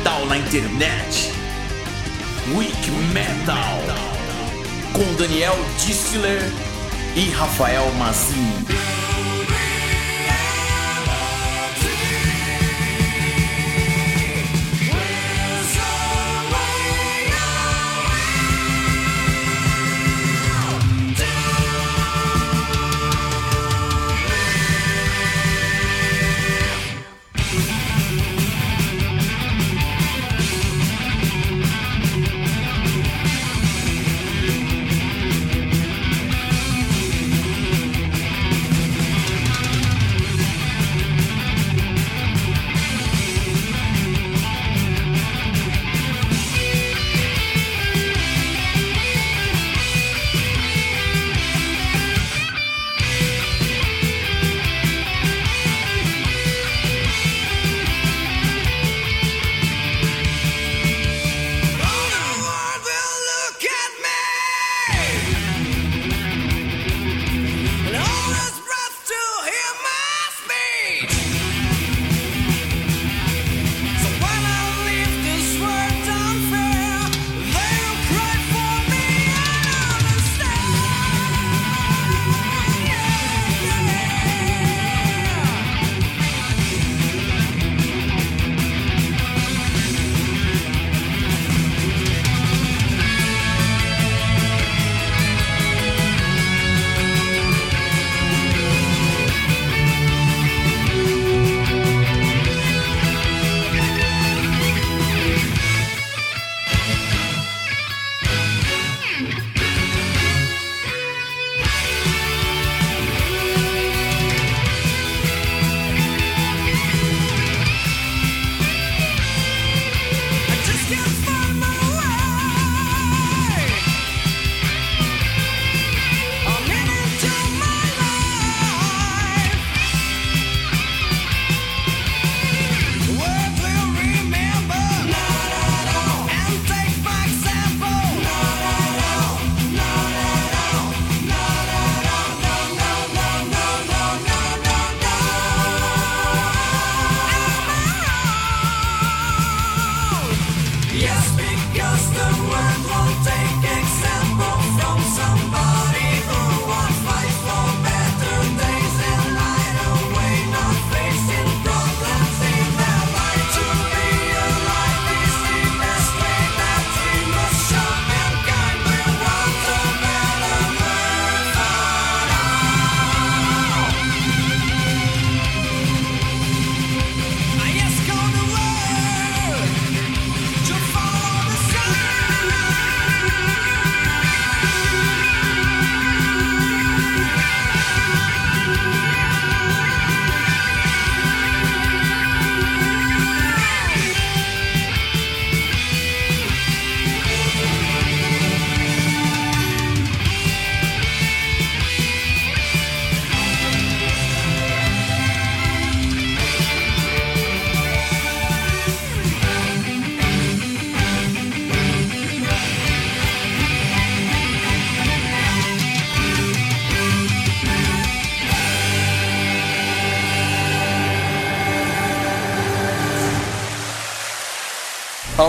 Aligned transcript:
metal 0.00 0.26
na 0.26 0.38
internet. 0.38 1.32
Week 2.56 2.90
Metal 3.12 3.80
com 4.94 5.14
Daniel 5.16 5.56
Distler 5.78 6.40
e 7.14 7.30
Rafael 7.30 7.90
Mazin. 7.98 9.09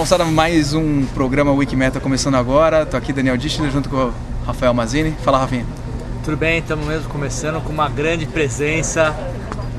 Moçada, 0.02 0.26
mais 0.26 0.74
um 0.74 1.06
programa 1.14 1.52
Wikimeta 1.52 2.00
começando 2.00 2.34
agora. 2.34 2.88
Tô 2.88 2.98
aqui 2.98 3.14
Daniel 3.14 3.38
Dichler 3.38 3.70
junto 3.70 3.88
com 3.88 3.96
o 3.98 4.14
Rafael 4.48 4.74
Mazini. 4.74 5.16
Fala 5.24 5.38
Rafinha. 5.38 5.64
Tudo 6.24 6.36
bem, 6.36 6.58
estamos 6.58 6.88
mesmo 6.88 7.08
começando 7.08 7.62
com 7.62 7.72
uma 7.72 7.88
grande 7.88 8.26
presença, 8.26 9.16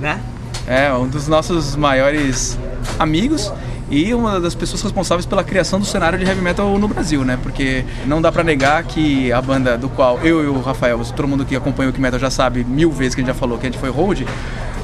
né? 0.00 0.20
É, 0.64 0.92
um 0.92 1.08
dos 1.08 1.26
nossos 1.26 1.74
maiores 1.74 2.56
amigos 3.00 3.52
e 3.90 4.14
uma 4.14 4.38
das 4.38 4.54
pessoas 4.54 4.80
responsáveis 4.82 5.26
pela 5.26 5.42
criação 5.42 5.80
do 5.80 5.84
cenário 5.84 6.16
de 6.16 6.24
heavy 6.24 6.40
metal 6.40 6.78
no 6.78 6.86
Brasil, 6.86 7.24
né? 7.24 7.36
Porque 7.42 7.84
não 8.06 8.22
dá 8.22 8.30
para 8.30 8.44
negar 8.44 8.84
que 8.84 9.32
a 9.32 9.42
banda 9.42 9.76
do 9.76 9.88
qual 9.88 10.20
eu 10.20 10.44
e 10.44 10.46
o 10.46 10.60
Rafael, 10.60 11.00
todo 11.16 11.26
mundo 11.26 11.44
que 11.44 11.56
acompanha 11.56 11.88
o 11.88 11.90
Wikimeta 11.90 12.16
já 12.16 12.30
sabe 12.30 12.62
mil 12.62 12.92
vezes 12.92 13.16
que 13.16 13.22
a 13.22 13.24
gente 13.24 13.34
já 13.34 13.38
falou 13.38 13.58
que 13.58 13.66
a 13.66 13.70
gente 13.70 13.80
foi 13.80 13.90
Road, 13.90 14.24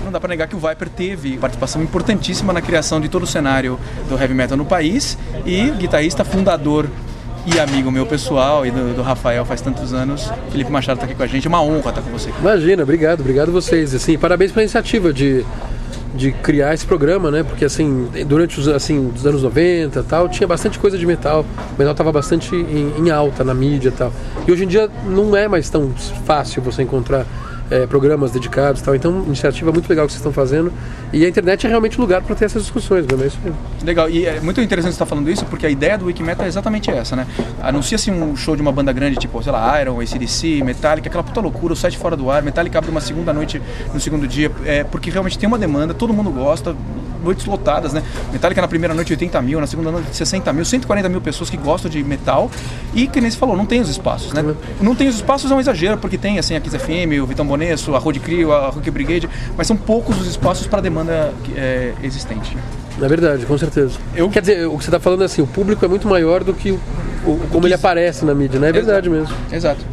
não 0.08 0.12
dá 0.12 0.18
para 0.18 0.30
negar 0.30 0.48
que 0.48 0.56
o 0.56 0.58
Viper 0.58 0.88
teve 0.88 1.36
participação 1.36 1.82
importantíssima 1.82 2.52
na 2.52 2.62
criação 2.62 2.98
de 2.98 3.08
todo 3.08 3.24
o 3.24 3.26
cenário 3.26 3.78
do 4.08 4.18
heavy 4.18 4.32
metal 4.32 4.56
no 4.56 4.64
país 4.64 5.18
e 5.44 5.70
guitarrista 5.72 6.24
fundador 6.24 6.88
e 7.46 7.60
amigo 7.60 7.90
meu 7.90 8.06
pessoal 8.06 8.64
e 8.64 8.70
do, 8.70 8.96
do, 8.96 9.02
Rafael 9.02 9.44
faz 9.44 9.60
tantos 9.60 9.92
anos. 9.92 10.30
Felipe 10.50 10.70
Machado 10.70 10.96
está 10.96 11.04
aqui 11.04 11.14
com 11.14 11.22
a 11.22 11.26
gente, 11.26 11.46
é 11.46 11.48
uma 11.48 11.62
honra 11.62 11.90
estar 11.90 12.02
com 12.02 12.10
você. 12.10 12.30
Imagina, 12.40 12.82
obrigado, 12.82 13.20
obrigado 13.20 13.52
vocês. 13.52 13.94
Assim, 13.94 14.18
parabéns 14.18 14.50
pela 14.50 14.62
iniciativa 14.62 15.12
de, 15.12 15.44
de 16.14 16.32
criar 16.32 16.72
esse 16.72 16.86
programa, 16.86 17.30
né? 17.30 17.42
Porque 17.42 17.66
assim, 17.66 18.08
durante 18.26 18.58
os, 18.58 18.66
assim, 18.66 19.12
os 19.14 19.26
anos 19.26 19.42
90 19.42 20.02
tal, 20.04 20.28
tinha 20.28 20.46
bastante 20.46 20.78
coisa 20.78 20.96
de 20.96 21.06
metal. 21.06 21.44
O 21.74 21.78
metal 21.78 21.92
estava 21.92 22.12
bastante 22.12 22.54
em, 22.56 22.94
em 22.98 23.10
alta 23.10 23.44
na 23.44 23.54
mídia 23.54 23.92
tal. 23.96 24.10
E 24.46 24.52
hoje 24.52 24.64
em 24.64 24.68
dia 24.68 24.88
não 25.06 25.36
é 25.36 25.46
mais 25.48 25.68
tão 25.68 25.90
fácil 26.24 26.62
você 26.62 26.82
encontrar 26.82 27.26
é, 27.70 27.86
programas 27.86 28.30
dedicados 28.30 28.82
tal. 28.82 28.94
Então, 28.94 29.24
iniciativa 29.26 29.72
muito 29.72 29.88
legal 29.88 30.06
que 30.06 30.12
vocês 30.12 30.20
estão 30.20 30.32
fazendo. 30.32 30.72
E 31.12 31.24
a 31.24 31.28
internet 31.28 31.66
é 31.66 31.68
realmente 31.68 31.98
o 31.98 32.00
lugar 32.00 32.22
para 32.22 32.34
ter 32.34 32.46
essas 32.46 32.62
discussões, 32.62 33.06
mesmo. 33.06 33.22
É 33.22 33.26
isso 33.26 33.38
mesmo. 33.42 33.58
Legal, 33.84 34.10
e 34.10 34.26
é 34.26 34.40
muito 34.40 34.60
interessante 34.60 34.92
você 34.92 34.96
estar 34.96 35.06
falando 35.06 35.30
isso, 35.30 35.44
porque 35.46 35.66
a 35.66 35.70
ideia 35.70 35.96
do 35.96 36.06
Wikimeta 36.06 36.44
é 36.44 36.48
exatamente 36.48 36.90
essa, 36.90 37.16
né? 37.16 37.26
Anuncia-se 37.62 38.10
um 38.10 38.36
show 38.36 38.56
de 38.56 38.62
uma 38.62 38.72
banda 38.72 38.92
grande, 38.92 39.16
tipo, 39.16 39.42
sei 39.42 39.52
lá, 39.52 39.80
Iron, 39.80 40.00
ACDC, 40.00 40.62
Metallica, 40.64 41.08
aquela 41.08 41.24
puta 41.24 41.40
loucura, 41.40 41.72
o 41.72 41.76
site 41.76 41.96
fora 41.98 42.16
do 42.16 42.30
ar, 42.30 42.42
Metallica 42.42 42.78
abre 42.78 42.90
uma 42.90 43.00
segunda 43.00 43.32
noite 43.32 43.60
no 43.92 44.00
segundo 44.00 44.26
dia, 44.26 44.50
é, 44.64 44.84
porque 44.84 45.10
realmente 45.10 45.38
tem 45.38 45.46
uma 45.46 45.58
demanda, 45.58 45.94
todo 45.94 46.12
mundo 46.12 46.30
gosta, 46.30 46.74
noites 47.22 47.46
lotadas, 47.46 47.92
né? 47.92 48.02
Metallica 48.32 48.60
na 48.60 48.68
primeira 48.68 48.94
noite 48.94 49.12
80 49.12 49.40
mil, 49.42 49.60
na 49.60 49.66
segunda 49.66 49.90
noite 49.90 50.14
60 50.14 50.52
mil, 50.52 50.64
140 50.64 51.08
mil 51.08 51.20
pessoas 51.20 51.50
que 51.50 51.56
gostam 51.56 51.90
de 51.90 52.02
metal 52.02 52.50
e 52.94 53.06
que 53.06 53.20
nem 53.20 53.30
se 53.30 53.36
falou, 53.36 53.56
não 53.56 53.66
tem 53.66 53.80
os 53.80 53.88
espaços, 53.88 54.32
né? 54.32 54.54
Não 54.80 54.94
tem 54.94 55.08
os 55.08 55.16
espaços 55.16 55.50
é 55.50 55.54
um 55.54 55.60
exagero, 55.60 55.98
porque 55.98 56.16
tem 56.16 56.38
assim 56.38 56.56
a 56.56 56.60
Kiss 56.60 56.78
FM, 56.78 57.20
o 57.22 57.26
Vitão 57.26 57.46
A 57.94 57.98
Road 57.98 58.20
Crew, 58.20 58.52
a 58.52 58.68
Rock 58.68 58.90
Brigade, 58.90 59.28
mas 59.56 59.66
são 59.66 59.76
poucos 59.76 60.20
os 60.20 60.26
espaços 60.26 60.66
para 60.66 60.78
a 60.78 60.82
demanda 60.82 61.32
é, 61.56 61.94
existente. 62.02 62.56
É 63.00 63.08
verdade, 63.08 63.46
com 63.46 63.56
certeza. 63.56 63.98
Eu- 64.14 64.28
Quer 64.28 64.40
dizer, 64.40 64.66
o 64.66 64.76
que 64.76 64.84
você 64.84 64.90
está 64.90 64.98
falando 65.00 65.22
é 65.22 65.26
assim, 65.26 65.40
o 65.42 65.46
público 65.46 65.84
é 65.84 65.88
muito 65.88 66.08
maior 66.08 66.42
do 66.42 66.52
que 66.52 66.72
o, 66.72 66.80
o- 67.24 67.40
como 67.50 67.66
ele 67.66 67.74
aparece 67.74 68.24
na 68.24 68.34
mídia, 68.34 68.58
né? 68.58 68.68
É 68.68 68.72
verdade 68.72 69.08
mesmo. 69.08 69.34
Exato. 69.52 69.84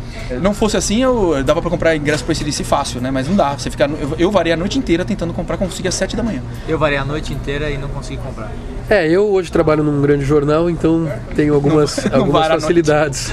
Não 0.41 0.55
fosse 0.55 0.75
assim, 0.75 1.03
eu 1.03 1.43
dava 1.43 1.61
pra 1.61 1.69
comprar 1.69 1.95
ingresso 1.95 2.23
pro 2.23 2.31
ACDC 2.33 2.63
fácil, 2.63 2.99
né? 2.99 3.11
Mas 3.11 3.27
não 3.27 3.35
dá. 3.35 3.53
Você 3.55 3.69
fica, 3.69 3.85
eu, 3.85 4.15
eu 4.17 4.31
varei 4.31 4.51
a 4.51 4.57
noite 4.57 4.79
inteira 4.79 5.05
tentando 5.05 5.33
comprar, 5.33 5.55
consegui 5.55 5.87
às 5.87 5.93
7 5.93 6.15
da 6.15 6.23
manhã. 6.23 6.41
Eu 6.67 6.79
varei 6.79 6.97
a 6.97 7.05
noite 7.05 7.31
inteira 7.31 7.69
e 7.69 7.77
não 7.77 7.89
consegui 7.89 8.17
comprar. 8.19 8.51
É, 8.89 9.07
eu 9.07 9.27
hoje 9.31 9.51
trabalho 9.51 9.83
num 9.83 10.01
grande 10.01 10.25
jornal, 10.25 10.67
então 10.67 11.07
tenho 11.35 11.53
algumas, 11.53 11.97
Não- 12.05 12.09
não 12.11 12.17
algumas 12.21 12.47
facilidades. 12.47 13.31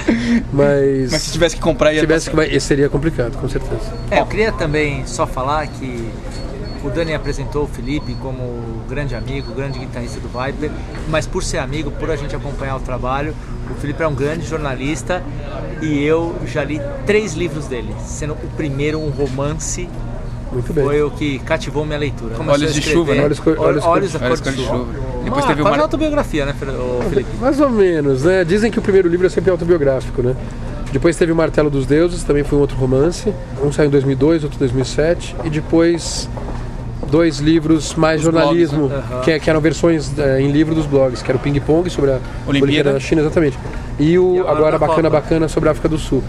Mas, 0.51 1.11
Mas 1.11 1.21
se 1.23 1.31
tivesse 1.31 1.55
que 1.55 1.61
comprar, 1.63 1.91
ia 1.93 1.99
se 1.99 2.05
tivesse 2.05 2.29
que 2.29 2.39
esse 2.41 2.67
seria 2.67 2.87
complicado, 2.89 3.37
com 3.39 3.49
certeza. 3.49 3.81
É, 4.11 4.19
eu 4.19 4.25
queria 4.27 4.51
também 4.51 5.03
só 5.07 5.25
falar 5.25 5.65
que 5.67 6.07
o 6.83 6.89
Dani 6.89 7.13
apresentou 7.13 7.63
o 7.63 7.67
Felipe 7.67 8.13
como 8.21 8.83
grande 8.89 9.15
amigo, 9.15 9.53
grande 9.53 9.79
guitarrista 9.79 10.19
do 10.19 10.27
Viper, 10.27 10.69
mas 11.09 11.25
por 11.25 11.43
ser 11.43 11.59
amigo, 11.59 11.91
por 11.91 12.11
a 12.11 12.15
gente 12.15 12.35
acompanhar 12.35 12.75
o 12.75 12.79
trabalho, 12.79 13.33
o 13.71 13.73
Felipe 13.75 14.03
é 14.03 14.07
um 14.07 14.13
grande 14.13 14.45
jornalista 14.45 15.23
e 15.81 16.03
eu 16.03 16.35
já 16.45 16.63
li 16.63 16.81
três 17.05 17.33
livros 17.33 17.67
dele, 17.67 17.93
sendo 18.05 18.33
o 18.33 18.47
primeiro 18.57 18.99
um 18.99 19.09
romance, 19.09 19.87
Muito 20.51 20.73
bem. 20.73 20.83
foi 20.83 21.01
o 21.01 21.09
que 21.11 21.39
cativou 21.39 21.85
minha 21.85 21.97
leitura. 21.99 22.35
Começou 22.35 22.53
Olhos 22.61 22.73
de 22.73 22.81
chuva, 22.81 23.15
né? 23.15 23.23
Olhos 23.23 23.39
Olhos 23.45 23.83
Olhos 23.85 24.13
da 24.13 24.25
Olhos 24.25 24.41
cor 24.41 24.51
de 24.51 24.57
cor 24.57 24.63
de 24.63 24.63
chuva. 24.63 24.77
chuva. 24.77 25.13
Depois 25.23 25.45
Ah, 25.45 25.47
teve 25.47 25.61
Mar- 25.63 25.79
autobiografia, 25.79 26.45
né, 26.45 26.53
Felipe? 27.09 27.29
Mais 27.39 27.59
ou 27.61 27.69
menos, 27.69 28.23
né? 28.23 28.43
Dizem 28.43 28.69
que 28.69 28.77
o 28.77 28.81
primeiro 28.81 29.07
livro 29.07 29.25
é 29.25 29.29
sempre 29.29 29.49
autobiográfico, 29.51 30.21
né? 30.21 30.35
Depois 30.91 31.15
teve 31.15 31.31
o 31.31 31.35
Martelo 31.35 31.69
dos 31.71 31.87
Deuses, 31.87 32.23
também 32.23 32.43
foi 32.43 32.57
um 32.57 32.61
outro 32.61 32.77
romance. 32.77 33.33
Um 33.63 33.71
saiu 33.71 33.87
em 33.87 33.89
2002, 33.91 34.43
outro 34.43 34.57
em 34.57 34.59
2007. 34.59 35.35
E 35.43 35.49
depois 35.49 36.29
dois 37.13 37.37
livros 37.37 37.93
mais 37.93 38.17
Os 38.21 38.23
jornalismo, 38.25 38.87
blogs, 38.89 39.09
né? 39.09 39.21
que, 39.23 39.31
é- 39.31 39.39
que 39.39 39.47
eram 39.47 39.61
versões 39.61 40.17
é, 40.17 40.41
em 40.41 40.51
livro 40.51 40.73
dos 40.73 40.87
blogs, 40.87 41.21
que 41.21 41.29
era 41.29 41.37
o 41.37 41.39
Ping 41.39 41.59
Pong 41.59 41.87
sobre 41.87 42.09
a 42.09 42.13
Olimpíada. 42.47 42.49
Olimpíada 42.49 42.93
da 42.93 42.99
China, 42.99 43.21
exatamente. 43.21 43.55
E 43.99 44.17
o 44.17 44.37
E 44.37 44.39
agora 44.39 44.79
Bacana 44.79 45.09
Copa. 45.11 45.21
Bacana 45.21 45.47
sobre 45.47 45.69
a 45.69 45.73
África 45.73 45.87
do 45.87 45.99
Sul. 45.99 46.23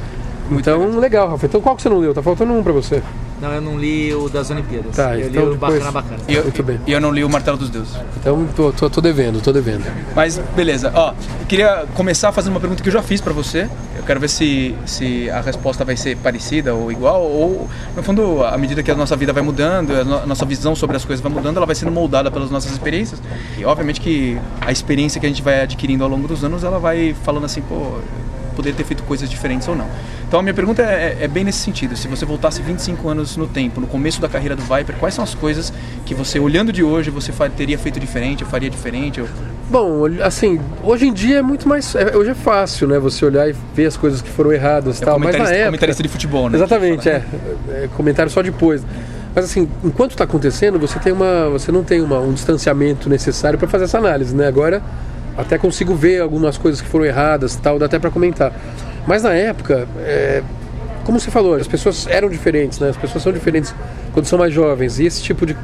Então, 0.50 0.98
legal, 0.98 1.28
Rafa. 1.28 1.46
Então 1.46 1.60
qual 1.60 1.74
que 1.76 1.82
você 1.82 1.88
não 1.88 1.98
leu? 1.98 2.12
Tá 2.14 2.22
faltando 2.22 2.52
um 2.52 2.62
pra 2.62 2.72
você. 2.72 3.02
Não, 3.40 3.52
eu 3.52 3.60
não 3.60 3.78
li 3.78 4.14
o 4.14 4.28
das 4.28 4.48
Olimpíadas. 4.50 4.94
Tá, 4.96 5.18
eu 5.18 5.28
então 5.28 5.42
li 5.42 5.48
o 5.48 5.52
depois- 5.52 5.72
Bacana 5.74 5.90
Bacana. 5.92 6.20
E 6.28 6.34
eu, 6.34 6.42
Muito 6.44 6.62
bem. 6.62 6.80
e 6.86 6.92
eu 6.92 7.00
não 7.00 7.10
li 7.10 7.22
o 7.24 7.28
Martelo 7.28 7.56
dos 7.58 7.68
Deuses. 7.68 7.94
Então 8.16 8.46
tô, 8.56 8.72
tô, 8.72 8.88
tô 8.88 9.00
devendo, 9.00 9.42
tô 9.42 9.52
devendo. 9.52 9.84
Mas 10.14 10.40
beleza, 10.56 10.90
ó, 10.94 11.10
eu 11.40 11.46
queria 11.46 11.84
começar 11.94 12.32
fazendo 12.32 12.52
uma 12.54 12.60
pergunta 12.60 12.82
que 12.82 12.88
eu 12.88 12.92
já 12.92 13.02
fiz 13.02 13.20
pra 13.20 13.32
você. 13.32 13.68
Eu 13.96 14.02
quero 14.04 14.20
ver 14.20 14.28
se, 14.28 14.74
se 14.86 15.28
a 15.30 15.40
resposta 15.40 15.84
vai 15.84 15.96
ser 15.96 16.16
parecida 16.18 16.74
ou 16.74 16.90
igual, 16.92 17.22
ou 17.22 17.68
no 17.96 18.02
fundo, 18.02 18.42
à 18.44 18.56
medida 18.56 18.82
que 18.82 18.90
a 18.90 18.94
nossa 18.94 19.16
vida 19.16 19.32
vai 19.32 19.42
mudando, 19.42 19.92
a, 19.92 20.04
no- 20.04 20.18
a 20.18 20.26
nossa 20.26 20.44
visão 20.46 20.74
sobre 20.74 20.96
as 20.96 21.04
coisas 21.04 21.22
vai 21.22 21.32
mudando, 21.32 21.56
ela 21.56 21.66
vai 21.66 21.74
sendo 21.74 21.90
moldada 21.92 22.30
pelas 22.30 22.50
nossas 22.50 22.70
experiências. 22.72 23.20
E 23.58 23.64
obviamente 23.64 24.00
que 24.00 24.38
a 24.60 24.70
experiência 24.72 25.20
que 25.20 25.26
a 25.26 25.28
gente 25.28 25.42
vai 25.42 25.60
adquirindo 25.62 26.04
ao 26.04 26.08
longo 26.10 26.28
dos 26.28 26.44
anos, 26.44 26.64
ela 26.64 26.78
vai 26.78 27.14
falando 27.24 27.44
assim, 27.44 27.60
pô, 27.62 27.98
poderia 28.54 28.76
ter 28.76 28.84
feito 28.84 29.02
coisas 29.02 29.28
diferentes 29.28 29.68
ou 29.68 29.76
não. 29.76 29.86
Então 30.26 30.40
a 30.40 30.42
minha 30.42 30.54
pergunta 30.54 30.82
é, 30.82 31.18
é 31.20 31.28
bem 31.28 31.44
nesse 31.44 31.58
sentido. 31.58 31.96
Se 31.96 32.08
você 32.08 32.24
voltasse 32.24 32.62
25 32.62 33.08
anos 33.08 33.36
no 33.36 33.46
tempo, 33.46 33.80
no 33.80 33.86
começo 33.86 34.20
da 34.20 34.28
carreira 34.28 34.56
do 34.56 34.62
Viper, 34.62 34.96
quais 34.96 35.14
são 35.14 35.22
as 35.24 35.34
coisas 35.34 35.72
que 36.06 36.14
você, 36.14 36.38
olhando 36.38 36.72
de 36.72 36.82
hoje, 36.82 37.10
você 37.10 37.32
teria 37.56 37.78
feito 37.78 38.00
diferente, 38.00 38.44
ou 38.44 38.50
faria 38.50 38.70
diferente? 38.70 39.20
Ou... 39.20 39.28
Bom, 39.70 40.04
assim, 40.22 40.60
hoje 40.82 41.06
em 41.06 41.12
dia 41.12 41.38
é 41.38 41.42
muito 41.42 41.68
mais. 41.68 41.94
é- 41.94 42.16
hoje 42.16 42.30
é 42.30 42.34
fácil, 42.34 42.88
né? 42.88 42.98
Você 42.98 43.24
olhar 43.24 43.48
e 43.48 43.54
ver 43.74 43.86
as 43.86 43.96
coisas 43.96 44.20
que 44.20 44.28
foram 44.30 44.52
erradas 44.52 44.98
e 44.98 45.02
É 45.02 45.06
tal. 45.06 45.18
Mas 45.18 45.36
na 45.36 45.44
época. 45.50 45.64
comentarista 45.66 46.02
de 46.02 46.08
futebol, 46.08 46.48
né? 46.48 46.56
Exatamente, 46.56 47.08
é. 47.08 47.22
é. 47.68 47.88
Comentário 47.96 48.30
só 48.30 48.42
depois. 48.42 48.82
Mas 49.34 49.46
assim, 49.46 49.68
enquanto 49.82 50.12
está 50.12 50.24
acontecendo, 50.24 50.78
você 50.78 50.98
tem 51.00 51.12
uma, 51.12 51.48
você 51.50 51.72
não 51.72 51.82
tem 51.82 52.00
uma, 52.00 52.20
um 52.20 52.32
distanciamento 52.32 53.08
necessário 53.08 53.58
para 53.58 53.66
fazer 53.66 53.84
essa 53.84 53.98
análise, 53.98 54.34
né? 54.34 54.46
Agora 54.46 54.80
até 55.36 55.58
consigo 55.58 55.94
ver 55.94 56.20
algumas 56.20 56.56
coisas 56.56 56.80
que 56.80 56.88
foram 56.88 57.04
erradas, 57.04 57.56
tal, 57.56 57.78
dá 57.78 57.86
até 57.86 57.98
para 57.98 58.10
comentar. 58.10 58.52
Mas 59.06 59.22
na 59.22 59.34
época, 59.34 59.86
é, 59.98 60.42
como 61.04 61.20
você 61.20 61.30
falou, 61.30 61.54
as 61.54 61.68
pessoas 61.68 62.06
eram 62.06 62.28
diferentes, 62.28 62.78
né? 62.78 62.88
As 62.88 62.96
pessoas 62.96 63.22
são 63.22 63.32
diferentes 63.32 63.74
quando 64.12 64.26
são 64.26 64.38
mais 64.38 64.52
jovens 64.52 64.98
e 64.98 65.06
esse 65.06 65.22
tipo 65.22 65.44
de 65.44 65.56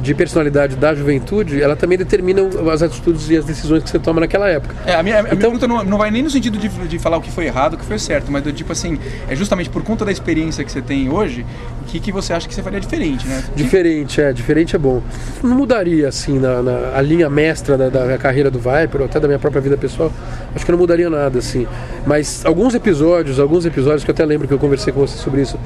de 0.00 0.14
personalidade 0.14 0.76
da 0.76 0.94
juventude, 0.94 1.60
ela 1.62 1.76
também 1.76 1.98
determina 1.98 2.42
as 2.72 2.82
atitudes 2.82 3.28
e 3.30 3.36
as 3.36 3.44
decisões 3.44 3.82
que 3.82 3.90
você 3.90 3.98
toma 3.98 4.20
naquela 4.20 4.48
época. 4.48 4.74
É, 4.86 4.94
a 4.94 5.02
minha, 5.02 5.18
a 5.18 5.22
minha 5.22 5.34
Então- 5.34 5.50
pergunta 5.50 5.68
não, 5.68 5.84
não 5.84 5.98
vai 5.98 6.10
nem 6.10 6.22
no 6.22 6.30
sentido 6.30 6.58
de, 6.58 6.68
de 6.68 6.98
falar 6.98 7.18
o 7.18 7.20
que 7.20 7.30
foi 7.30 7.46
errado, 7.46 7.74
o 7.74 7.76
que 7.78 7.84
foi 7.84 7.98
certo, 7.98 8.30
mas 8.32 8.42
do 8.42 8.52
tipo 8.52 8.72
assim, 8.72 8.98
é 9.28 9.36
justamente 9.36 9.68
por 9.70 9.82
conta 9.82 10.04
da 10.04 10.10
experiência 10.12 10.64
que 10.64 10.72
você 10.72 10.80
tem 10.80 11.10
hoje, 11.10 11.44
o 11.82 11.84
que, 11.86 12.00
que 12.00 12.10
você 12.12 12.32
acha 12.32 12.48
que 12.48 12.54
você 12.54 12.62
faria 12.62 12.80
diferente, 12.80 13.26
né? 13.26 13.42
Diferente, 13.54 14.20
é, 14.20 14.32
diferente 14.32 14.74
é 14.76 14.78
bom. 14.78 15.02
Não 15.42 15.56
mudaria 15.56 16.08
assim 16.08 16.38
na, 16.38 16.62
na- 16.62 16.92
a 16.96 17.00
linha 17.02 17.28
mestra 17.28 17.76
da, 17.76 17.88
da 17.88 18.16
carreira 18.18 18.50
do 18.50 18.58
Viper, 18.58 19.00
ou 19.00 19.04
até 19.04 19.20
da 19.20 19.26
minha 19.28 19.38
própria 19.38 19.60
vida 19.60 19.76
pessoal. 19.76 20.12
Acho 20.54 20.64
que 20.64 20.70
não 20.72 20.78
mudaria 20.78 21.10
nada 21.10 21.38
assim. 21.38 21.66
Mas 22.06 22.44
alguns 22.46 22.74
episódios, 22.74 23.38
alguns 23.38 23.66
episódios 23.66 24.04
que 24.04 24.10
eu 24.10 24.14
até 24.14 24.24
lembro 24.24 24.48
que 24.48 24.54
eu 24.54 24.58
conversei 24.58 24.92
com 24.92 25.00
você 25.00 25.16
sobre 25.18 25.42
isso. 25.42 25.58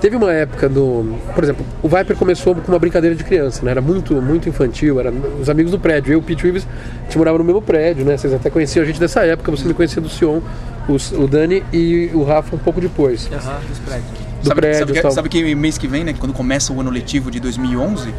Teve 0.00 0.16
uma 0.16 0.32
época 0.32 0.68
do, 0.68 1.14
por 1.34 1.44
exemplo, 1.44 1.64
o 1.82 1.88
Viper 1.88 2.16
começou 2.16 2.54
com 2.54 2.72
uma 2.72 2.78
brincadeira 2.78 3.14
de 3.14 3.22
criança, 3.24 3.62
né? 3.64 3.72
Era 3.72 3.80
muito, 3.82 4.14
muito 4.22 4.48
infantil, 4.48 4.98
era 5.00 5.12
os 5.40 5.48
amigos 5.50 5.72
do 5.72 5.78
prédio. 5.78 6.12
Eu 6.12 6.18
e 6.18 6.20
o 6.20 6.22
Pete 6.22 6.42
Reeves, 6.44 6.66
a 7.00 7.04
gente 7.04 7.18
morava 7.18 7.38
no 7.38 7.44
mesmo 7.44 7.60
prédio, 7.60 8.04
né? 8.04 8.16
Vocês 8.16 8.32
até 8.32 8.48
conheciam 8.50 8.82
a 8.82 8.86
gente 8.86 8.98
dessa 9.00 9.20
época. 9.26 9.50
Você 9.50 9.66
me 9.66 9.74
conhecia 9.74 10.00
do 10.00 10.08
Sion, 10.08 10.40
os- 10.88 11.12
o 11.12 11.26
Dani 11.26 11.62
e 11.72 12.10
o 12.14 12.22
Rafa 12.24 12.54
um 12.56 12.58
pouco 12.58 12.80
depois. 12.80 13.28
Aham, 13.32 13.58
dos 13.68 13.78
prédios. 13.80 14.08
Do 14.42 14.48
sabe, 14.48 14.60
prédio 14.60 14.78
sabe, 14.80 14.90
e 14.90 14.94
que, 14.94 15.00
tal. 15.02 15.10
sabe 15.10 15.28
que 15.28 15.54
mês 15.54 15.78
que 15.78 15.86
vem, 15.86 16.02
né, 16.04 16.14
quando 16.18 16.32
começa 16.32 16.72
o 16.72 16.80
ano 16.80 16.90
letivo 16.90 17.30
de 17.30 17.38
2011, 17.38 18.12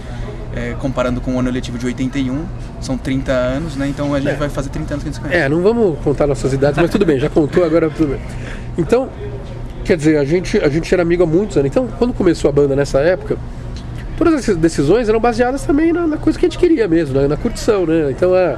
é, 0.55 0.73
comparando 0.79 1.19
com 1.19 1.35
o 1.35 1.39
ano 1.39 1.49
letivo 1.49 1.77
de 1.77 1.85
81, 1.85 2.45
são 2.79 2.97
30 2.97 3.31
anos, 3.31 3.75
né? 3.75 3.87
Então 3.87 4.13
a 4.13 4.19
gente 4.19 4.35
vai 4.37 4.47
fazer 4.49 4.69
30 4.69 4.93
anos 4.93 5.03
que 5.03 5.09
a 5.09 5.11
gente 5.11 5.15
se 5.21 5.21
conhece. 5.21 5.43
É, 5.45 5.49
não 5.49 5.61
vamos 5.61 5.97
contar 5.99 6.27
nossas 6.27 6.53
idades, 6.53 6.77
mas 6.79 6.89
tudo 6.91 7.05
bem, 7.05 7.19
já 7.19 7.29
contou, 7.29 7.63
agora 7.65 7.89
tudo 7.89 8.09
bem. 8.11 8.19
Então, 8.77 9.09
quer 9.83 9.97
dizer, 9.97 10.17
a 10.17 10.23
gente, 10.23 10.57
a 10.59 10.69
gente 10.69 10.93
era 10.93 11.01
amigo 11.01 11.23
há 11.23 11.25
muitos 11.25 11.57
anos. 11.57 11.69
Então, 11.69 11.87
quando 11.97 12.13
começou 12.13 12.47
a 12.49 12.51
banda 12.53 12.75
nessa 12.75 12.99
época, 12.99 13.35
todas 14.23 14.39
essas 14.39 14.57
decisões 14.57 15.09
eram 15.09 15.19
baseadas 15.19 15.63
também 15.63 15.91
na, 15.91 16.07
na 16.07 16.17
coisa 16.17 16.37
que 16.37 16.45
a 16.45 16.49
gente 16.49 16.57
queria 16.57 16.87
mesmo, 16.87 17.19
né? 17.19 17.27
na 17.27 17.37
curtição, 17.37 17.85
né? 17.85 18.09
Então, 18.11 18.35
é, 18.35 18.57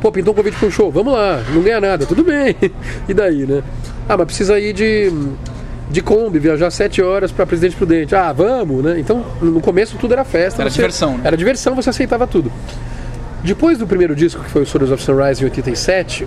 pô, 0.00 0.10
pintou 0.10 0.32
um 0.32 0.36
convite 0.36 0.56
para 0.56 0.68
um 0.68 0.70
show, 0.70 0.90
vamos 0.90 1.12
lá, 1.12 1.42
não 1.52 1.62
ganha 1.62 1.80
nada, 1.80 2.06
tudo 2.06 2.24
bem. 2.24 2.56
E 3.08 3.14
daí, 3.14 3.46
né? 3.46 3.62
Ah, 4.08 4.16
mas 4.16 4.26
precisa 4.26 4.58
ir 4.58 4.72
de, 4.72 5.12
de 5.90 6.00
Kombi, 6.00 6.38
viajar 6.38 6.70
sete 6.70 7.02
horas 7.02 7.30
para 7.30 7.44
Presidente 7.46 7.76
Prudente. 7.76 8.14
Ah, 8.14 8.32
vamos, 8.32 8.82
né? 8.82 8.98
Então, 8.98 9.24
no 9.40 9.60
começo 9.60 9.96
tudo 9.98 10.12
era 10.12 10.24
festa. 10.24 10.62
Era 10.62 10.70
diversão, 10.70 11.18
né? 11.18 11.20
Era 11.24 11.36
diversão, 11.36 11.74
você 11.74 11.90
aceitava 11.90 12.26
tudo. 12.26 12.50
Depois 13.42 13.78
do 13.78 13.86
primeiro 13.86 14.16
disco, 14.16 14.42
que 14.42 14.50
foi 14.50 14.62
o 14.62 14.66
Stories 14.66 14.90
of 14.90 15.02
Sunrise 15.02 15.42
em 15.42 15.44
87, 15.44 16.26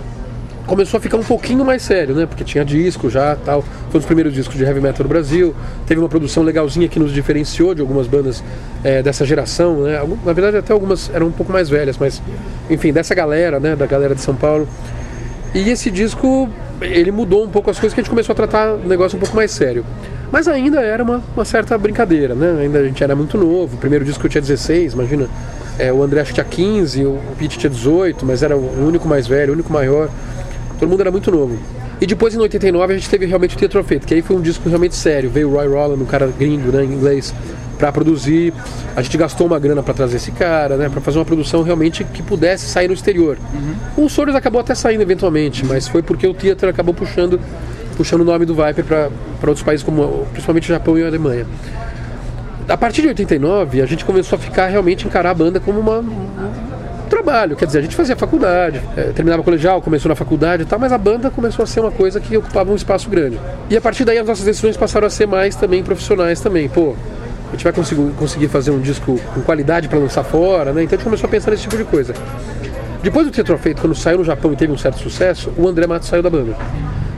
começou 0.68 0.98
a 0.98 1.00
ficar 1.00 1.16
um 1.16 1.24
pouquinho 1.24 1.64
mais 1.64 1.82
sério, 1.82 2.14
né? 2.14 2.26
Porque 2.26 2.44
tinha 2.44 2.64
disco 2.64 3.08
já 3.08 3.34
tal. 3.34 3.62
Foi 3.62 3.94
um 3.94 3.98
dos 3.98 4.04
primeiros 4.04 4.32
discos 4.34 4.56
de 4.56 4.62
heavy 4.62 4.80
metal 4.80 5.02
do 5.02 5.08
Brasil. 5.08 5.54
Teve 5.86 5.98
uma 5.98 6.08
produção 6.08 6.42
legalzinha 6.42 6.86
que 6.86 6.98
nos 7.00 7.10
diferenciou 7.10 7.74
de 7.74 7.80
algumas 7.80 8.06
bandas 8.06 8.44
eh, 8.84 9.02
dessa 9.02 9.24
geração, 9.24 9.82
né? 9.82 9.98
Na 10.24 10.32
verdade, 10.32 10.58
até 10.58 10.72
algumas 10.72 11.10
eram 11.12 11.28
um 11.28 11.32
pouco 11.32 11.50
mais 11.50 11.70
velhas, 11.70 11.96
mas 11.98 12.22
enfim, 12.68 12.92
dessa 12.92 13.14
galera, 13.14 13.58
né? 13.58 13.74
Da 13.74 13.86
galera 13.86 14.14
de 14.14 14.20
São 14.20 14.34
Paulo. 14.34 14.68
E 15.54 15.70
esse 15.70 15.90
disco, 15.90 16.48
ele 16.82 17.10
mudou 17.10 17.42
um 17.42 17.48
pouco 17.48 17.70
as 17.70 17.80
coisas 17.80 17.94
que 17.94 18.00
a 18.00 18.02
gente 18.02 18.10
começou 18.10 18.34
a 18.34 18.36
tratar 18.36 18.74
o 18.74 18.86
negócio 18.86 19.16
um 19.16 19.20
pouco 19.20 19.34
mais 19.34 19.50
sério. 19.50 19.84
Mas 20.30 20.46
ainda 20.46 20.82
era 20.82 21.02
uma, 21.02 21.22
uma 21.34 21.44
certa 21.46 21.78
brincadeira, 21.78 22.34
né? 22.34 22.60
Ainda 22.60 22.80
a 22.80 22.84
gente 22.84 23.02
era 23.02 23.16
muito 23.16 23.38
novo. 23.38 23.76
O 23.76 23.78
primeiro 23.78 24.04
disco 24.04 24.26
eu 24.26 24.30
tinha 24.30 24.42
16, 24.42 24.92
imagina. 24.92 25.26
É, 25.78 25.92
o 25.92 26.02
André 26.02 26.20
acho 26.20 26.34
que 26.34 26.34
tinha 26.34 26.44
15, 26.44 27.06
o 27.06 27.20
Pete 27.38 27.56
tinha 27.56 27.70
18, 27.70 28.26
mas 28.26 28.42
era 28.42 28.56
o 28.56 28.86
único 28.86 29.08
mais 29.08 29.26
velho, 29.26 29.52
o 29.52 29.54
único 29.54 29.72
maior. 29.72 30.10
Todo 30.78 30.88
mundo 30.88 31.00
era 31.00 31.10
muito 31.10 31.30
novo. 31.30 31.58
E 32.00 32.06
depois 32.06 32.34
em 32.34 32.38
89 32.38 32.92
a 32.92 32.96
gente 32.96 33.08
teve 33.08 33.26
realmente 33.26 33.56
o 33.56 33.58
Theatre 33.58 33.78
of 33.78 33.88
Fate, 33.88 34.06
que 34.06 34.14
aí 34.14 34.22
foi 34.22 34.36
um 34.36 34.40
disco 34.40 34.68
realmente 34.68 34.94
sério. 34.94 35.28
Veio 35.28 35.48
o 35.48 35.52
Roy 35.54 35.66
Roland, 35.66 36.00
um 36.00 36.06
cara 36.06 36.32
gringo, 36.38 36.70
né, 36.70 36.84
em 36.84 36.92
inglês, 36.92 37.34
para 37.76 37.90
produzir. 37.90 38.52
A 38.94 39.02
gente 39.02 39.16
gastou 39.18 39.46
uma 39.46 39.58
grana 39.58 39.82
para 39.82 39.94
trazer 39.94 40.16
esse 40.16 40.30
cara, 40.30 40.76
né, 40.76 40.88
para 40.88 41.00
fazer 41.00 41.18
uma 41.18 41.24
produção 41.24 41.62
realmente 41.62 42.04
que 42.04 42.22
pudesse 42.22 42.66
sair 42.66 42.86
no 42.86 42.94
exterior. 42.94 43.36
O 43.96 44.08
Soros 44.08 44.34
acabou 44.34 44.60
até 44.60 44.74
saindo 44.74 45.02
eventualmente, 45.02 45.66
mas 45.66 45.88
foi 45.88 46.02
porque 46.02 46.26
o 46.26 46.34
Theatre 46.34 46.68
acabou 46.68 46.94
puxando 46.94 47.40
puxando 47.96 48.20
o 48.20 48.24
nome 48.24 48.46
do 48.46 48.54
Viper 48.54 48.84
para 48.84 49.10
outros 49.42 49.62
países 49.64 49.84
como 49.84 50.24
principalmente 50.30 50.66
o 50.66 50.68
Japão 50.68 50.96
e 50.96 51.02
a 51.02 51.08
Alemanha. 51.08 51.44
A 52.68 52.76
partir 52.76 53.02
de 53.02 53.08
89, 53.08 53.82
a 53.82 53.86
gente 53.86 54.04
começou 54.04 54.36
a 54.36 54.38
ficar 54.38 54.68
realmente 54.68 55.04
encarar 55.04 55.30
a 55.30 55.34
banda 55.34 55.58
como 55.58 55.80
uma, 55.80 55.98
um 55.98 56.77
trabalho. 57.22 57.56
Quer 57.56 57.66
dizer, 57.66 57.78
a 57.78 57.82
gente 57.82 57.96
fazia 57.96 58.16
faculdade, 58.16 58.80
eh, 58.96 59.12
terminava 59.14 59.42
colegial, 59.42 59.82
começou 59.82 60.08
na 60.08 60.14
faculdade 60.14 60.62
e 60.62 60.66
tal, 60.66 60.78
mas 60.78 60.92
a 60.92 60.98
banda 60.98 61.30
começou 61.30 61.62
a 61.62 61.66
ser 61.66 61.80
uma 61.80 61.90
coisa 61.90 62.20
que 62.20 62.36
ocupava 62.36 62.70
um 62.72 62.76
espaço 62.76 63.08
grande. 63.10 63.38
E 63.68 63.76
a 63.76 63.80
partir 63.80 64.04
daí 64.04 64.18
as 64.18 64.26
nossas 64.26 64.44
decisões 64.44 64.76
passaram 64.76 65.06
a 65.06 65.10
ser 65.10 65.26
mais 65.26 65.56
também 65.56 65.82
profissionais 65.82 66.40
também. 66.40 66.68
Pô, 66.68 66.94
a 67.48 67.52
gente 67.52 67.64
vai 67.64 67.72
conseguir, 67.72 68.12
conseguir 68.12 68.48
fazer 68.48 68.70
um 68.70 68.80
disco 68.80 69.18
com 69.34 69.40
qualidade 69.42 69.88
para 69.88 69.98
lançar 69.98 70.22
fora, 70.22 70.72
né? 70.72 70.82
Então 70.82 70.96
a 70.96 70.98
gente 70.98 71.04
começou 71.04 71.26
a 71.26 71.30
pensar 71.30 71.50
nesse 71.50 71.64
tipo 71.64 71.76
de 71.76 71.84
coisa. 71.84 72.14
Depois 73.02 73.26
do 73.26 73.32
Tetrofeito, 73.32 73.80
quando 73.80 73.94
saiu 73.94 74.18
no 74.18 74.24
Japão 74.24 74.52
e 74.52 74.56
teve 74.56 74.72
um 74.72 74.78
certo 74.78 74.98
sucesso, 74.98 75.52
o 75.56 75.68
André 75.68 75.86
Matos 75.86 76.08
saiu 76.08 76.22
da 76.22 76.30
banda. 76.30 76.56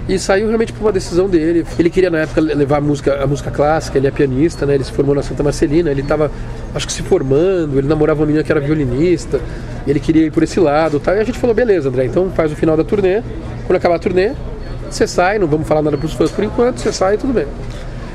E 0.08 0.18
saiu 0.18 0.46
realmente 0.48 0.72
por 0.72 0.82
uma 0.84 0.92
decisão 0.92 1.28
dele. 1.28 1.64
Ele 1.78 1.88
queria 1.90 2.10
na 2.10 2.18
época 2.18 2.40
levar 2.40 2.78
a 2.78 2.80
música, 2.80 3.22
a 3.22 3.26
música 3.26 3.50
clássica, 3.50 3.96
ele 3.96 4.08
é 4.08 4.10
pianista, 4.10 4.66
né? 4.66 4.74
Ele 4.74 4.82
se 4.84 4.90
formou 4.90 5.14
na 5.14 5.22
Santa 5.22 5.42
Marcelina, 5.42 5.90
ele 5.90 6.00
estava 6.00 6.30
acho 6.74 6.86
que 6.86 6.92
se 6.92 7.02
formando, 7.02 7.78
ele 7.78 7.86
namorava 7.86 8.20
uma 8.20 8.26
menina 8.26 8.42
que 8.42 8.50
era 8.50 8.60
violinista, 8.60 9.40
ele 9.86 10.00
queria 10.00 10.26
ir 10.26 10.32
por 10.32 10.42
esse 10.42 10.58
lado, 10.58 10.98
tá? 10.98 11.14
E 11.14 11.20
a 11.20 11.24
gente 11.24 11.38
falou, 11.38 11.54
beleza, 11.54 11.88
André, 11.88 12.06
então 12.06 12.28
faz 12.30 12.50
o 12.50 12.56
final 12.56 12.76
da 12.76 12.82
turnê. 12.82 13.22
Quando 13.66 13.76
acabar 13.76 13.96
a 13.96 13.98
turnê, 14.00 14.32
você 14.90 15.06
sai, 15.06 15.38
não 15.38 15.46
vamos 15.46 15.68
falar 15.68 15.82
nada 15.82 15.96
pros 15.96 16.12
fãs 16.14 16.30
por 16.32 16.42
enquanto, 16.42 16.78
você 16.78 16.92
sai, 16.92 17.16
tudo 17.16 17.32
bem. 17.32 17.46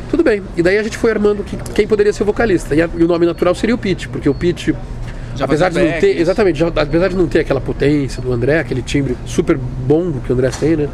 Tudo 0.10 0.22
bem. 0.24 0.42
E 0.58 0.62
daí 0.62 0.78
a 0.78 0.84
gente 0.84 0.98
foi 0.98 1.12
armando 1.12 1.44
que, 1.44 1.56
quem 1.74 1.88
poderia 1.88 2.12
ser 2.12 2.24
o 2.24 2.26
vocalista. 2.26 2.76
E, 2.76 2.82
a, 2.82 2.90
e 2.98 3.04
o 3.04 3.08
nome 3.08 3.26
natural 3.26 3.56
seria 3.56 3.74
o 3.74 3.78
Pete, 3.78 4.10
porque 4.10 4.28
o 4.30 4.34
Pete 4.34 4.76
Já 5.36 5.46
apesar 5.46 5.70
de 5.70 5.80
não 5.80 6.00
ter, 6.00 6.20
exatamente, 6.20 6.60
já- 6.60 6.68
apesar 6.68 7.08
de 7.10 7.16
não 7.16 7.28
ter 7.28 7.40
aquela 7.40 7.62
potência 7.62 8.22
do 8.22 8.32
André, 8.34 8.60
aquele 8.60 8.82
timbre 8.82 9.16
super 9.26 9.58
bom 9.58 10.12
que 10.26 10.32
o 10.32 10.34
André 10.34 10.50
tem, 10.60 10.76
né? 10.76 10.90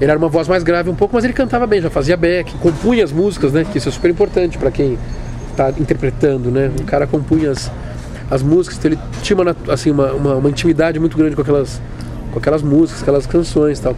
Ele 0.00 0.10
era 0.10 0.18
uma 0.18 0.28
voz 0.28 0.46
mais 0.46 0.62
grave 0.62 0.88
um 0.88 0.94
pouco, 0.94 1.14
mas 1.14 1.24
ele 1.24 1.32
cantava 1.32 1.66
bem, 1.66 1.80
já 1.80 1.90
fazia 1.90 2.16
back, 2.16 2.56
compunha 2.58 3.02
as 3.02 3.10
músicas, 3.10 3.52
né? 3.52 3.64
Que 3.64 3.78
isso 3.78 3.88
é 3.88 3.92
super 3.92 4.10
importante 4.10 4.56
para 4.56 4.70
quem 4.70 4.96
tá 5.56 5.70
interpretando, 5.78 6.50
né? 6.50 6.70
O 6.80 6.84
cara 6.84 7.06
compunha 7.06 7.50
as, 7.50 7.70
as 8.30 8.42
músicas, 8.42 8.78
então 8.78 8.92
ele 8.92 9.00
tinha 9.22 9.36
uma, 9.36 9.56
assim, 9.72 9.90
uma, 9.90 10.12
uma, 10.12 10.34
uma 10.36 10.48
intimidade 10.48 11.00
muito 11.00 11.16
grande 11.16 11.34
com 11.34 11.42
aquelas, 11.42 11.80
com 12.32 12.38
aquelas 12.38 12.62
músicas, 12.62 13.02
aquelas 13.02 13.26
canções 13.26 13.80
tal. 13.80 13.96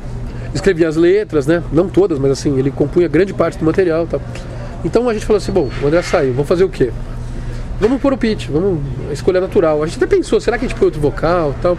Escrevia 0.55 0.89
as 0.89 0.97
letras, 0.97 1.47
né? 1.47 1.63
Não 1.71 1.89
todas, 1.89 2.19
mas 2.19 2.31
assim, 2.33 2.59
ele 2.59 2.71
compunha 2.71 3.07
grande 3.07 3.35
parte 3.35 3.59
do 3.59 3.65
material 3.65 4.07
tal. 4.07 4.21
Então 4.85 5.09
a 5.09 5.13
gente 5.13 5.27
falou 5.27 5.37
assim, 5.37 5.53
bom, 5.53 5.69
o 5.83 5.87
André 5.87 6.01
saiu, 6.03 6.33
vamos 6.33 6.49
fazer 6.49 6.65
o 6.65 6.69
quê? 6.69 6.91
Vamos 7.79 8.01
pôr 8.01 8.13
o 8.13 8.17
pitch, 8.17 8.49
vamos 8.49 8.81
escolher 9.13 9.41
natural. 9.41 9.83
A 9.83 9.87
gente 9.87 10.03
até 10.03 10.07
pensou, 10.17 10.41
será 10.41 10.59
que 10.59 10.65
a 10.65 10.69
gente 10.69 10.77
põe 10.77 10.87
outro 10.87 11.01
vocal 11.01 11.55
tal? 11.63 11.79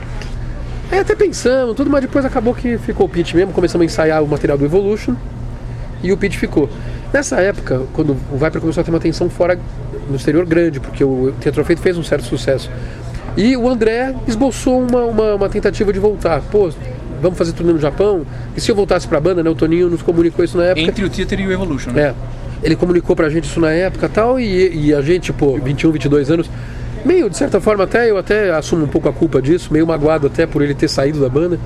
Aí 0.92 1.00
até 1.00 1.16
pensamos, 1.16 1.74
tudo, 1.76 1.90
mas 1.90 2.02
depois 2.02 2.26
acabou 2.26 2.54
que 2.54 2.78
ficou 2.78 3.06
o 3.06 3.10
pitch 3.10 3.34
mesmo. 3.34 3.54
Começamos 3.54 3.84
a 3.84 3.86
ensaiar 3.86 4.22
o 4.22 4.28
material 4.28 4.58
do 4.58 4.66
Evolution 4.66 5.16
e 6.04 6.12
o 6.12 6.18
pitch 6.18 6.36
ficou. 6.36 6.70
Nessa 7.14 7.40
época, 7.40 7.84
quando 7.94 8.12
o 8.32 8.38
Viper 8.38 8.60
começou 8.60 8.82
a 8.82 8.84
ter 8.84 8.92
uma 8.92 8.98
atenção 8.98 9.30
fora 9.30 9.58
no 10.10 10.16
exterior 10.18 10.46
grande, 10.46 10.82
porque 10.82 11.04
o 11.04 11.34
Tetrofeito 11.40 11.82
fez 11.82 11.98
um 11.98 12.04
certo 12.04 12.26
sucesso. 12.26 12.70
E 13.38 13.56
o 13.56 13.70
André 13.70 14.14
esboçou 14.28 14.82
uma, 14.82 15.06
uma, 15.06 15.36
uma 15.36 15.50
tentativa 15.50 15.94
de 15.94 16.00
voltar. 16.00 16.42
Pô, 16.52 16.70
vamos 17.22 17.38
fazer 17.38 17.54
turnê 17.54 17.72
no 17.72 17.80
Japão? 17.80 18.26
E 18.56 18.60
se 18.60 18.70
eu 18.70 18.76
voltasse 18.76 19.08
pra 19.08 19.20
banda, 19.22 19.42
né? 19.42 19.50
O 19.50 19.56
Toninho 19.56 19.90
nos 19.90 20.02
comunicou 20.02 20.44
isso 20.44 20.58
na 20.58 20.66
época. 20.66 20.82
Entre 20.82 21.06
o 21.06 21.10
Theater 21.10 21.40
e 21.40 21.48
o 21.48 21.52
Evolution, 21.54 21.92
né? 21.92 22.02
É. 22.02 22.16
Ele 22.64 22.76
comunicou 22.76 23.16
pra 23.16 23.30
gente 23.30 23.46
isso 23.46 23.60
na 23.60 23.72
época 23.72 24.10
tal, 24.10 24.40
e, 24.40 24.88
e 24.88 24.94
a 24.94 25.02
gente, 25.02 25.32
pô, 25.32 25.58
21, 25.58 25.92
22 25.92 26.30
anos, 26.30 26.50
meio, 27.06 27.30
de 27.30 27.38
certa 27.38 27.60
forma, 27.60 27.84
até 27.84 28.10
eu 28.10 28.18
até 28.18 28.52
assumo 28.52 28.86
um 28.86 28.88
pouco 28.88 29.10
a 29.10 29.14
culpa 29.14 29.42
disso, 29.42 29.70
meio 29.72 29.86
magoado 29.86 30.28
até 30.28 30.46
por 30.46 30.62
ele 30.62 30.74
ter 30.74 30.88
saído 30.88 31.20
da 31.20 31.30
banda. 31.30 31.60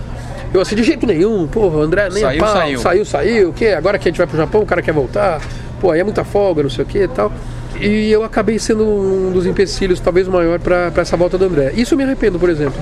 Eu 0.53 0.61
assim, 0.61 0.75
de 0.75 0.83
jeito 0.83 1.05
nenhum, 1.05 1.49
o 1.53 1.81
André 1.81 2.09
nem 2.09 2.21
Saiu, 2.21 2.41
a 2.41 2.45
pau, 2.45 2.55
saiu. 2.55 2.79
saiu, 2.79 3.05
saiu, 3.05 3.49
o 3.49 3.53
quê? 3.53 3.67
Agora 3.67 3.97
que 3.99 4.07
a 4.07 4.11
gente 4.11 4.17
vai 4.17 4.27
pro 4.27 4.37
Japão, 4.37 4.61
o 4.61 4.65
cara 4.65 4.81
quer 4.81 4.93
voltar, 4.93 5.41
pô, 5.81 5.91
aí 5.91 5.99
é 5.99 6.03
muita 6.03 6.23
folga, 6.23 6.63
não 6.63 6.69
sei 6.69 6.83
o 6.83 6.87
quê 6.87 7.03
e 7.03 7.07
tal. 7.07 7.31
E 7.79 8.09
eu 8.09 8.23
acabei 8.23 8.57
sendo 8.57 8.85
um 8.85 9.31
dos 9.31 9.45
empecilhos, 9.45 9.99
talvez 9.99 10.27
o 10.27 10.31
maior, 10.31 10.59
pra 10.59 10.91
essa 10.95 11.17
volta 11.17 11.37
do 11.37 11.45
André. 11.45 11.73
Isso 11.75 11.93
eu 11.93 11.97
me 11.97 12.03
arrependo, 12.05 12.39
por 12.39 12.49
exemplo. 12.49 12.81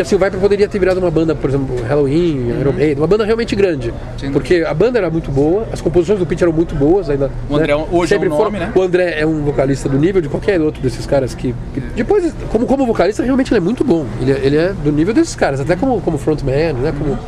Porque 0.00 0.14
assim, 0.14 0.14
o 0.14 0.18
Viper 0.18 0.40
poderia 0.40 0.66
ter 0.66 0.78
virado 0.78 0.98
uma 0.98 1.10
banda, 1.10 1.34
por 1.34 1.50
exemplo, 1.50 1.76
Halloween, 1.86 2.48
Iron 2.58 2.72
Maiden, 2.72 2.96
uma 2.96 3.06
banda 3.06 3.22
realmente 3.26 3.54
grande. 3.54 3.90
Uhum. 3.90 3.96
Sem 4.18 4.32
Porque 4.32 4.64
a 4.66 4.72
banda 4.72 4.98
era 4.98 5.10
muito 5.10 5.30
boa, 5.30 5.66
as 5.70 5.82
composições 5.82 6.18
do 6.18 6.24
Pete 6.24 6.42
eram 6.42 6.54
muito 6.54 6.74
boas 6.74 7.10
ainda. 7.10 7.30
O 7.50 7.56
André 7.56 7.76
né? 7.76 7.84
hoje 7.92 8.14
é 8.14 8.16
um 8.16 8.20
Sempre 8.20 8.28
nome, 8.30 8.40
foram- 8.58 8.66
né? 8.66 8.72
O 8.74 8.80
André 8.82 9.20
é 9.20 9.26
um 9.26 9.42
vocalista 9.42 9.90
do 9.90 9.98
nível 9.98 10.22
de 10.22 10.28
qualquer 10.30 10.58
outro 10.62 10.80
desses 10.80 11.04
caras 11.04 11.34
que. 11.34 11.54
que- 11.74 11.80
depois, 11.94 12.32
como, 12.50 12.64
como 12.66 12.86
vocalista, 12.86 13.22
realmente 13.22 13.52
ele 13.52 13.58
é 13.58 13.60
muito 13.60 13.84
bom. 13.84 14.06
Ele, 14.22 14.32
é- 14.32 14.40
ele 14.42 14.56
é 14.56 14.72
do 14.72 14.90
nível 14.90 15.12
desses 15.12 15.34
caras, 15.36 15.60
até 15.60 15.76
como, 15.76 16.00
como 16.00 16.16
frontman, 16.16 16.72
né? 16.72 16.94
Como, 16.96 17.18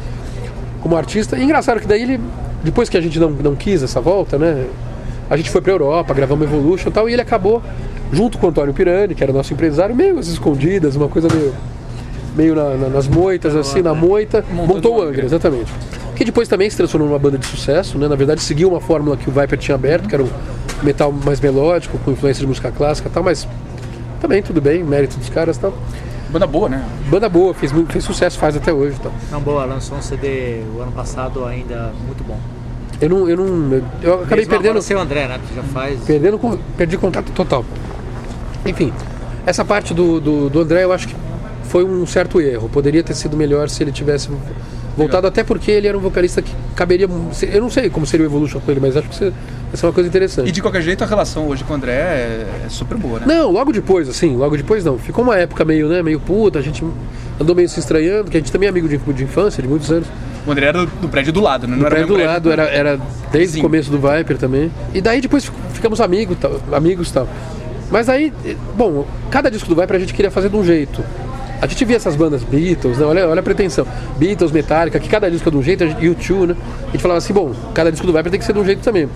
como 0.81 0.97
artista. 0.97 1.37
E 1.37 1.43
engraçado 1.45 1.79
que 1.79 1.87
daí 1.87 2.03
ele. 2.03 2.21
Depois 2.65 2.89
que 2.89 2.97
a 2.97 3.01
gente 3.03 3.19
não, 3.21 3.29
não 3.31 3.55
quis 3.55 3.83
essa 3.83 4.01
volta, 4.01 4.39
né? 4.39 4.65
A 5.29 5.37
gente 5.37 5.51
foi 5.51 5.61
pra 5.61 5.73
Europa, 5.73 6.15
gravamos 6.15 6.47
Evolution 6.47 6.89
e 6.89 6.93
tal, 6.93 7.07
e 7.09 7.13
ele 7.13 7.21
acabou, 7.21 7.63
junto 8.13 8.39
com 8.39 8.47
o 8.47 8.51
Antônio 8.51 8.73
Pirani, 8.73 9.15
que 9.15 9.23
era 9.23 9.31
nosso 9.33 9.53
empresário, 9.53 9.95
meio 9.95 10.19
às 10.19 10.29
escondidas, 10.29 10.97
uma 10.97 11.09
coisa 11.09 11.29
meio. 11.35 11.53
Meio 12.37 12.55
na- 12.55 12.77
na- 12.77 12.89
nas 12.89 13.07
moitas, 13.09 13.55
assim, 13.55 13.83
na 13.83 13.95
moita, 13.95 14.45
Montou 14.51 14.75
montou 14.77 14.93
o 14.93 15.01
Angra. 15.01 15.11
Angra, 15.11 15.25
exatamente. 15.27 15.73
Que 16.17 16.25
depois 16.25 16.47
também 16.49 16.69
se 16.71 16.77
transformou 16.77 17.09
numa 17.09 17.19
banda 17.19 17.39
de 17.39 17.47
sucesso, 17.47 17.99
né? 17.99 18.07
Na 18.09 18.17
verdade, 18.17 18.41
seguiu 18.43 18.69
uma 18.71 18.81
fórmula 18.81 19.17
que 19.17 19.29
o 19.29 19.33
Viper 19.33 19.59
tinha 19.59 19.75
aberto, 19.75 20.09
que 20.09 20.15
era 20.15 20.23
um 20.25 20.29
metal 20.83 21.11
mais 21.13 21.41
melódico, 21.41 21.99
com 21.99 22.11
influência 22.13 22.41
de 22.41 22.47
música 22.47 22.71
clássica 22.71 23.09
e 23.09 23.13
tal, 23.13 23.23
mas 23.23 23.47
também 24.21 24.43
tudo 24.43 24.61
bem, 24.61 24.83
mérito 24.85 25.17
dos 25.19 25.29
caras 25.29 25.57
e 25.57 25.61
tal. 25.61 25.73
Banda 26.31 26.47
boa, 26.47 26.69
né? 26.69 26.83
Banda 27.11 27.29
boa, 27.29 27.53
fez, 27.53 27.73
muito- 27.73 27.93
fez 27.93 28.05
sucesso, 28.05 28.39
faz 28.39 28.57
até 28.57 28.73
hoje 28.73 28.97
e 28.97 29.01
tal. 29.01 29.13
Não, 29.31 29.41
boa, 29.41 29.65
lançou 29.65 29.99
um 29.99 30.03
CD 30.03 30.63
o 30.77 30.81
ano 30.81 30.93
passado 30.93 31.45
ainda 31.45 31.93
muito 32.07 32.25
bom. 32.25 32.39
Eu 33.01 33.09
não. 33.09 33.29
Eu, 33.29 33.37
não, 33.37 33.73
eu- 33.73 33.83
eu 34.03 34.15
acabei 34.15 34.39
Mesmo 34.47 34.51
perdendo. 34.51 34.79
o 34.81 34.99
André, 35.03 35.27
né? 35.29 35.41
Que 35.49 35.55
já 35.57 35.63
faz. 35.65 36.01
Perdendo, 36.07 36.39
perdi 36.77 36.97
contato 36.97 37.31
total. 37.33 37.65
Enfim, 38.65 38.93
essa 39.45 39.65
parte 39.65 39.93
do, 39.93 40.21
do, 40.21 40.49
do 40.49 40.61
André 40.61 40.85
eu 40.85 40.93
acho 40.93 41.09
que 41.09 41.17
foi 41.65 41.85
um 41.85 42.07
certo 42.07 42.41
erro. 42.41 42.69
Poderia 42.69 43.03
ter 43.03 43.15
sido 43.15 43.37
melhor 43.37 43.69
se 43.69 43.83
ele 43.83 43.93
tivesse 43.93 44.29
voltado, 44.97 45.27
até 45.27 45.43
porque 45.43 45.71
ele 45.71 45.87
era 45.89 45.97
um 45.97 46.01
vocalista 46.01 46.43
que 46.43 46.53
caberia. 46.77 47.09
Eu 47.53 47.61
não 47.63 47.71
sei 47.71 47.89
como 47.89 48.07
seria 48.07 48.27
o 48.27 48.29
Evolution 48.29 48.61
com 48.61 48.71
ele, 48.71 48.81
mas 48.81 48.97
acho 48.97 49.09
que 49.09 49.15
isso- 49.15 49.33
essa 49.73 49.87
é 49.87 49.89
uma 49.89 49.93
coisa 49.93 50.09
interessante. 50.09 50.49
E 50.49 50.53
de 50.53 50.61
qualquer 50.61 50.83
jeito 50.83 51.03
a 51.03 51.07
relação 51.07 51.49
hoje 51.49 51.65
com 51.65 51.73
o 51.73 51.77
André 51.77 51.93
é, 51.93 52.47
é 52.67 52.69
super 52.69 52.99
boa, 52.99 53.21
né? 53.21 53.25
Não, 53.27 53.51
logo 53.51 53.73
depois, 53.73 54.09
assim, 54.09 54.37
logo 54.37 54.55
depois 54.57 54.85
não. 54.85 54.99
Ficou 54.99 55.25
uma 55.25 55.37
época 55.39 55.65
meio, 55.65 55.89
né, 55.89 56.03
meio 56.03 56.21
puta, 56.21 56.59
a 56.59 56.63
gente 56.63 56.85
andou 57.41 57.57
meio 57.57 57.69
se 57.71 57.81
estranhando, 57.81 58.31
que 58.31 58.37
a 58.37 58.41
gente 58.41 58.53
também 58.53 58.67
é 58.67 58.71
amigo 58.71 58.87
de, 58.87 58.99
de 58.99 59.25
infância, 59.25 59.63
de 59.63 59.69
muitos 59.69 59.91
anos. 59.91 60.07
O 60.47 60.51
André 60.51 60.67
era 60.67 60.79
do, 60.85 60.87
do 61.01 61.09
prédio 61.09 61.33
do 61.33 61.41
lado, 61.41 61.67
né? 61.67 61.73
Não 61.73 61.79
No 61.81 61.87
era 61.87 61.95
prédio 61.97 62.15
do 62.17 62.23
lado, 62.25 62.53
era, 62.53 62.65
era 62.65 63.01
desde 63.31 63.55
Sim. 63.55 63.59
o 63.61 63.63
começo 63.63 63.91
do 63.91 63.97
Viper 63.99 64.37
também. 64.37 64.71
E 64.93 65.01
daí 65.01 65.21
depois 65.23 65.45
fic- 65.47 65.55
ficamos 65.73 66.01
amigos 66.03 66.37
amigos 66.71 67.11
tal. 67.11 67.27
Mas 67.91 68.09
aí, 68.09 68.33
eh, 68.45 68.57
bom, 68.77 69.07
cada 69.31 69.51
disco 69.51 69.69
do 69.69 69.81
Viper 69.81 69.97
a 69.97 69.99
gente 70.01 70.13
queria 70.13 70.31
fazer 70.31 70.49
de 70.51 70.57
um 70.57 70.65
jeito. 70.65 71.03
A 71.63 71.67
gente 71.69 71.85
via 71.85 71.97
essas 71.97 72.17
bandas 72.17 72.43
Beatles, 72.43 72.99
né? 72.99 73.07
olha, 73.07 73.29
olha 73.29 73.39
a 73.41 73.43
pretensão. 73.43 73.87
Beatles, 74.19 74.51
Metallica, 74.51 74.99
que 74.99 75.09
cada 75.09 75.31
disco 75.31 75.49
é 75.49 75.53
de 75.53 75.57
um 75.57 75.63
jeito, 75.63 75.85
a 75.85 75.87
gente- 75.87 76.01
U2, 76.05 76.49
né? 76.49 76.57
A 76.89 76.91
gente 76.91 77.01
falava 77.01 77.19
assim, 77.19 77.33
bom, 77.33 77.55
cada 77.73 77.91
disco 77.93 78.05
do 78.07 78.13
Viper 78.13 78.31
tem 78.33 78.41
que 78.41 78.45
ser 78.47 78.53
de 78.53 78.59
um 78.59 78.65
jeito 78.65 78.81
também. 78.83 79.09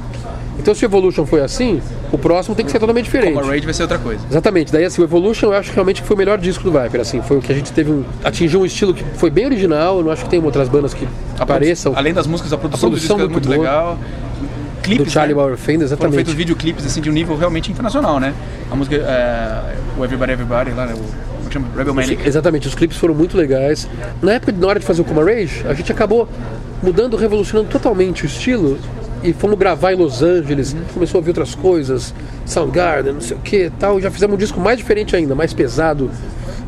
Então 0.58 0.74
se 0.74 0.84
o 0.84 0.86
Evolution 0.86 1.26
foi 1.26 1.42
assim, 1.42 1.82
o 2.10 2.16
próximo 2.16 2.54
tem 2.54 2.64
que 2.64 2.72
ser 2.72 2.78
totalmente 2.78 3.04
diferente. 3.04 3.34
Como 3.34 3.44
a 3.44 3.50
Rage 3.50 3.64
vai 3.64 3.74
ser 3.74 3.82
outra 3.82 3.98
coisa. 3.98 4.24
Exatamente, 4.30 4.72
daí 4.72 4.84
assim, 4.84 5.02
o 5.02 5.04
Evolution 5.04 5.48
eu 5.48 5.52
acho 5.54 5.68
que 5.70 5.74
realmente 5.74 6.02
foi 6.02 6.14
o 6.14 6.18
melhor 6.18 6.38
disco 6.38 6.64
do 6.64 6.72
Viper, 6.72 7.00
assim, 7.00 7.20
foi 7.20 7.36
o 7.36 7.42
que 7.42 7.52
a 7.52 7.54
gente 7.54 7.72
teve 7.72 7.90
um, 7.90 8.04
atingiu 8.24 8.60
um 8.60 8.64
estilo 8.66 8.94
que 8.94 9.04
foi 9.16 9.28
bem 9.28 9.44
original, 9.46 9.98
eu 9.98 10.04
não 10.04 10.10
acho 10.10 10.24
que 10.24 10.30
tem 10.30 10.42
outras 10.42 10.68
bandas 10.68 10.94
que 10.94 11.06
A 11.38 11.42
apareçam. 11.42 11.92
Além 11.94 12.14
das 12.14 12.26
músicas, 12.26 12.52
a 12.52 12.56
produção, 12.58 12.88
produção 12.90 13.16
do 13.18 13.22
disco 13.26 13.32
é 13.34 13.38
muito 13.38 13.48
muito 13.48 13.48
boa. 13.48 13.58
legal. 13.58 13.98
Clipes, 14.82 15.06
do 15.06 15.10
Charlie 15.12 15.34
né? 15.34 15.40
Bauer 15.42 15.56
Fender, 15.56 15.78
Foram 15.80 15.84
exatamente. 15.88 16.14
feitos 16.14 16.34
videoclipes 16.34 16.86
assim 16.86 17.00
de 17.00 17.10
um 17.10 17.12
nível 17.12 17.36
realmente 17.36 17.70
internacional, 17.72 18.18
né? 18.20 18.32
A 18.70 18.76
música, 18.76 18.96
é, 18.96 19.74
o 19.98 20.04
Everybody 20.04 20.32
Everybody 20.32 20.70
lá, 20.70 20.86
né? 20.86 20.94
O, 20.94 21.35
como 21.46 21.52
chama? 21.52 21.68
Rebel 21.76 21.94
Manic. 21.94 22.26
Exatamente, 22.26 22.66
os 22.66 22.74
clipes 22.74 22.96
foram 22.96 23.14
muito 23.14 23.36
legais. 23.36 23.88
Na 24.20 24.34
época, 24.34 24.52
na 24.52 24.66
hora 24.66 24.80
de 24.80 24.86
fazer 24.86 25.02
o 25.02 25.04
Coma 25.04 25.24
Rage, 25.24 25.64
a 25.66 25.74
gente 25.74 25.90
acabou 25.90 26.28
mudando, 26.82 27.16
revolucionando 27.16 27.68
totalmente 27.68 28.24
o 28.24 28.26
estilo 28.26 28.78
e 29.22 29.32
fomos 29.32 29.58
gravar 29.58 29.92
em 29.92 29.96
Los 29.96 30.22
Angeles, 30.22 30.76
começou 30.92 31.18
a 31.18 31.20
ouvir 31.20 31.30
outras 31.30 31.54
coisas, 31.54 32.14
Soundgarden, 32.44 33.14
não 33.14 33.20
sei 33.20 33.36
o 33.36 33.40
que 33.40 33.70
tal, 33.78 34.00
já 34.00 34.10
fizemos 34.10 34.34
um 34.34 34.38
disco 34.38 34.60
mais 34.60 34.76
diferente 34.76 35.16
ainda, 35.16 35.34
mais 35.34 35.52
pesado. 35.52 36.10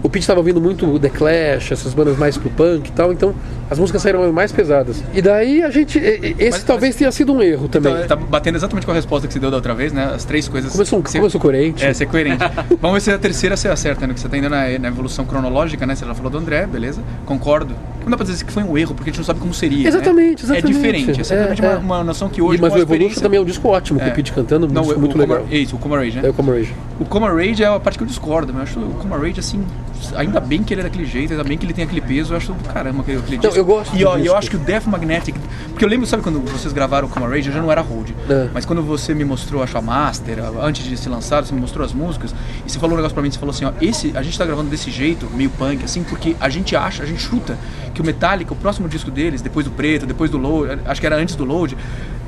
O 0.02 0.08
Pete 0.08 0.22
estava 0.22 0.40
ouvindo 0.40 0.60
muito 0.60 0.98
The 0.98 1.08
Clash, 1.08 1.72
essas 1.72 1.92
bandas 1.92 2.16
mais 2.16 2.38
pro 2.38 2.48
punk 2.50 2.88
e 2.88 2.92
tal, 2.92 3.12
então 3.12 3.34
as 3.70 3.78
músicas 3.78 4.02
saíram 4.02 4.32
mais 4.32 4.50
pesadas. 4.52 5.02
E 5.14 5.20
daí 5.22 5.62
a 5.62 5.70
gente. 5.70 5.98
Esse 5.98 6.50
Mas- 6.50 6.62
talvez 6.64 6.96
tenha 6.96 7.10
sido 7.12 7.32
um 7.32 7.42
erro 7.42 7.68
também. 7.68 7.92
Então, 7.92 8.06
tá 8.08 8.16
batendo 8.16 8.56
exatamente 8.56 8.84
com 8.84 8.92
a 8.92 8.94
resposta 8.94 9.26
que 9.26 9.32
você 9.32 9.38
deu 9.38 9.50
da 9.50 9.56
outra 9.56 9.74
vez, 9.74 9.92
né? 9.92 10.12
As 10.14 10.24
três 10.24 10.48
coisas. 10.48 10.72
Começou, 10.72 10.98
um- 10.98 11.02
você- 11.02 11.18
começou 11.18 11.40
coerente. 11.40 11.84
É, 11.84 11.92
ser 11.92 12.06
coerente. 12.06 12.38
Vamos 12.80 12.94
ver 12.94 13.00
se 13.00 13.10
a 13.10 13.18
terceira 13.18 13.56
você 13.56 13.68
acerta, 13.68 14.06
né? 14.06 14.14
Que 14.14 14.20
você 14.20 14.28
tá 14.28 14.36
indo 14.36 14.48
na, 14.48 14.78
na 14.78 14.88
evolução 14.88 15.24
cronológica, 15.24 15.86
né? 15.86 15.94
Você 15.94 16.04
já 16.04 16.14
falou 16.14 16.30
do 16.30 16.38
André, 16.38 16.66
beleza? 16.66 17.02
Concordo. 17.26 17.74
Não 18.02 18.10
dá 18.10 18.16
pra 18.16 18.24
dizer 18.24 18.42
que 18.44 18.52
foi 18.52 18.62
um 18.62 18.78
erro, 18.78 18.94
porque 18.94 19.10
a 19.10 19.12
gente 19.12 19.18
não 19.18 19.24
sabe 19.26 19.38
como 19.40 19.52
seria. 19.52 19.82
né? 19.82 19.88
Exatamente, 19.88 20.44
exatamente. 20.44 20.64
É 20.64 20.74
diferente. 20.74 21.20
É 21.20 21.24
simplesmente 21.24 21.62
É, 21.62 21.66
é. 21.66 21.68
Uma, 21.76 21.78
uma 21.98 22.04
noção 22.04 22.28
que 22.30 22.40
hoje. 22.40 22.58
E- 22.58 22.60
mas 22.60 22.72
o 22.72 22.76
Evolution 22.76 22.82
experiência- 22.94 23.22
também 23.22 23.38
é 23.38 23.42
um 23.42 23.44
disco 23.44 23.68
ótimo, 23.68 24.00
É. 24.00 24.08
o 24.08 24.12
Pete 24.14 24.32
cantando, 24.32 24.66
um 24.66 24.70
Não, 24.70 24.82
disco 24.82 24.96
o, 24.96 25.00
muito 25.00 25.14
o 25.16 25.18
legal. 25.18 25.44
Isso, 25.50 25.76
o 25.76 25.78
Coma 25.78 25.98
Rage, 25.98 26.16
né? 26.16 26.26
É 26.26 26.30
o 26.30 26.32
Coma 26.34 26.54
Rage. 26.54 26.74
O 26.98 27.04
Coma 27.04 27.30
Rage 27.30 27.62
é 27.62 27.66
a 27.66 27.78
parte 27.78 27.98
que 27.98 28.04
eu 28.04 28.08
discordo, 28.08 28.52
mas 28.54 28.74
eu 28.74 28.80
acho 28.82 28.88
o 28.90 28.94
Coma 28.94 29.18
Rage, 29.18 29.40
assim, 29.40 29.62
ainda 30.16 30.40
bem 30.40 30.62
que 30.62 30.72
ele 30.74 30.80
é 30.80 30.84
daquele 30.84 31.04
jeito, 31.06 31.32
ainda 31.32 31.44
bem 31.44 31.56
que 31.58 31.64
ele 31.66 31.72
tem 31.72 31.84
aquele 31.84 32.00
peso, 32.00 32.32
eu 32.32 32.36
acho 32.36 32.52
do 32.52 32.68
caramba 32.72 33.00
aquele, 33.02 33.18
aquele 33.18 33.36
Não, 33.36 33.42
disco. 33.42 33.56
eu 33.58 33.64
gosto 33.64 33.96
E 33.96 34.04
ó, 34.04 34.16
eu 34.18 34.34
acho 34.36 34.50
que 34.50 34.56
o 34.56 34.58
Death 34.58 34.86
Magnetic, 34.86 35.34
porque 35.70 35.84
eu 35.84 35.88
lembro, 35.88 36.06
sabe 36.06 36.22
quando 36.22 36.40
vocês 36.40 36.72
gravaram 36.72 37.06
o 37.06 37.10
Coma 37.10 37.28
Rage, 37.28 37.48
eu 37.48 37.54
já 37.54 37.60
não 37.60 37.70
era 37.70 37.80
hold, 37.80 38.10
É. 38.28 38.48
mas 38.52 38.64
quando 38.64 38.82
você 38.82 39.14
me 39.14 39.24
mostrou, 39.24 39.62
acho 39.62 39.76
a 39.76 39.82
master, 39.82 40.38
antes 40.62 40.84
de 40.84 40.96
ser 40.96 41.08
lançado, 41.08 41.46
você 41.46 41.54
me 41.54 41.60
mostrou 41.60 41.84
as 41.84 41.92
músicas, 41.92 42.34
e 42.66 42.70
você 42.70 42.78
falou 42.78 42.94
um 42.94 42.96
negócio 42.96 43.14
pra 43.14 43.22
mim, 43.22 43.30
você 43.30 43.38
falou 43.38 43.54
assim, 43.54 43.64
ó, 43.64 43.72
esse, 43.80 44.12
a 44.16 44.22
gente 44.22 44.36
tá 44.38 44.44
gravando 44.44 44.70
desse 44.70 44.90
jeito, 44.90 45.28
meio 45.34 45.50
punk, 45.50 45.84
assim, 45.84 46.02
porque 46.02 46.36
a 46.40 46.48
gente 46.48 46.74
acha, 46.76 47.02
a 47.02 47.06
gente 47.06 47.20
chuta 47.22 47.56
que 47.94 48.00
o 48.00 48.04
Metallica, 48.04 48.52
o 48.52 48.56
próximo 48.56 48.88
disco 48.88 49.10
deles, 49.10 49.40
depois 49.42 49.64
do 49.64 49.70
Preto, 49.72 50.06
depois 50.06 50.30
do 50.30 50.38
Load, 50.38 50.80
acho 50.84 51.00
que 51.00 51.06
era 51.06 51.16
antes 51.16 51.34
do 51.34 51.44
Load, 51.44 51.76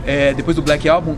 é, 0.06 0.32
depois 0.34 0.56
do 0.56 0.62
Black 0.62 0.88
Album, 0.88 1.16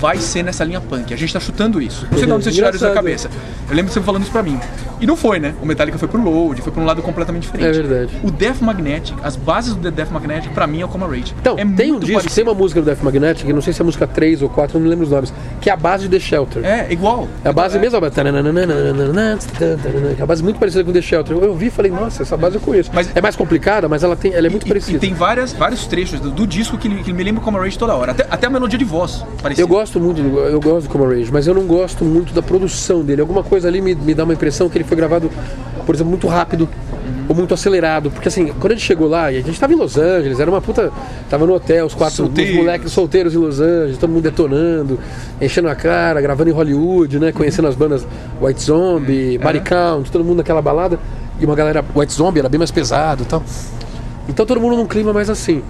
vai 0.00 0.16
ser 0.18 0.44
nessa 0.44 0.62
linha 0.62 0.80
punk. 0.80 1.12
A 1.12 1.16
gente 1.16 1.32
tá 1.32 1.40
chutando 1.40 1.82
isso. 1.82 2.06
Não 2.08 2.18
sei 2.18 2.26
de 2.26 2.32
onde 2.32 2.44
vocês 2.44 2.54
tiraram 2.54 2.76
isso 2.76 2.84
da 2.84 2.92
cabeça. 2.94 3.28
Eu 3.68 3.74
lembro 3.74 3.92
você 3.92 4.00
falando 4.00 4.22
isso 4.22 4.30
pra 4.30 4.44
mim. 4.44 4.60
E 5.00 5.06
não 5.06 5.16
foi, 5.16 5.38
né? 5.38 5.54
O 5.62 5.66
Metallica 5.66 5.96
foi 5.98 6.08
pro 6.08 6.20
Load, 6.22 6.60
foi 6.62 6.72
pra 6.72 6.82
um 6.82 6.84
lado 6.84 7.02
completamente 7.02 7.42
diferente. 7.44 7.68
É 7.78 7.82
verdade. 7.82 8.12
O 8.22 8.30
Death 8.30 8.60
Magnetic, 8.60 9.16
as 9.22 9.36
bases 9.36 9.74
do 9.74 9.80
The 9.82 9.90
Death 9.90 10.10
Magnetic, 10.10 10.52
pra 10.52 10.66
mim 10.66 10.80
é 10.80 10.84
o 10.84 10.88
Coma 10.88 11.06
Rage. 11.06 11.34
Então, 11.40 11.54
é 11.58 11.64
tem 11.64 11.92
um 11.92 11.98
disco, 11.98 12.14
parecido. 12.14 12.34
tem 12.34 12.44
uma 12.44 12.54
música 12.54 12.80
do 12.80 12.84
Death 12.84 13.02
Magnetic, 13.02 13.46
que 13.46 13.52
não 13.52 13.62
sei 13.62 13.72
se 13.72 13.80
é 13.80 13.82
a 13.82 13.86
música 13.86 14.06
3 14.06 14.42
ou 14.42 14.48
4, 14.48 14.76
eu 14.76 14.82
não 14.82 14.88
lembro 14.88 15.04
os 15.04 15.10
nomes, 15.10 15.32
que 15.60 15.70
é 15.70 15.72
a 15.72 15.76
base 15.76 16.08
de 16.08 16.10
The 16.18 16.20
Shelter. 16.24 16.64
É, 16.64 16.86
igual. 16.92 17.28
É 17.44 17.48
a 17.48 17.52
base 17.52 17.78
mesmo, 17.78 17.96
a 17.96 18.00
base. 18.00 18.14
É 20.18 20.22
a 20.22 20.26
base 20.26 20.42
muito 20.42 20.58
parecida 20.58 20.84
com 20.84 20.92
The 20.92 21.02
Shelter. 21.02 21.36
Eu 21.36 21.54
vi 21.54 21.66
e 21.66 21.70
falei, 21.70 21.90
nossa, 21.90 22.22
essa 22.22 22.36
base 22.36 22.56
eu 22.56 22.60
conheço. 22.60 22.90
Mas- 22.92 23.10
é 23.14 23.20
mais 23.20 23.36
complicada, 23.36 23.88
mas 23.88 24.02
ela, 24.02 24.16
tem, 24.16 24.32
ela 24.34 24.46
é 24.46 24.50
muito 24.50 24.66
E- 24.66 24.68
parecida. 24.68 24.96
E, 24.96 25.00
tem 25.00 25.14
várias, 25.14 25.52
vários 25.52 25.86
trechos 25.86 26.20
do, 26.20 26.30
do 26.30 26.46
disco 26.46 26.76
que, 26.78 26.88
que 27.02 27.12
me 27.12 27.22
lembra 27.24 27.40
o 27.40 27.44
Coma 27.44 27.58
Rage 27.60 27.78
toda 27.78 27.94
hora. 27.94 28.12
Até, 28.12 28.26
até 28.30 28.46
a 28.46 28.50
melodia 28.50 28.78
de 28.78 28.84
voz 28.84 29.24
parecida. 29.42 29.62
Eu 29.62 29.68
gosto 29.68 30.00
muito, 30.00 30.22
do- 30.22 30.38
eu 30.40 30.60
gosto 30.60 30.86
do 30.88 30.92
Coma 30.92 31.06
Rage, 31.08 31.30
mas 31.32 31.46
eu 31.46 31.54
não 31.54 31.66
gosto 31.66 32.04
muito 32.04 32.32
da 32.32 32.42
produção 32.42 33.02
dele. 33.02 33.20
Alguma 33.20 33.42
coisa 33.42 33.68
ali 33.68 33.80
me, 33.80 33.94
me 33.94 34.14
dá 34.14 34.24
uma 34.24 34.32
impressão 34.34 34.68
que 34.68 34.76
ele 34.78 34.84
foi 34.88 34.96
gravado, 34.96 35.30
por 35.86 35.94
exemplo, 35.94 36.10
muito 36.10 36.26
rápido 36.26 36.68
ou 37.28 37.34
muito 37.36 37.52
acelerado. 37.54 38.10
Porque 38.10 38.28
assim, 38.28 38.46
quando 38.58 38.72
a 38.72 38.74
gente 38.74 38.84
chegou 38.84 39.06
lá, 39.08 39.30
e 39.30 39.36
a 39.38 39.40
gente 39.42 39.58
tava 39.60 39.72
em 39.72 39.76
Los 39.76 39.96
Angeles, 39.96 40.40
era 40.40 40.50
uma 40.50 40.60
puta. 40.60 40.90
Tava 41.30 41.46
no 41.46 41.54
hotel, 41.54 41.86
os 41.86 41.94
quatro 41.94 42.12
os 42.14 42.16
Solteiros. 42.28 42.56
moleques 42.56 42.92
solteiros 42.92 43.34
em 43.34 43.38
Los 43.38 43.60
Angeles, 43.60 43.98
todo 43.98 44.10
mundo 44.10 44.22
detonando, 44.22 44.98
enchendo 45.40 45.68
a 45.68 45.74
cara, 45.74 46.20
gravando 46.20 46.50
em 46.50 46.52
Hollywood, 46.52 47.18
né? 47.18 47.32
Conhecendo 47.32 47.68
as 47.68 47.74
bandas 47.74 48.06
White 48.40 48.62
Zombie, 48.62 49.38
Body 49.38 49.60
Count, 49.60 50.10
todo 50.10 50.24
mundo 50.24 50.38
naquela 50.38 50.62
balada. 50.62 50.98
E 51.40 51.44
uma 51.44 51.54
galera. 51.54 51.84
White 51.94 52.12
Zombie 52.12 52.40
era 52.40 52.48
bem 52.48 52.58
mais 52.58 52.70
pesado 52.70 53.22
e 53.22 53.26
tal. 53.26 53.42
Então 54.28 54.44
todo 54.44 54.60
mundo 54.60 54.76
num 54.76 54.86
clima 54.86 55.12
mais 55.12 55.30
assim. 55.30 55.62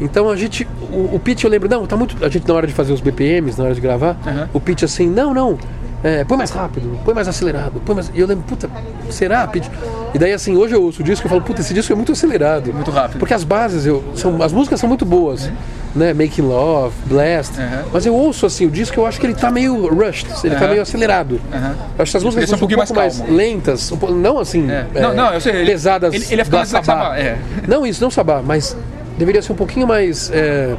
Então 0.00 0.28
a 0.28 0.36
gente, 0.36 0.66
o, 0.92 1.14
o 1.14 1.20
pitch 1.20 1.44
eu 1.44 1.50
lembro, 1.50 1.68
não, 1.68 1.86
tá 1.86 1.96
muito. 1.96 2.16
A 2.24 2.28
gente 2.28 2.46
na 2.48 2.54
hora 2.54 2.66
de 2.66 2.72
fazer 2.72 2.92
os 2.92 3.00
BPMs, 3.00 3.56
na 3.56 3.64
hora 3.66 3.74
de 3.74 3.80
gravar, 3.80 4.16
Aham. 4.26 4.48
o 4.52 4.58
pitch 4.60 4.82
assim, 4.82 5.08
não, 5.08 5.32
não, 5.32 5.56
é, 6.04 6.22
põe 6.22 6.36
mais 6.36 6.50
rápido, 6.50 7.00
põe 7.04 7.14
mais 7.14 7.26
acelerado, 7.26 7.80
põe 7.84 7.94
mais. 7.96 8.12
E 8.14 8.20
eu 8.20 8.26
lembro, 8.26 8.44
puta, 8.46 8.70
será? 9.10 9.50
E 10.14 10.18
daí 10.18 10.32
assim, 10.32 10.54
hoje 10.56 10.74
eu 10.74 10.82
ouço 10.82 11.00
o 11.00 11.04
disco 11.04 11.26
e 11.26 11.28
falo, 11.30 11.40
puta, 11.40 11.60
esse 11.62 11.72
disco 11.74 11.92
é 11.92 11.96
muito 11.96 12.12
acelerado. 12.12 12.72
Muito 12.72 12.90
rápido. 12.90 13.18
Porque 13.18 13.32
as 13.34 13.42
bases, 13.42 13.86
eu, 13.86 14.04
são, 14.14 14.40
as 14.42 14.52
músicas 14.52 14.78
são 14.78 14.88
muito 14.88 15.04
boas. 15.04 15.50
Né, 15.94 16.12
Making 16.12 16.42
Love, 16.42 16.92
Blast. 17.06 17.52
Aham. 17.56 17.84
Mas 17.92 18.04
eu 18.04 18.14
ouço 18.16 18.44
assim, 18.46 18.66
o 18.66 18.70
disco 18.70 18.98
eu 18.98 19.06
acho 19.06 19.18
que 19.20 19.26
ele 19.26 19.34
tá 19.34 19.48
meio 19.48 19.86
rushed, 19.94 20.26
ele 20.42 20.54
tá 20.56 20.62
Aham. 20.62 20.70
meio 20.70 20.82
acelerado. 20.82 21.40
Aham. 21.52 21.74
Eu 21.96 22.02
acho 22.02 22.10
que 22.10 22.16
as 22.16 22.24
músicas 22.24 22.48
são 22.48 22.56
um 22.56 22.58
pouquinho 22.58 22.78
mais 22.78 22.90
pouco 22.90 23.00
mais, 23.00 23.18
calmo. 23.18 23.32
lentas, 23.32 23.92
um 23.92 23.96
não 24.10 24.38
assim, 24.40 24.68
É. 24.68 24.86
é, 24.92 25.00
Não, 25.00 25.14
não, 25.14 25.32
eu 25.32 25.40
sei, 25.40 25.54
ele- 25.54 25.70
pesadas. 25.70 26.12
ele- 26.12 26.24
ele 26.28 26.36
mais 26.36 26.48
Black 26.48 26.66
Sabá. 26.66 26.82
Sabbath, 26.84 27.18
é. 27.20 27.38
Não 27.68 27.86
isso, 27.86 28.02
não 28.02 28.10
sabá, 28.10 28.42
mas 28.44 28.76
deveria 29.16 29.40
ser 29.40 29.52
um 29.52 29.56
pouquinho 29.56 29.86
mais, 29.86 30.32
é, 30.34 30.74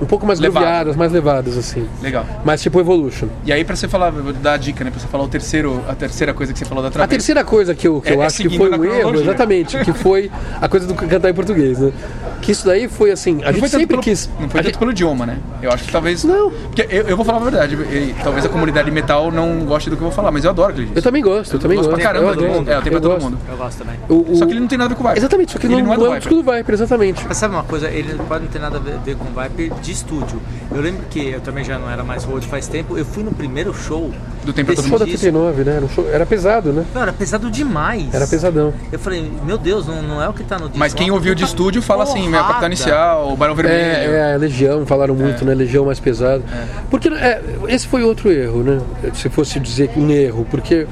um 0.00 0.06
pouco 0.06 0.26
mais 0.26 0.38
Levado. 0.40 0.62
grooveadas, 0.62 0.96
mais 0.96 1.12
levadas 1.12 1.56
assim. 1.58 1.86
Legal. 2.02 2.24
Mas 2.44 2.62
tipo 2.62 2.80
Evolution. 2.80 3.28
E 3.44 3.52
aí, 3.52 3.64
pra 3.64 3.76
você 3.76 3.86
falar, 3.88 4.10
vou 4.10 4.32
dar 4.32 4.52
a 4.54 4.56
dica, 4.56 4.82
né? 4.84 4.90
Pra 4.90 4.98
você 5.00 5.06
falar 5.06 5.24
o 5.24 5.28
terceiro, 5.28 5.82
a 5.88 5.94
terceira 5.94 6.32
coisa 6.34 6.52
que 6.52 6.58
você 6.58 6.64
falou 6.64 6.82
da 6.82 6.88
A 6.88 6.90
travessa. 6.90 7.10
terceira 7.10 7.44
coisa 7.44 7.74
que 7.74 7.86
eu, 7.86 8.00
que 8.00 8.08
É- 8.10 8.14
eu 8.14 8.22
é 8.22 8.26
acho 8.26 8.42
que 8.42 8.56
foi 8.56 8.70
um 8.70 8.84
erro, 8.84 9.14
exatamente, 9.20 9.78
que 9.84 9.92
foi 9.92 10.30
a 10.60 10.68
coisa 10.68 10.86
do 10.86 10.94
cantar 10.94 11.30
em 11.30 11.34
português, 11.34 11.78
né? 11.78 11.92
Que 12.40 12.52
isso 12.52 12.64
daí 12.64 12.88
foi 12.88 13.10
assim, 13.10 13.42
a 13.42 13.46
Não 13.52 13.58
gente 13.60 13.68
sempre 13.68 13.86
pelo, 13.86 14.02
quis. 14.02 14.28
não 14.40 14.48
foi 14.48 14.60
a 14.60 14.62
tanto 14.62 14.64
gente- 14.66 14.78
pelo 14.78 14.90
idioma, 14.92 15.26
né? 15.26 15.38
Eu 15.62 15.70
acho 15.70 15.84
que 15.84 15.92
talvez. 15.92 16.24
Não. 16.24 16.50
Porque 16.50 16.86
eu, 16.90 17.02
eu 17.08 17.16
vou 17.16 17.24
falar 17.24 17.38
a 17.38 17.42
verdade. 17.42 17.74
e 17.74 18.14
talvez 18.22 18.44
a 18.46 18.48
comunidade 18.48 18.90
metal 18.90 19.30
não 19.30 19.60
goste 19.66 19.90
do 19.90 19.96
que 19.96 20.02
eu 20.02 20.06
vou 20.08 20.14
falar, 20.14 20.30
mas 20.30 20.44
eu 20.44 20.50
adoro 20.50 20.72
aquele 20.72 20.90
Eu 20.94 21.02
também 21.02 21.22
gosto, 21.22 21.54
eu 21.56 21.58
também 21.58 21.76
gosto 21.76 21.90
gosto. 21.90 22.00
pra 22.02 22.12
caramba 22.12 22.30
eu 22.30 22.36
do 22.36 22.44
adoro, 22.44 22.58
mundo. 22.60 22.70
É, 22.70 22.76
eu 22.76 22.82
tenho 22.82 22.92
pra 22.92 23.00
todo 23.00 23.12
gosto. 23.12 23.24
mundo. 23.24 23.38
Eu 23.50 23.56
gosto 23.58 23.78
também. 23.78 23.96
O- 24.08 24.32
o- 24.32 24.36
Só 24.36 24.46
que 24.46 24.52
ele 24.52 24.60
não 24.60 24.68
tem 24.68 24.78
nada 24.78 24.86
a 24.86 24.88
ver 24.88 24.94
com 24.96 25.04
o 25.04 25.06
Viper. 25.08 25.18
Exatamente, 25.20 25.52
só 25.52 25.58
que 25.58 25.66
ele, 25.66 25.82
não, 25.82 25.92
é 25.92 25.94
é 25.94 25.98
um 25.98 26.02
Viper. 26.02 26.18
disco 26.18 26.34
do 26.34 26.42
Viper, 26.52 26.74
exatamente. 26.74 27.24
Mas 27.28 27.36
sabe 27.36 27.54
uma 27.54 27.62
coisa? 27.64 27.88
Ele 27.88 28.14
pode 28.26 28.44
não 28.44 28.50
ter 28.50 28.58
nada 28.58 28.78
a 28.78 28.80
ver 28.80 29.16
com 29.16 29.24
Viper 29.26 29.72
de 29.90 29.96
estúdio. 29.96 30.40
Eu 30.70 30.80
lembro 30.80 31.02
que 31.10 31.30
eu 31.30 31.40
também 31.40 31.64
já 31.64 31.78
não 31.78 31.90
era 31.90 32.04
mais 32.04 32.22
road 32.24 32.46
faz 32.46 32.68
tempo. 32.68 32.96
Eu 32.96 33.04
fui 33.04 33.24
no 33.24 33.32
primeiro 33.32 33.74
show 33.74 34.10
Do 34.44 34.52
Tempo 34.52 34.74
Todo 34.74 34.84
Mundo. 34.86 35.04
disco. 35.04 35.18
39, 35.20 35.64
né? 35.64 35.76
Era, 35.76 35.84
um 35.84 35.88
show- 35.88 36.08
era 36.10 36.24
pesado, 36.24 36.72
né? 36.72 36.84
Não, 36.94 37.02
era 37.02 37.12
pesado 37.12 37.50
demais. 37.50 38.12
Era 38.14 38.26
pesadão. 38.26 38.72
Eu 38.92 38.98
falei, 38.98 39.30
meu 39.44 39.58
Deus, 39.58 39.86
não, 39.86 40.00
não 40.02 40.22
é 40.22 40.28
o 40.28 40.32
que 40.32 40.44
tá 40.44 40.56
no 40.56 40.66
disco. 40.66 40.78
Mas 40.78 40.94
quem 40.94 41.08
É 41.08 41.12
ouviu 41.12 41.34
de 41.34 41.44
estúdio 41.44 41.82
fala 41.82 42.04
assim, 42.04 42.22
meu, 42.22 42.32
Capitão 42.32 42.46
porrada. 42.48 42.66
Inicial, 42.66 43.32
o 43.32 43.36
Barão 43.36 43.54
Vermelho. 43.54 43.76
É, 44.12 44.34
é, 44.34 44.36
Legião, 44.38 44.86
falaram 44.86 45.14
muito, 45.14 45.44
né? 45.44 45.54
Legião 45.54 45.84
mais 45.84 45.98
pesado. 45.98 46.44
Porque 46.88 47.08
é, 47.08 47.42
esse 47.68 47.86
foi 47.88 48.02
outro 48.04 48.30
erro, 48.30 48.62
né? 48.62 48.80
Se 49.14 49.28
fosse 49.28 49.58
dizer 49.58 49.90
um 49.96 50.08
erro, 50.10 50.46
porque 50.50 50.86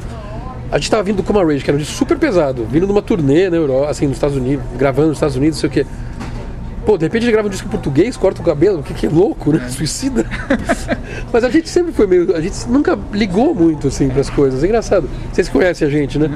a 0.73 0.77
gente 0.79 0.91
tava 0.91 1.03
vindo 1.05 1.17
do 1.17 1.23
Coma 1.23 1.45
Rage, 1.45 1.63
que 1.65 1.71
era 1.71 1.77
um 1.77 1.81
disco 1.81 1.95
super 1.95 2.19
pesado, 2.19 2.67
vindo 2.71 2.87
numa 2.87 3.01
turnê 3.01 3.49
na 3.49 3.57
Europa, 3.57 3.91
assim, 3.91 4.07
nos 4.07 4.17
Estados 4.17 4.37
Unidos, 4.37 4.65
gravando 4.77 5.09
nos 5.09 5.17
Estados 5.17 5.37
Unidos, 5.37 5.57
não 5.57 5.61
sei 5.61 5.69
o 5.71 5.73
quê. 5.73 5.87
Pô, 6.89 6.97
de 6.97 7.05
repente 7.05 7.25
ele 7.25 7.33
grava 7.33 7.49
um 7.49 7.51
disco 7.51 7.69
em 7.69 7.71
português, 7.71 8.17
corta 8.17 8.41
o 8.41 8.45
cabelo, 8.45 8.79
o 8.79 8.83
que, 8.83 8.95
que 8.95 9.05
é 9.05 9.11
louco, 9.11 9.53
né? 9.53 9.69
Suicida. 9.69 10.25
Mas 11.31 11.45
a 11.45 11.51
gente 11.51 11.69
sempre 11.69 11.93
foi 11.93 12.07
meio. 12.07 12.35
A 12.35 12.41
gente 12.41 12.67
nunca 12.67 12.99
ligou 13.13 13.55
muito, 13.55 13.89
assim, 13.89 14.09
pras 14.09 14.31
coisas. 14.31 14.65
É 14.65 14.67
engraçado. 14.67 15.07
Vocês 15.31 15.51
conhecem 15.51 15.87
a 15.87 15.91
gente, 15.91 16.19
né? 16.19 16.31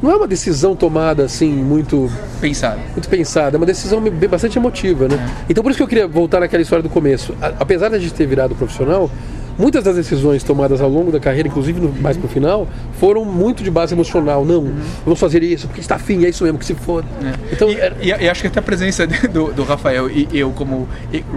Não 0.00 0.12
é 0.12 0.14
uma 0.14 0.28
decisão 0.28 0.76
tomada, 0.76 1.24
assim, 1.24 1.50
muito 1.52 2.08
Pensado. 2.40 2.78
muito 2.92 3.08
pensada, 3.08 3.56
é 3.56 3.58
uma 3.58 3.66
decisão 3.66 4.00
bastante 4.30 4.56
emotiva, 4.56 5.08
né? 5.08 5.16
Então 5.50 5.60
por 5.64 5.70
isso 5.70 5.78
que 5.78 5.82
eu 5.82 5.88
queria 5.88 6.06
voltar 6.06 6.38
naquela 6.38 6.62
história 6.62 6.84
do 6.84 6.88
começo. 6.88 7.34
Apesar 7.58 7.88
de 7.88 7.96
a 7.96 7.98
gente 7.98 8.14
ter 8.14 8.26
virado 8.26 8.54
profissional, 8.54 9.10
muitas 9.58 9.82
das 9.84 9.96
decisões 9.96 10.42
tomadas 10.42 10.80
ao 10.80 10.88
longo 10.88 11.10
da 11.10 11.18
carreira, 11.20 11.48
inclusive 11.48 11.80
no- 11.80 11.92
mais 12.00 12.16
pro 12.16 12.28
final, 12.28 12.66
foram 12.98 13.24
muito 13.24 13.62
de 13.62 13.70
base 13.70 13.94
emocional. 13.94 14.44
Não, 14.44 14.70
vamos 15.04 15.18
fazer 15.18 15.42
isso 15.42 15.66
porque 15.66 15.80
está 15.80 15.96
afim, 15.96 16.24
é 16.24 16.28
isso 16.28 16.44
mesmo, 16.44 16.58
que 16.58 16.64
se 16.66 16.74
foda. 16.74 17.06
Então, 17.52 17.68
e, 17.70 17.76
era- 17.76 17.96
e- 18.00 18.08
e 18.08 18.28
acho 18.28 18.40
que 18.42 18.46
até 18.48 18.58
a 18.60 18.62
presença 18.62 19.06
do, 19.06 19.52
do 19.52 19.64
Rafael 19.64 20.10
e 20.10 20.28
eu 20.32 20.50
como 20.50 20.88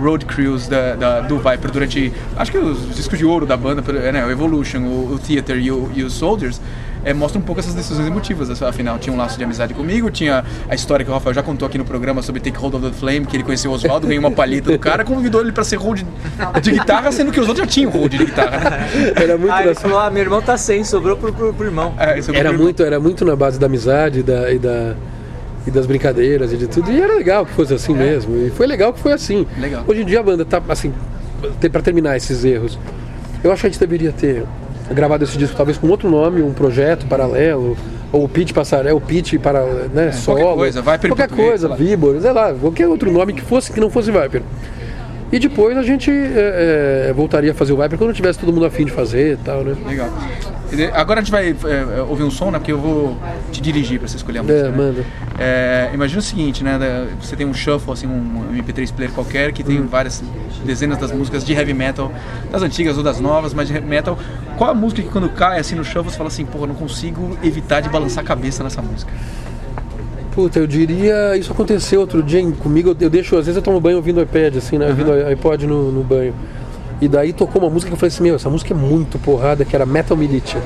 road 0.02 0.26
crews 0.26 0.68
da, 0.68 0.96
da- 0.96 1.22
do 1.22 1.38
Viper 1.38 1.72
durante, 1.72 2.12
acho 2.36 2.52
que 2.52 2.58
os 2.58 2.96
discos 2.96 3.18
de 3.18 3.26
ouro 3.26 3.46
da 3.46 3.56
banda, 3.58 3.82
né, 4.12 4.26
o 4.26 4.30
Evolution, 4.32 4.80
o, 4.82 5.14
o 5.16 5.20
Theater 5.20 5.58
e, 5.58 5.72
o, 5.72 5.90
e 5.96 6.04
os 6.04 6.14
Soldiers, 6.14 6.60
é, 7.04 7.14
mostra 7.14 7.40
um 7.40 7.42
pouco 7.42 7.60
essas 7.60 7.74
decisões 7.74 8.08
emotivas. 8.08 8.62
Afinal, 8.62 8.98
tinha 9.00 9.14
um 9.14 9.18
laço 9.18 9.38
de 9.38 9.44
amizade 9.44 9.74
comigo, 9.74 10.10
tinha 10.12 10.44
a 10.70 10.76
história 10.76 11.04
que 11.06 11.10
o 11.12 11.14
Rafael 11.14 11.34
já 11.34 11.42
contou 11.44 11.66
aqui 11.68 11.78
no 11.78 11.86
programa 11.86 12.22
sobre 12.22 12.42
Take 12.42 12.58
Hold 12.58 12.76
of 12.76 12.86
the 12.90 12.94
Flame, 12.94 13.26
que 13.26 13.36
ele 13.38 13.44
conheceu 13.44 13.72
o 13.72 13.74
Oswaldo, 13.74 14.08
ganhou 14.08 14.24
uma 14.24 14.32
palheta 14.32 14.72
do 14.72 14.80
cara, 14.80 15.04
convidou 15.04 15.42
ele 15.42 15.52
pra 15.52 15.64
ser 15.64 15.78
hold 15.78 16.02
de 16.62 16.72
guitarra, 16.72 17.12
sendo 17.12 17.32
que 17.32 17.40
os 17.40 17.48
outros 17.48 17.66
já 17.66 17.72
tinham 17.72 17.92
hold 17.92 18.12
de 18.12 18.18
guitarra. 18.26 18.70
né? 18.70 18.90
era 19.16 19.38
muito 19.38 19.54
Ah, 19.54 19.64
ele 19.66 19.76
falou, 19.76 20.00
ah, 20.00 20.10
meu 20.10 20.22
irmão 20.24 20.42
tá 20.42 20.58
sem, 20.58 20.84
sobrou 20.84 21.16
pro, 21.18 21.32
pro, 21.34 21.54
pro 21.54 21.66
irmão. 21.66 21.94
É, 21.98 22.20
é 22.20 22.24
era 22.38 22.50
muito- 22.50 22.64
muito, 22.64 22.84
era 22.84 23.00
muito 23.00 23.26
na 23.26 23.36
base 23.36 23.60
da 23.60 23.66
amizade 23.68 24.20
e, 24.20 24.24
da, 24.24 24.52
e, 24.52 24.60
da- 24.60 24.96
e 25.68 25.72
das 25.72 25.86
brincadeiras 25.86 26.52
e 26.54 26.58
de 26.58 26.68
tudo. 26.68 26.92
E 26.92 27.02
era 27.02 27.16
legal 27.16 27.46
que 27.46 27.54
fosse 27.54 27.74
assim 27.74 27.94
mesmo. 27.94 28.36
E 28.46 28.50
foi 28.50 28.66
legal 28.68 28.94
que 28.94 29.00
foi 29.00 29.12
assim. 29.14 29.46
Legal. 29.58 29.84
Hoje 29.88 30.02
em 30.02 30.06
dia 30.06 30.20
a 30.20 30.24
banda 30.24 30.44
tá 30.46 30.62
assim, 30.70 30.94
tem 31.60 31.70
para 31.70 31.82
terminar 31.82 32.16
esses 32.18 32.44
erros. 32.44 32.78
Eu 33.44 33.52
acho 33.52 33.62
que 33.62 33.68
a 33.68 33.70
gente 33.70 33.80
deveria 33.80 34.12
ter 34.12 34.44
gravado 34.92 35.24
esse 35.24 35.38
disco 35.38 35.56
talvez 35.56 35.78
com 35.78 35.88
outro 35.88 36.10
nome, 36.10 36.42
um 36.42 36.54
projeto 36.54 37.06
paralelo, 37.08 37.78
ou 38.12 38.24
o 38.24 38.30
pitch 38.30 38.54
passarela, 38.54 38.98
o 38.98 39.02
pitch 39.02 39.38
para, 39.40 39.64
né, 39.94 40.12
solo. 40.12 40.40
qualquer 40.40 40.56
coisa, 40.56 40.82
Viper 40.82 41.10
qualquer 41.10 41.30
coisa. 41.30 41.76
Vibor, 41.76 42.20
sei 42.22 42.32
lá, 42.32 42.54
qualquer 42.54 42.88
outro 42.88 43.12
nome 43.12 43.34
que 43.34 43.42
fosse 43.42 43.72
que 43.72 43.80
não 43.80 43.90
fosse 43.90 44.12
Viper. 44.12 44.42
E 45.32 45.38
depois 45.38 45.78
a 45.78 45.84
gente 45.84 46.10
é, 46.10 47.08
é, 47.10 47.14
voltaria 47.14 47.52
a 47.52 47.54
fazer 47.54 47.72
o 47.74 47.78
Viper 47.78 47.98
quando 48.00 48.14
tivesse 48.14 48.40
todo 48.40 48.52
mundo 48.52 48.66
afim 48.66 48.86
de 48.86 48.92
fazer 48.92 49.34
e 49.34 49.38
tal, 49.38 49.64
né? 49.64 49.76
Legal. 49.88 50.10
E 50.72 50.84
Agora 50.86 51.20
a 51.20 51.24
gente 51.24 51.32
vai 51.32 51.50
é, 51.50 52.02
ouvir 52.02 52.24
um 52.24 52.32
som, 52.32 52.50
né? 52.50 52.58
Porque 52.58 52.72
eu 52.72 52.80
vou 52.80 53.18
te 53.52 53.62
dirigir 53.62 54.00
pra 54.00 54.08
você 54.08 54.18
escolher 54.18 54.40
a 54.40 54.44
música. 54.44 54.60
É, 54.68 54.72
né? 54.72 54.78
manda. 54.78 55.06
É, 55.38 55.90
imagina 55.94 56.20
o 56.20 56.24
seguinte, 56.24 56.64
né? 56.64 57.08
Você 57.22 57.36
tem 57.36 57.46
um 57.46 57.54
shuffle, 57.54 57.94
assim, 57.94 58.08
um 58.08 58.56
MP3 58.56 58.92
player 58.92 59.12
qualquer 59.14 59.52
que 59.52 59.62
Hum. 59.62 59.66
tem 59.66 59.82
várias 59.86 60.24
dezenas 60.66 60.98
das 60.98 61.12
músicas 61.12 61.46
de 61.46 61.54
heavy 61.54 61.74
metal, 61.74 62.12
das 62.52 62.64
antigas 62.64 62.98
ou 62.98 63.04
das 63.04 63.20
novas, 63.20 63.54
mas 63.54 63.68
de 63.68 63.74
heavy 63.76 63.88
metal. 63.88 64.18
Qual 64.58 64.72
a 64.72 64.74
música 64.74 65.02
que 65.02 65.10
quando 65.10 65.30
cai 65.30 65.60
assim 65.60 65.76
no 65.76 65.84
shuffle 65.84 66.12
você 66.12 66.18
fala 66.18 66.30
assim, 66.30 66.46
porra, 66.46 66.68
não 66.68 66.76
consigo 66.76 67.38
evitar 67.44 67.82
de 67.82 67.90
balançar 67.90 68.24
a 68.24 68.28
cabeça 68.28 68.64
nessa 68.64 68.82
música? 68.82 69.12
Puta, 70.32 70.60
eu 70.60 70.68
diria. 70.68 71.36
Isso 71.38 71.52
aconteceu 71.52 72.02
outro 72.02 72.22
dia 72.22 72.42
comigo. 72.54 72.96
Eu, 73.00 73.10
deixo, 73.10 73.36
às 73.36 73.46
vezes 73.46 73.58
eu 73.58 73.62
tomo 73.62 73.80
banho 73.80 73.98
ouvindo 73.98 74.22
iPad, 74.22 74.58
assim, 74.58 74.78
né? 74.78 74.88
Ouvindo 74.88 75.12
iPod 75.12 75.66
no, 75.68 75.92
no 75.92 76.04
banho. 76.04 76.34
E 77.02 77.08
daí 77.08 77.34
tocou 77.34 77.62
uma 77.62 77.70
música 77.70 77.90
que 77.90 77.94
eu 77.94 77.98
falei 77.98 78.14
assim: 78.14 78.24
Meu, 78.24 78.36
essa 78.36 78.50
música 78.50 78.74
é 78.74 78.78
muito 78.78 79.18
porrada, 79.20 79.64
que 79.66 79.76
era 79.76 79.86
Metal 79.86 80.16
Militia. 80.16 80.62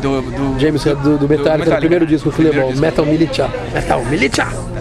Do, 0.00 0.20
do, 0.20 0.60
James, 0.60 0.84
do, 0.84 0.94
do, 0.96 1.18
do 1.18 1.28
Metallica, 1.28 1.70
do 1.70 1.76
primeiro 1.78 2.06
disco 2.06 2.32
eu 2.38 2.52
disco. 2.52 2.80
Metal 2.80 3.06
Militia. 3.06 3.50
Metal 3.72 4.04
Militia! 4.04 4.73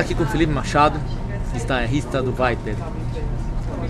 Aqui 0.00 0.14
com 0.14 0.22
o 0.22 0.26
Felipe 0.26 0.52
Machado, 0.52 0.98
guitarrista 1.52 2.22
do 2.22 2.30
Viper. 2.32 2.74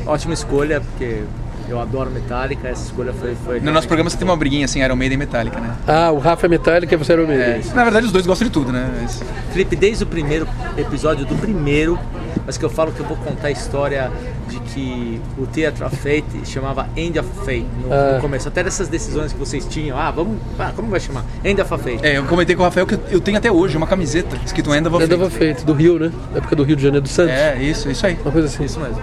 Ótima 0.07 0.35
escolha, 0.35 0.81
porque 0.81 1.23
eu 1.69 1.81
adoro 1.81 2.11
Metallica, 2.11 2.69
essa 2.69 2.85
escolha 2.85 3.13
foi. 3.13 3.35
foi 3.45 3.61
No 3.61 3.71
nosso 3.71 3.87
programa 3.87 4.11
você 4.11 4.17
tem 4.17 4.27
uma 4.27 4.37
briguinha 4.37 4.65
assim, 4.65 4.81
Iron 4.83 4.97
Maiden 4.97 5.15
e 5.17 5.19
Metallica, 5.19 5.61
né? 5.61 5.75
Ah, 5.87 6.11
o 6.11 6.19
Rafa 6.19 6.47
é 6.47 6.49
Metallica 6.49 6.95
e 6.95 6.97
você 6.99 7.13
era 7.13 7.23
o 7.23 7.27
Maiden. 7.29 7.63
Na 7.75 7.85
verdade, 7.85 8.07
os 8.07 8.13
dois 8.13 8.27
gostam 8.27 8.47
de 8.49 8.53
tudo, 8.53 8.73
né? 8.73 8.91
Mas- 9.03 9.23
Felipe, 9.53 9.77
desde 9.77 10.05
o 10.05 10.07
primeiro 10.07 10.49
episódio 10.77 11.25
do 11.25 11.37
primeiro, 11.37 11.99
mas 12.45 12.59
que 12.59 12.65
eu 12.65 12.71
falo 12.71 12.93
que 12.93 13.01
eu 13.01 13.07
vou 13.07 13.17
contar 13.19 13.49
a 13.49 13.51
história 13.51 14.11
de 14.51 14.59
que 14.61 15.21
o 15.39 15.47
Theatre 15.47 15.85
of 15.85 15.97
Fate 15.97 16.45
chamava 16.45 16.89
End 16.97 17.19
of 17.19 17.29
Fate 17.45 17.67
no, 17.85 17.93
Ah. 17.93 18.13
no 18.17 18.21
começo. 18.21 18.49
Até 18.49 18.63
dessas 18.65 18.89
decisões 18.89 19.33
que 19.33 19.39
vocês 19.39 19.65
tinham. 19.67 19.97
Ah, 19.97 20.11
vamos. 20.11 20.39
ah, 20.59 20.73
como 20.75 20.89
vai 20.89 21.01
chamar? 21.01 21.25
End 21.45 21.61
of 21.61 21.69
Fate. 21.71 22.01
É, 22.03 22.19
eu 22.19 22.25
comentei 22.25 22.55
com 22.57 22.63
o 22.63 22.65
Rafael 22.65 22.87
que 22.87 22.99
eu- 23.11 23.21
tenho 23.21 23.39
até 23.39 23.51
hoje 23.51 23.77
uma 23.77 23.87
camiseta 23.87 24.37
escrito 24.45 24.75
End 24.75 24.87
of 24.89 24.97
a 24.97 25.03
É 25.03 25.07
dava 25.07 25.31
Fate. 25.31 25.65
do 25.65 25.73
Rio, 25.73 25.99
né? 25.99 26.11
Na 26.33 26.39
época 26.39 26.57
do 26.57 26.63
Rio 26.65 26.77
de 26.77 26.83
Janeiro 26.83 27.03
do 27.05 27.09
Santos. 27.09 27.33
É, 27.33 27.63
isso, 27.63 27.89
isso 27.91 28.05
aí. 28.07 28.19
Uma 28.23 28.33
coisa 28.33 28.49
assim. 28.49 28.65
Isso 28.65 28.81
mesmo. 28.81 29.01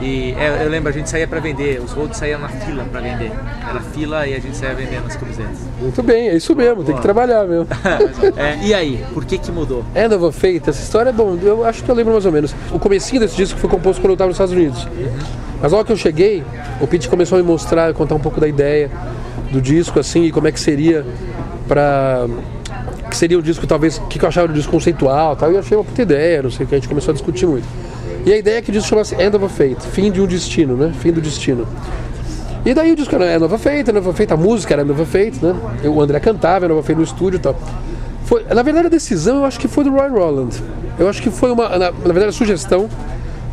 E 0.00 0.34
é, 0.38 0.64
eu 0.64 0.68
lembro, 0.68 0.88
a 0.88 0.92
gente 0.92 1.10
saía 1.10 1.26
pra 1.26 1.40
vender, 1.40 1.80
os 1.80 1.92
roads 1.92 2.16
saíam 2.16 2.40
na 2.40 2.48
fila 2.48 2.84
pra 2.84 3.00
vender. 3.00 3.32
Era 3.68 3.80
fila 3.80 4.26
e 4.26 4.34
a 4.34 4.38
gente 4.38 4.56
saía 4.56 4.74
vendendo 4.74 5.06
as 5.06 5.16
camisetas. 5.16 5.58
Muito 5.80 6.02
bem, 6.02 6.28
é 6.28 6.36
isso 6.36 6.54
mesmo, 6.54 6.84
tem 6.84 6.94
que 6.94 7.02
trabalhar 7.02 7.44
mesmo. 7.46 7.66
É, 8.36 8.58
e 8.62 8.74
aí, 8.74 9.04
por 9.12 9.24
que 9.24 9.38
que 9.38 9.50
mudou? 9.50 9.84
End 9.94 10.14
of 10.14 10.38
Fate, 10.38 10.68
essa 10.68 10.82
história 10.82 11.10
é 11.10 11.12
bom, 11.12 11.36
eu 11.42 11.64
acho 11.64 11.82
que 11.82 11.90
eu 11.90 11.94
lembro 11.94 12.12
mais 12.12 12.26
ou 12.26 12.32
menos. 12.32 12.54
O 12.70 12.78
comecinho 12.78 13.20
desse 13.20 13.36
disco 13.36 13.58
foi 13.58 13.68
composto 13.68 14.00
quando 14.00 14.10
eu 14.10 14.14
estava 14.14 14.28
nos 14.28 14.36
Estados 14.36 14.52
Unidos. 14.54 14.86
Mas 15.60 15.72
logo 15.72 15.84
que 15.84 15.92
eu 15.92 15.96
cheguei, 15.96 16.44
o 16.80 16.86
Pete 16.86 17.08
começou 17.08 17.38
a 17.38 17.42
me 17.42 17.46
mostrar, 17.46 17.92
contar 17.94 18.14
um 18.14 18.20
pouco 18.20 18.40
da 18.40 18.46
ideia 18.46 18.90
do 19.50 19.60
disco, 19.60 19.98
assim, 19.98 20.24
e 20.24 20.32
como 20.32 20.46
é 20.46 20.52
que 20.52 20.60
seria 20.60 21.04
pra. 21.66 22.26
Que 23.10 23.16
seria 23.16 23.38
um 23.38 23.42
disco, 23.42 23.66
talvez, 23.66 23.98
o 23.98 24.02
que 24.02 24.22
eu 24.22 24.28
achava 24.28 24.48
do 24.48 24.54
disco 24.54 24.70
conceitual 24.70 25.34
tal. 25.34 25.50
E 25.50 25.54
eu 25.54 25.60
achei 25.60 25.76
uma 25.76 25.84
puta 25.84 26.02
ideia, 26.02 26.42
não 26.42 26.50
sei 26.50 26.66
o 26.66 26.68
que, 26.68 26.74
a 26.74 26.78
gente 26.78 26.88
começou 26.88 27.10
a 27.10 27.14
discutir 27.14 27.46
muito. 27.46 27.66
E 28.26 28.32
a 28.32 28.36
ideia 28.36 28.58
é 28.58 28.62
que 28.62 28.70
o 28.70 28.72
disco 28.72 28.88
chamasse 28.88 29.14
End 29.14 29.34
of 29.36 29.44
a 29.44 29.48
Fate, 29.48 29.86
fim 29.92 30.10
de 30.10 30.20
um 30.20 30.26
destino, 30.26 30.76
né? 30.76 30.92
Fim 31.00 31.12
do 31.12 31.20
destino. 31.20 31.66
E 32.64 32.74
daí 32.74 32.92
o 32.92 32.96
disco 32.96 33.14
era 33.14 33.34
End 33.34 33.44
of 33.44 33.54
a 33.54 33.58
Fate, 33.58 33.90
End 33.90 33.98
of 33.98 34.32
a 34.32 34.36
música 34.36 34.74
era 34.74 34.82
End 34.82 34.92
of 34.92 35.00
a 35.00 35.06
Fate, 35.06 35.38
né? 35.42 35.54
O 35.84 36.00
André 36.00 36.20
cantava, 36.20 36.66
End 36.66 36.72
of 36.72 36.80
a 36.80 36.82
Fate 36.82 36.98
no 36.98 37.04
estúdio 37.04 37.36
e 37.38 37.40
tal. 37.40 37.56
Foi, 38.24 38.44
na 38.44 38.62
verdade, 38.62 38.88
a 38.88 38.90
decisão 38.90 39.38
eu 39.38 39.44
acho 39.44 39.58
que 39.58 39.68
foi 39.68 39.84
do 39.84 39.90
Roy 39.90 40.08
Roland. 40.08 40.50
Eu 40.98 41.08
acho 41.08 41.22
que 41.22 41.30
foi 41.30 41.50
uma, 41.50 41.68
na, 41.70 41.78
na 41.78 41.90
verdade, 41.90 42.26
a 42.26 42.32
sugestão 42.32 42.88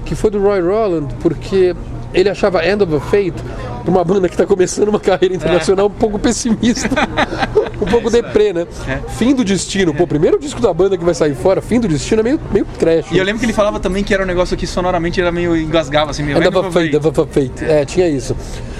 que 0.03 0.15
foi 0.15 0.29
do 0.29 0.41
Roy 0.41 0.59
Roland, 0.59 1.07
porque 1.21 1.75
ele 2.13 2.29
achava 2.29 2.65
End 2.65 2.83
of 2.83 2.95
a 2.95 2.99
Fate 2.99 3.41
uma 3.87 4.03
banda 4.03 4.27
que 4.27 4.33
está 4.33 4.45
começando 4.45 4.89
uma 4.89 4.99
carreira 4.99 5.35
internacional 5.35 5.87
um 5.87 5.91
pouco 5.91 6.17
pessimista, 6.17 6.89
um 7.81 7.85
pouco 7.85 8.09
deprê, 8.09 8.53
né? 8.53 8.65
Fim 9.17 9.33
do 9.35 9.43
destino. 9.43 9.93
Pô, 9.93 10.07
primeiro 10.07 10.39
disco 10.39 10.61
da 10.61 10.73
banda 10.73 10.97
que 10.97 11.03
vai 11.03 11.13
sair 11.13 11.35
fora, 11.35 11.61
fim 11.61 11.79
do 11.79 11.87
destino 11.87 12.21
é 12.21 12.23
meio, 12.23 12.39
meio 12.51 12.65
trash. 12.79 13.05
E 13.11 13.17
eu 13.17 13.23
lembro 13.23 13.39
que 13.39 13.45
ele 13.45 13.53
falava 13.53 13.79
também 13.79 14.03
que 14.03 14.13
era 14.13 14.23
um 14.23 14.25
negócio 14.25 14.55
que 14.55 14.65
sonoramente 14.67 15.19
era 15.21 15.31
meio 15.31 15.55
engasgava, 15.55 16.11
assim, 16.11 16.23
meio. 16.23 16.37
End 16.37 16.47
End 16.47 16.57
of 16.57 16.57
of 16.57 16.65
a 16.67 16.69
a 16.69 16.71
Fate, 16.71 16.85
Fate. 16.91 16.95
End 16.97 17.07
of 17.07 17.21
a 17.21 17.25
Fate. 17.27 17.65
É, 17.65 17.85
tinha 17.85 18.07
isso. 18.07 18.35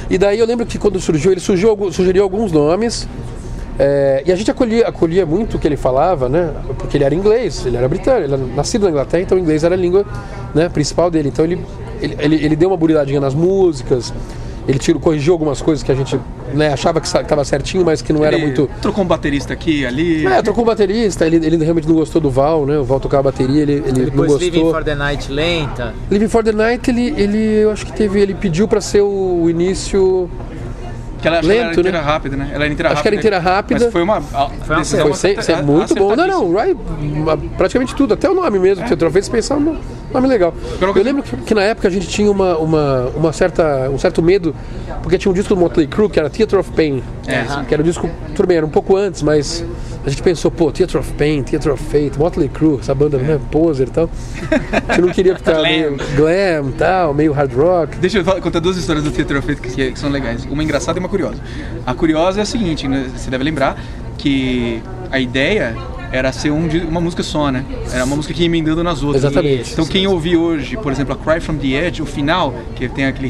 E 0.09 0.17
daí 0.17 0.39
eu 0.39 0.45
lembro 0.45 0.65
que 0.65 0.77
quando 0.77 0.99
surgiu, 0.99 1.31
ele 1.31 1.39
surgiu, 1.41 1.77
sugeriu 1.91 2.23
alguns 2.23 2.51
nomes. 2.51 3.07
é, 3.77 4.23
e 4.25 4.31
a 4.31 4.35
gente 4.35 4.49
acolhia, 4.49 4.87
acolhia 4.87 5.25
muito 5.25 5.57
o 5.57 5.59
que 5.59 5.67
ele 5.67 5.75
falava, 5.77 6.29
né? 6.29 6.53
Porque 6.77 6.95
ele 6.95 7.03
era 7.03 7.13
inglês, 7.13 7.65
ele 7.65 7.75
era 7.75 7.87
britânico, 7.89 8.23
ele 8.23 8.33
era 8.33 8.55
nascido 8.55 8.83
na 8.83 8.89
Inglaterra, 8.89 9.23
então 9.23 9.37
o 9.37 9.41
inglês 9.41 9.63
era 9.63 9.75
a 9.75 9.77
língua 9.77 10.05
né, 10.53 10.69
principal 10.69 11.11
dele. 11.11 11.27
Então 11.29 11.43
ele, 11.43 11.59
ele, 12.01 12.15
ele, 12.19 12.35
ele 12.45 12.55
deu 12.55 12.69
uma 12.69 12.77
buridadinha 12.77 13.19
nas 13.19 13.33
músicas, 13.33 14.13
ele 14.67 14.79
tirou, 14.79 14.99
corrigiu 15.01 15.33
algumas 15.33 15.61
coisas 15.61 15.83
que 15.83 15.91
a 15.91 15.95
gente 15.95 16.19
né, 16.53 16.73
achava 16.73 16.99
que 16.99 17.07
estava 17.07 17.43
certinho, 17.45 17.85
mas 17.85 18.01
que 18.01 18.11
não 18.11 18.23
era 18.25 18.35
Ele 18.35 18.45
muito. 18.47 18.69
Trocou 18.81 19.03
um 19.03 19.07
baterista 19.07 19.53
aqui 19.53 19.81
e 19.81 19.85
ali. 19.85 20.25
É, 20.25 20.41
trocou 20.41 20.63
o 20.63 20.67
baterista, 20.67 21.25
ele, 21.25 21.37
ele 21.37 21.57
realmente 21.63 21.87
não 21.87 21.95
gostou 21.95 22.19
do 22.21 22.29
Val, 22.29 22.65
né? 22.65 22.77
O 22.77 22.83
Val 22.83 22.99
tocava 22.99 23.23
bateria, 23.23 23.61
ele, 23.61 23.73
ele 23.73 23.99
não 23.99 24.05
Depois 24.05 24.33
Living 24.41 24.59
gostou. 24.61 24.73
for 24.73 24.83
the 24.83 24.95
Night 24.95 25.31
lenta. 25.31 25.93
Living 26.09 26.27
for 26.27 26.43
the 26.43 26.51
Night, 26.51 26.89
ele, 26.89 27.13
ele 27.17 27.37
eu 27.63 27.71
acho 27.71 27.85
que 27.85 27.93
teve, 27.93 28.19
ele 28.19 28.33
pediu 28.33 28.67
pra 28.67 28.81
ser 28.81 29.01
o 29.01 29.47
início. 29.49 30.29
Que 31.21 31.27
ela, 31.29 31.39
acho 31.39 31.47
que 31.47 31.53
ela 31.53 31.59
era 31.61 31.69
Lento, 31.69 31.81
né? 31.83 31.89
inteira 31.89 32.01
rápida, 32.05 32.37
né? 32.37 32.49
Ela 32.53 32.63
era 32.65 32.73
inteira 32.73 32.91
Acho 32.91 33.01
que 33.01 33.07
era 33.07 33.15
rápida. 33.15 33.19
inteira 33.19 33.39
rápida. 33.39 33.79
Mas 33.85 33.91
foi 33.93 34.01
uma. 34.03 34.17
a- 34.33 34.45
uma 34.45 34.77
decisão 34.79 35.01
Foi 35.07 35.13
sem, 35.13 35.31
sem- 35.31 35.39
acerta- 35.39 35.63
muito 35.63 35.95
bom. 35.95 36.15
Não, 36.15 36.27
não. 36.27 36.53
Rai, 36.53 36.75
praticamente 37.57 37.95
tudo, 37.95 38.13
até 38.13 38.29
o 38.29 38.33
nome 38.35 38.59
mesmo, 38.59 38.85
que 38.85 38.93
eu 39.03 39.11
fez 39.11 39.27
pensar 39.27 39.55
um 39.55 39.77
nome 40.21 40.27
legal. 40.33 40.53
Coloca- 40.79 40.99
Eu 40.99 41.03
lembro 41.05 41.23
que, 41.23 41.35
que 41.37 41.53
na 41.53 41.61
época 41.63 41.87
a 41.87 41.91
gente 41.91 42.07
tinha 42.07 42.29
uma, 42.31 42.57
uma, 42.57 43.07
uma 43.15 43.33
certa, 43.33 43.89
um 43.89 43.97
certo 43.97 44.21
medo, 44.21 44.55
porque 45.01 45.17
tinha 45.17 45.31
um 45.31 45.35
disco 45.35 45.53
do 45.55 45.59
Motley 45.59 45.87
Crue 45.87 46.09
que 46.09 46.19
era 46.19 46.29
Theatre 46.29 46.57
of 46.57 46.71
Pain, 46.71 47.03
É, 47.27 47.43
que 47.67 47.73
era 47.73 47.81
o 47.81 47.85
disco, 47.85 48.09
tudo 48.35 48.47
bem, 48.47 48.57
era 48.57 48.65
um 48.65 48.69
pouco 48.69 48.95
antes, 48.95 49.21
mas 49.21 49.63
a 50.05 50.09
gente 50.09 50.21
pensou, 50.21 50.51
pô, 50.51 50.71
Theatre 50.71 50.97
of 50.97 51.11
Pain, 51.13 51.41
Theatre 51.43 51.71
of 51.71 51.83
Fate, 51.83 52.11
Motley 52.17 52.47
Crue, 52.49 52.79
essa 52.79 52.93
banda, 52.93 53.17
né, 53.17 53.39
poser 53.51 53.87
e 53.87 53.91
tal. 53.91 54.09
A 54.87 54.93
gente 54.93 55.01
não 55.05 55.13
queria 55.13 55.35
ficar 55.35 55.53
Glam. 55.53 55.63
meio 55.63 55.97
glam 56.15 56.71
tal, 56.77 57.13
meio 57.13 57.31
hard 57.33 57.53
rock. 57.53 57.97
Deixa 57.97 58.19
eu 58.19 58.23
falar- 58.23 58.39
contar 58.41 58.59
duas 58.59 58.77
histórias 58.77 59.03
do 59.03 59.11
Theater 59.11 59.37
of 59.37 59.47
Fate 59.47 59.61
que, 59.61 59.91
que 59.91 59.99
são 59.99 60.09
legais. 60.09 60.45
Uma 60.45 60.63
engraçada 60.63 60.97
e 60.97 61.01
uma 61.01 61.09
curiosa. 61.09 61.37
A 61.85 61.93
curiosa 61.93 62.39
é 62.39 62.43
a 62.43 62.45
seguinte, 62.45 62.87
né, 62.87 63.07
você 63.15 63.29
deve 63.31 63.43
lembrar 63.43 63.77
que 64.17 64.81
a 65.11 65.19
ideia 65.19 65.75
era 66.15 66.31
ser 66.31 66.51
um 66.51 66.67
di- 66.67 66.79
uma 66.79 67.01
música 67.01 67.21
só, 67.23 67.51
né? 67.51 67.63
Era 67.93 68.05
uma 68.05 68.15
música 68.15 68.33
que 68.33 68.41
ia 68.41 68.45
emendando 68.45 68.83
nas 68.83 69.03
outras. 69.03 69.23
Exatamente. 69.23 69.73
Então 69.73 69.85
quem 69.85 70.07
ouvir 70.07 70.37
hoje, 70.37 70.77
por 70.77 70.91
exemplo, 70.91 71.13
a 71.13 71.17
Cry 71.33 71.39
From 71.41 71.57
The 71.57 71.67
Edge, 71.87 72.01
o 72.01 72.05
final, 72.05 72.53
que 72.75 72.87
tem 72.89 73.05
aquele 73.05 73.27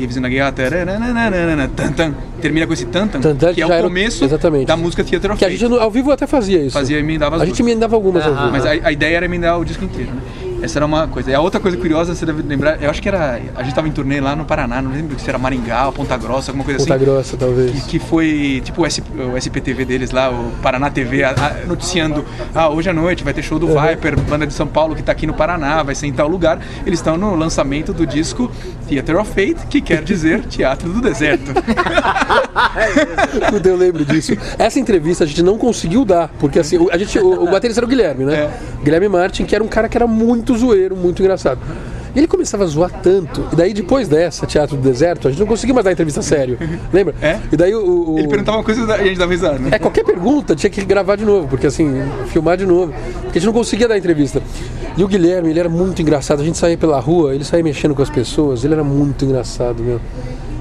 taranana, 0.56 1.68
tan, 1.68 1.92
tan, 1.92 2.14
termina 2.42 2.68
com 2.68 2.74
esse 2.74 2.86
tan, 2.86 3.08
tan, 3.08 3.20
Tan, 3.22 3.36
tan, 3.36 3.54
que 3.54 3.62
é 3.62 3.66
o 3.68 3.72
era- 3.72 3.84
começo 3.84 4.24
exatamente. 4.24 4.66
da 4.68 4.78
música 4.78 5.04
Theater 5.04 5.32
of 5.32 5.40
Que 5.40 5.46
a 5.46 5.50
gente 5.50 5.64
ao 5.66 5.92
vivo 5.92 6.12
até 6.12 6.28
fazia 6.28 6.60
isso. 6.60 6.72
Fazia 6.72 7.00
emendava 7.00 7.36
as 7.38 7.42
A 7.42 7.46
gente 7.46 7.58
duas. 7.58 7.68
emendava 7.70 7.96
algumas 7.96 8.26
ao 8.26 8.36
vivo. 8.36 8.52
Mas 8.52 8.66
a, 8.66 8.72
a 8.72 8.92
ideia 8.92 9.18
era 9.18 9.26
emendar 9.26 9.60
o 9.60 9.66
disco 9.66 9.84
inteiro, 9.84 10.12
né? 10.12 10.22
Essa 10.66 10.80
era 10.80 10.86
uma 10.86 11.08
coisa. 11.08 11.32
E 11.32 11.34
a 11.34 11.40
outra 11.42 11.60
coisa 11.60 11.78
curiosa, 11.78 12.14
você 12.16 12.26
deve 12.26 12.42
lembrar, 12.42 12.82
eu 12.82 12.90
acho 12.90 13.02
que 13.02 13.08
era. 13.08 13.40
A 13.56 13.64
gente 13.64 13.74
tava 13.76 13.88
em 13.88 13.92
turnê 13.92 14.20
lá 14.20 14.36
no 14.36 14.46
Paraná, 14.46 14.82
não 14.82 14.92
lembro 14.92 15.18
se 15.20 15.30
era 15.30 15.38
Maringá, 15.38 15.92
Ponta 15.92 16.18
Grossa, 16.18 16.52
alguma 16.52 16.64
coisa 16.66 16.80
Ponta 16.80 16.96
assim. 16.96 17.06
Grossa, 17.06 17.38
talvez. 17.38 17.84
Que 17.86 18.00
foi 18.00 18.62
tipo 18.64 18.82
o, 18.84 18.90
SP, 18.90 19.06
o 19.34 19.38
SPTV 19.38 19.86
deles 19.86 20.12
lá, 20.12 20.30
o 20.32 20.52
Paraná 20.62 20.90
TV, 20.90 21.24
a- 21.24 21.30
a- 21.32 21.66
noticiando: 21.68 22.26
ah, 22.54 22.70
hoje 22.70 22.90
à 22.90 22.94
noite 22.94 23.24
vai 23.24 23.34
ter 23.34 23.42
show 23.44 23.58
do 23.60 23.68
Viper, 23.68 24.20
banda 24.22 24.46
de 24.48 24.54
São 24.54 24.68
Paulo 24.68 24.96
que 24.96 25.04
tá 25.04 25.12
aqui 25.12 25.26
no 25.28 25.34
Paraná, 25.34 25.84
vai 25.84 25.96
ser 25.96 26.08
em 26.08 26.14
tal 26.14 26.28
lugar. 26.28 26.60
Eles 26.86 27.00
estão 27.00 27.18
no 27.18 27.36
lançamento 27.36 27.94
do 27.94 28.06
disco 28.06 28.52
Theater 28.88 29.18
of 29.20 29.30
Fate, 29.30 29.68
que 29.70 29.82
quer 29.82 30.04
dizer 30.04 30.42
Teatro 30.50 30.90
do 30.92 31.02
Deserto. 31.02 31.52
Puta, 33.50 33.70
eu 33.70 33.76
lembro 33.76 34.06
disso. 34.06 34.34
Essa 34.58 34.80
entrevista 34.80 35.24
a 35.24 35.28
gente 35.28 35.44
não 35.44 35.58
conseguiu 35.58 36.06
dar, 36.06 36.30
porque 36.40 36.60
assim, 36.60 36.78
o, 36.78 36.90
a 36.92 36.98
gente, 36.98 37.18
o, 37.20 37.44
o 37.44 37.52
baterista 37.52 37.80
era 37.80 37.86
o 37.86 37.90
Guilherme, 37.90 38.26
né? 38.26 38.34
É. 38.36 38.50
Guilherme 38.84 39.10
Martin, 39.10 39.46
que 39.46 39.56
era 39.56 39.64
um 39.64 39.68
cara 39.68 39.88
que 39.90 39.98
era 39.98 40.08
muito 40.08 40.55
zoeiro, 40.58 40.96
muito 40.96 41.22
engraçado. 41.22 41.60
E 42.16 42.20
ele 42.20 42.28
começava 42.28 42.64
a 42.64 42.68
zoar 42.68 42.90
tanto. 43.02 43.46
E 43.52 43.56
daí, 43.58 43.74
depois 43.74 44.08
dessa, 44.08 44.46
Teatro 44.48 44.78
do 44.78 44.82
Deserto, 44.82 45.28
a 45.28 45.32
gente 45.32 45.40
não 45.42 45.48
conseguia 45.48 45.74
mais 45.74 45.84
dar 45.84 45.92
entrevista 45.92 46.22
sério. 46.22 46.58
Lembra? 46.94 47.14
É? 47.22 47.40
E 47.52 47.58
daí 47.58 47.76
o. 47.76 48.14
o- 48.14 48.18
Ele 48.20 48.28
perguntava 48.30 48.58
uma 48.58 48.64
coisa 48.64 48.82
e 48.82 48.92
a 48.94 49.04
gente 49.06 49.18
dava 49.18 49.32
risada, 49.34 49.60
né? 49.60 49.70
É, 49.74 49.80
qualquer 49.80 50.06
pergunta 50.06 50.56
tinha 50.56 50.70
que 50.70 50.84
gravar 50.86 51.18
de 51.18 51.26
novo, 51.26 51.48
porque 51.50 51.68
assim, 51.68 51.92
filmar 52.28 52.56
de 52.56 52.66
novo. 52.66 52.94
Porque 53.24 53.38
a 53.38 53.42
gente 53.42 53.46
não 53.48 53.52
conseguia 53.54 53.88
dar 53.88 53.98
entrevista. 53.98 54.42
E 54.96 55.04
o 55.04 55.10
Guilherme, 55.10 55.50
ele 55.50 55.60
era 55.60 55.68
muito 55.68 56.02
engraçado. 56.02 56.42
A 56.42 56.46
gente 56.46 56.58
saía 56.58 56.78
pela 56.78 56.98
rua, 57.02 57.36
ele 57.36 57.44
saía 57.44 57.62
mexendo 57.64 57.94
com 57.94 58.02
as 58.02 58.10
pessoas, 58.10 58.64
ele 58.64 58.74
era 58.76 58.84
muito 58.84 59.26
engraçado, 59.26 59.84
meu. 59.84 60.00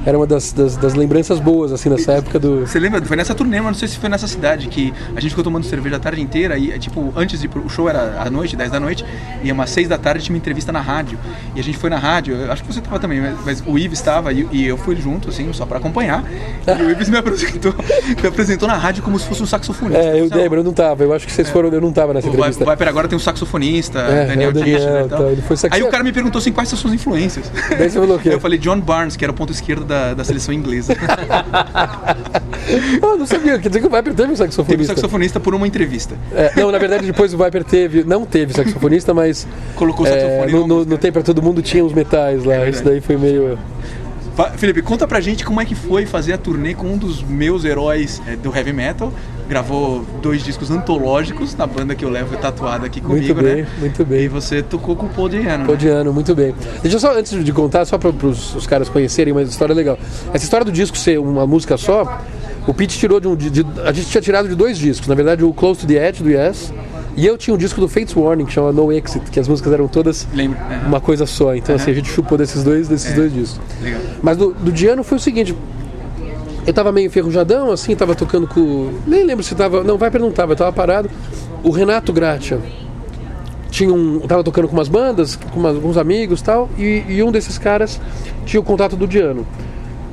Era 0.06 0.18
uma 0.18 0.26
das, 0.26 0.52
das, 0.52 0.76
das 0.76 0.94
lembranças 0.94 1.38
boas, 1.40 1.72
assim, 1.72 1.88
nessa 1.88 2.12
época 2.12 2.38
do. 2.38 2.60
Você 2.66 2.78
lembra? 2.78 3.00
Foi 3.02 3.16
nessa 3.16 3.34
turnê, 3.34 3.58
mas 3.58 3.66
não 3.68 3.74
sei 3.74 3.88
se 3.88 3.98
foi 3.98 4.08
nessa 4.08 4.26
cidade 4.28 4.68
que 4.68 4.92
a 5.16 5.20
gente 5.20 5.30
ficou 5.30 5.44
tomando 5.44 5.64
cerveja 5.64 5.96
a 5.96 5.98
tarde 5.98 6.20
inteira 6.20 6.58
e, 6.58 6.78
tipo, 6.78 7.12
antes 7.16 7.40
de 7.40 7.48
o 7.54 7.68
show 7.68 7.88
era 7.88 8.20
à 8.20 8.30
noite, 8.30 8.56
10 8.56 8.70
da 8.70 8.80
noite, 8.80 9.04
e 9.42 9.50
umas 9.50 9.70
6 9.70 9.88
da 9.88 9.96
tarde 9.98 10.24
tinha 10.24 10.34
uma 10.34 10.38
entrevista 10.38 10.70
na 10.72 10.80
rádio. 10.80 11.18
E 11.54 11.60
a 11.60 11.62
gente 11.62 11.78
foi 11.78 11.88
na 11.90 11.98
rádio, 11.98 12.34
eu 12.36 12.52
acho 12.52 12.62
que 12.62 12.72
você 12.72 12.80
tava 12.80 12.98
também, 12.98 13.20
mas, 13.20 13.34
mas 13.44 13.62
o 13.66 13.78
Ives 13.78 13.98
estava 13.98 14.32
e, 14.32 14.46
e 14.52 14.66
eu 14.66 14.76
fui 14.76 14.94
junto, 14.96 15.28
assim, 15.30 15.50
só 15.52 15.64
pra 15.66 15.78
acompanhar. 15.78 16.22
E 16.66 16.82
o 16.82 16.90
Ives 16.90 17.08
me 17.08 17.16
apresentou, 17.18 17.74
me 18.22 18.28
apresentou 18.28 18.68
na 18.68 18.76
rádio 18.76 19.02
como 19.02 19.18
se 19.18 19.26
fosse 19.26 19.42
um 19.42 19.46
saxofonista. 19.46 20.02
É, 20.02 20.20
eu 20.20 20.28
lembro, 20.30 20.60
eu 20.60 20.64
não 20.64 20.72
tava. 20.72 21.02
Eu 21.04 21.12
acho 21.12 21.26
que 21.26 21.32
vocês 21.32 21.48
foram, 21.50 21.70
eu 21.70 21.80
não 21.80 21.92
tava 21.92 22.12
nessa 22.12 22.28
entrevista. 22.28 22.64
o 22.64 22.70
Viper 22.70 22.88
agora 22.88 23.08
tem 23.08 23.16
um 23.16 23.20
saxofonista, 23.20 24.00
É, 24.00 24.26
Daniel, 24.26 24.50
é 24.50 24.52
Daniel, 24.52 25.06
e 25.06 25.08
tal. 25.08 25.18
tá, 25.24 25.30
ele 25.30 25.42
foi 25.42 25.56
saxo- 25.56 25.74
Aí 25.74 25.82
o 25.82 25.88
cara 25.88 26.04
me 26.04 26.12
perguntou 26.12 26.38
assim, 26.38 26.52
quais 26.52 26.68
são 26.68 26.78
suas 26.78 26.92
influências? 26.92 27.50
Daí 27.70 27.88
você 27.88 27.98
falou 27.98 28.16
o 28.16 28.20
quê? 28.20 28.28
Eu 28.34 28.40
falei 28.40 28.58
John 28.58 28.80
Barnes, 28.80 29.16
que 29.16 29.24
era 29.24 29.30
o 29.32 29.34
ponto 29.34 29.52
esquerdo 29.52 29.84
da, 29.84 29.93
da 30.14 30.24
seleção 30.24 30.52
inglesa. 30.54 30.94
Ah, 33.02 33.16
não 33.16 33.26
sabia. 33.26 33.59
Quer 33.59 33.68
dizer 33.68 33.80
que 33.80 33.87
o 33.87 33.90
Viper 33.90 34.14
teve 34.14 34.33
um 34.33 34.35
Teve 34.35 34.37
saxofonista. 34.37 34.94
saxofonista 34.94 35.40
por 35.40 35.54
uma 35.54 35.66
entrevista. 35.66 36.14
É, 36.33 36.50
não, 36.57 36.72
na 36.72 36.78
verdade, 36.78 37.04
depois 37.07 37.35
o 37.35 37.38
Viper 37.38 37.62
teve. 37.62 38.04
Não 38.04 38.24
teve 38.24 38.54
saxofonista, 38.54 39.12
mas. 39.12 39.46
Colocou 39.76 40.07
é, 40.07 40.11
saxofone 40.11 40.52
no, 40.52 40.66
no, 40.66 40.85
no 40.85 40.98
Tem 40.98 41.12
Pra 41.12 41.22
Todo 41.22 41.42
Mundo 41.42 41.61
tinha 41.62 41.85
os 41.85 41.92
metais 41.92 42.42
lá. 42.44 42.54
verdade. 42.54 42.76
Isso 42.76 42.85
daí 42.85 43.00
foi 43.00 43.16
meio. 43.16 43.59
Fa- 44.35 44.50
Felipe, 44.57 44.80
conta 44.83 45.07
pra 45.07 45.20
gente 45.20 45.44
como 45.44 45.61
é 45.61 45.64
que 45.64 45.74
foi 45.74 46.07
fazer 46.07 46.33
a 46.33 46.38
turnê 46.38 46.74
com 46.74 46.87
um 46.87 46.96
dos 46.96 47.22
meus 47.22 47.64
heróis 47.64 48.20
é, 48.26 48.35
do 48.35 48.54
heavy 48.57 48.72
metal. 48.72 49.12
Gravou 49.48 50.04
dois 50.22 50.42
discos 50.42 50.70
antológicos 50.70 51.54
na 51.54 51.66
banda 51.66 51.94
que 51.94 52.04
eu 52.04 52.09
levo 52.09 52.37
tatuada 52.38 52.87
aqui 52.87 53.00
Muito 53.00 53.20
comigo, 53.35 53.42
bem, 53.42 53.62
né? 53.62 53.68
muito 53.78 54.02
E 54.02 54.04
bem. 54.04 54.28
você 54.28 54.62
tocou 54.62 54.96
com 54.96 55.07
o 55.07 55.09
Paul 55.11 55.28
Diano. 55.28 55.66
Pô, 55.66 55.76
Diano, 55.76 56.12
muito 56.12 56.35
bem. 56.35 56.54
Deixa 56.83 56.96
eu 56.96 57.00
só, 57.00 57.16
antes 57.16 57.44
de 57.44 57.52
contar, 57.52 57.85
só 57.85 57.98
para 57.98 58.09
os 58.11 58.66
caras 58.66 58.88
conhecerem 58.88 59.33
uma 59.33 59.42
história 59.42 59.74
legal. 59.74 59.98
Essa 60.33 60.44
história 60.44 60.64
do 60.64 60.72
disco 60.72 60.96
ser 60.96 61.18
uma 61.20 61.46
música 61.46 61.76
só 61.76 62.22
O 62.66 62.72
Pete 62.72 62.98
tirou 62.98 63.20
de 63.20 63.28
um. 63.28 63.37
De, 63.37 63.50
de, 63.50 63.66
a 63.85 63.92
gente 63.92 64.09
tinha 64.09 64.22
tirado 64.22 64.48
de 64.48 64.54
dois 64.54 64.78
discos. 64.78 65.07
Na 65.09 65.14
verdade, 65.14 65.44
o 65.44 65.52
Close 65.52 65.80
to 65.80 65.87
the 65.87 66.09
Edge 66.09 66.22
do 66.22 66.30
Yes. 66.30 66.72
E 67.16 67.26
eu 67.26 67.37
tinha 67.37 67.54
um 67.54 67.59
disco 67.59 67.80
do 67.80 67.87
Fates 67.87 68.16
Warning, 68.16 68.46
que 68.46 68.52
chama 68.52 68.72
No 68.72 68.90
Exit, 68.90 69.30
que 69.30 69.38
as 69.38 69.46
músicas 69.46 69.72
eram 69.72 69.87
todas 69.87 70.26
Lembro. 70.35 70.59
É. 70.59 70.87
uma 70.87 71.00
coisa 71.00 71.26
só. 71.26 71.54
Então, 71.54 71.74
assim, 71.76 71.90
a 71.90 71.94
gente 71.94 72.09
chupou 72.11 72.37
desses 72.38 72.64
dois, 72.64 72.88
desses 72.88 73.12
dois 73.12 73.33
discos. 73.33 73.61
Legal. 73.83 74.00
Mas 74.22 74.37
do, 74.38 74.52
do 74.54 74.72
Diano 74.72 75.04
foi 75.04 75.18
o 75.18 75.20
seguinte. 75.20 75.54
Eu 76.66 76.72
tava 76.72 76.90
meio 76.92 77.07
enferrujadão, 77.07 77.70
assim, 77.70 77.94
tava 77.94 78.14
tocando 78.14 78.46
com. 78.46 78.90
Nem 79.07 79.22
lembro 79.24 79.44
se 79.44 79.55
tava. 79.55 79.85
Não, 79.85 79.98
vai 79.98 80.11
perguntar, 80.11 80.48
eu 80.48 80.57
tava 80.57 80.72
parado. 80.72 81.11
O 81.62 81.70
Renato 81.70 82.12
Gratia 82.12 82.59
tinha 83.70 83.92
um. 83.92 84.20
Tava 84.20 84.42
tocando 84.42 84.66
com 84.68 84.74
umas 84.74 84.88
bandas, 84.88 85.37
com 85.37 85.61
umas- 85.61 85.74
alguns 85.74 85.96
amigos 85.96 86.40
e 86.40 86.44
tal, 86.44 86.70
e, 86.79 87.05
e 87.09 87.22
um 87.22 87.31
desses 87.31 87.59
caras 87.59 88.00
tinha 88.46 88.61
o 88.61 88.64
contato 88.64 88.96
do 88.96 89.07
Diano. 89.07 89.46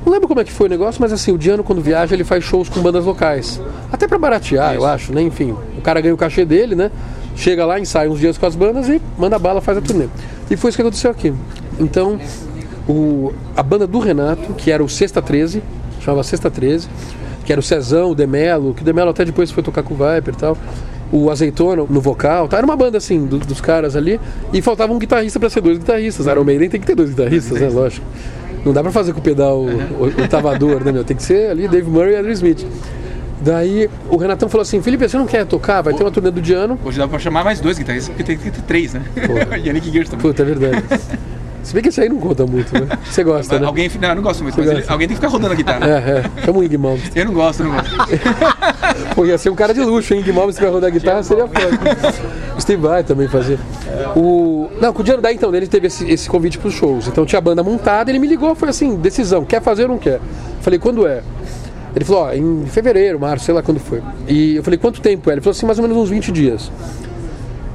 Não 0.04 0.12
lembro 0.12 0.26
como 0.26 0.40
é 0.40 0.44
que 0.44 0.50
foi 0.52 0.66
o 0.66 0.70
negócio, 0.70 1.00
mas 1.00 1.12
assim, 1.12 1.30
o 1.32 1.38
Diano 1.38 1.62
quando 1.62 1.80
viaja 1.80 2.12
ele 2.14 2.24
faz 2.24 2.42
shows 2.44 2.68
com 2.68 2.80
bandas 2.80 3.04
locais. 3.04 3.60
Até 3.90 4.06
pra 4.08 4.18
baratear, 4.18 4.74
eu 4.74 4.84
acho, 4.84 5.12
né? 5.12 5.22
Enfim, 5.22 5.54
o 5.78 5.80
cara 5.80 6.00
ganha 6.00 6.12
o 6.12 6.16
cachê 6.18 6.44
dele, 6.44 6.74
né? 6.74 6.90
Chega 7.36 7.64
lá, 7.64 7.78
ensaia 7.78 8.10
uns 8.10 8.18
dias 8.18 8.36
com 8.36 8.44
as 8.44 8.54
bandas 8.56 8.88
e 8.88 9.00
manda 9.16 9.38
bala, 9.38 9.60
faz 9.60 9.78
a 9.78 9.80
turnê. 9.80 10.06
E 10.50 10.56
foi 10.56 10.68
isso 10.70 10.76
que 10.76 10.82
aconteceu 10.82 11.10
aqui. 11.10 11.32
Então, 11.78 12.18
o, 12.88 13.32
a 13.56 13.62
banda 13.62 13.86
do 13.86 14.00
Renato, 14.00 14.52
que 14.54 14.70
era 14.72 14.82
o 14.82 14.88
Sexta 14.88 15.22
13, 15.22 15.62
chamava 16.04 16.22
Sexta 16.22 16.50
13, 16.50 16.88
que 17.44 17.52
era 17.52 17.60
o 17.60 17.62
Cezão, 17.62 18.10
o 18.10 18.14
Demelo, 18.14 18.74
que 18.74 18.82
o 18.82 18.84
Demelo 18.84 19.10
até 19.10 19.24
depois 19.24 19.50
foi 19.50 19.62
tocar 19.62 19.82
com 19.82 19.94
o 19.94 19.96
Viper 19.96 20.34
e 20.34 20.36
tal. 20.36 20.56
O 21.10 21.30
Azeitona 21.30 21.84
no 21.90 22.00
vocal, 22.00 22.48
tá? 22.48 22.56
era 22.56 22.64
uma 22.64 22.74
banda 22.76 22.96
assim, 22.96 23.26
do- 23.26 23.38
dos 23.38 23.60
caras 23.60 23.94
ali, 23.96 24.18
e 24.52 24.62
faltava 24.62 24.92
um 24.92 24.98
guitarrista 24.98 25.38
para 25.38 25.50
ser 25.50 25.60
dois 25.60 25.76
guitarristas. 25.78 26.26
Iron 26.26 26.42
Maiden 26.44 26.70
tem 26.70 26.80
que 26.80 26.86
ter 26.86 26.94
dois 26.94 27.10
guitarristas, 27.10 27.60
né? 27.60 27.68
Lógico. 27.68 28.06
Não 28.64 28.72
dá 28.72 28.80
pra 28.82 28.90
fazer 28.92 29.12
com 29.12 29.18
o 29.18 29.22
pedal 29.22 29.58
o, 29.60 29.66
o, 29.66 30.06
o 30.24 30.28
tavador, 30.28 30.82
né, 30.84 30.90
meu? 30.92 31.04
Tem 31.04 31.16
que 31.16 31.22
ser 31.22 31.50
ali 31.50 31.66
Dave 31.68 31.90
Murray 31.90 32.12
e 32.14 32.16
Andrew 32.16 32.32
Smith. 32.32 32.64
Daí 33.42 33.90
o 34.08 34.16
Renatão 34.16 34.48
falou 34.48 34.62
assim: 34.62 34.80
Felipe, 34.80 35.06
você 35.08 35.18
não 35.18 35.26
quer 35.26 35.44
tocar? 35.44 35.82
Vai 35.82 35.92
ter 35.94 36.02
uma 36.04 36.12
turnê 36.12 36.30
do 36.30 36.40
Diano. 36.40 36.78
Hoje 36.84 36.96
dá 36.98 37.08
pra 37.08 37.18
chamar 37.18 37.42
mais 37.44 37.60
dois 37.60 37.76
guitarristas, 37.76 38.08
porque 38.14 38.22
tem 38.22 38.38
que 38.38 38.50
ter 38.52 38.62
três, 38.62 38.94
né? 38.94 39.02
Yannick 39.64 39.90
Gears 39.90 40.08
também. 40.08 40.22
Puta, 40.22 40.42
é 40.42 40.44
verdade. 40.46 40.84
Se 41.62 41.72
bem 41.74 41.82
que 41.82 41.88
esse 41.90 42.00
aí 42.00 42.08
não 42.08 42.18
conta 42.18 42.44
muito, 42.44 42.72
né? 42.74 42.88
Você 43.08 43.22
gosta, 43.22 43.58
né? 43.58 43.66
Alguém, 43.66 43.90
não, 44.00 44.08
eu 44.08 44.14
não 44.16 44.22
gosto 44.22 44.42
muito, 44.42 44.58
mas 44.58 44.68
ele- 44.68 44.84
alguém 44.88 45.06
tem 45.06 45.16
que 45.16 45.22
ficar 45.22 45.28
rodando 45.28 45.52
a 45.52 45.56
guitarra. 45.56 45.86
É, 45.86 45.90
é. 46.40 46.44
Chama 46.44 46.58
o 46.58 46.64
Ing 46.64 46.76
Malmsteen. 46.76 47.22
Eu 47.22 47.24
não 47.26 47.34
gosto, 47.34 47.62
não 47.62 47.72
gosto. 47.72 47.90
Pô, 49.14 49.24
ia 49.24 49.38
ser 49.38 49.50
um 49.50 49.54
cara 49.54 49.72
de 49.72 49.80
luxo, 49.80 50.12
hein? 50.12 50.20
Ing 50.20 50.32
Malmsteen 50.32 50.66
pra 50.66 50.74
rodar 50.74 50.90
guitarra 50.90 51.22
seria 51.22 51.46
foda. 51.46 52.14
O 52.56 52.60
Steve 52.60 52.82
Vai 52.82 53.04
também 53.04 53.28
fazer. 53.28 53.58
O... 54.16 54.68
Não, 54.80 54.92
com 54.92 55.02
o 55.02 55.04
Diano 55.04 55.22
daí 55.22 55.34
então, 55.36 55.54
ele 55.54 55.66
teve 55.66 55.86
esse, 55.86 56.10
esse 56.10 56.28
convite 56.28 56.58
pros 56.58 56.74
shows. 56.74 57.06
Então 57.06 57.24
tinha 57.24 57.38
a 57.38 57.42
banda 57.42 57.62
montada, 57.62 58.10
ele 58.10 58.18
me 58.18 58.26
ligou, 58.26 58.54
foi 58.54 58.68
assim, 58.68 58.96
decisão, 58.96 59.44
quer 59.44 59.62
fazer 59.62 59.84
ou 59.84 59.88
não 59.90 59.98
quer? 59.98 60.20
Falei, 60.60 60.78
quando 60.78 61.06
é? 61.06 61.22
Ele 61.94 62.04
falou, 62.04 62.22
ó, 62.24 62.32
em 62.32 62.64
fevereiro, 62.66 63.20
março, 63.20 63.44
sei 63.44 63.54
lá 63.54 63.62
quando 63.62 63.78
foi. 63.78 64.02
E 64.26 64.56
eu 64.56 64.64
falei, 64.64 64.78
quanto 64.78 65.00
tempo 65.00 65.28
é? 65.30 65.34
Ele 65.34 65.40
falou 65.40 65.52
assim, 65.52 65.66
mais 65.66 65.78
ou 65.78 65.82
menos 65.82 65.96
uns 65.96 66.08
20 66.10 66.32
dias. 66.32 66.72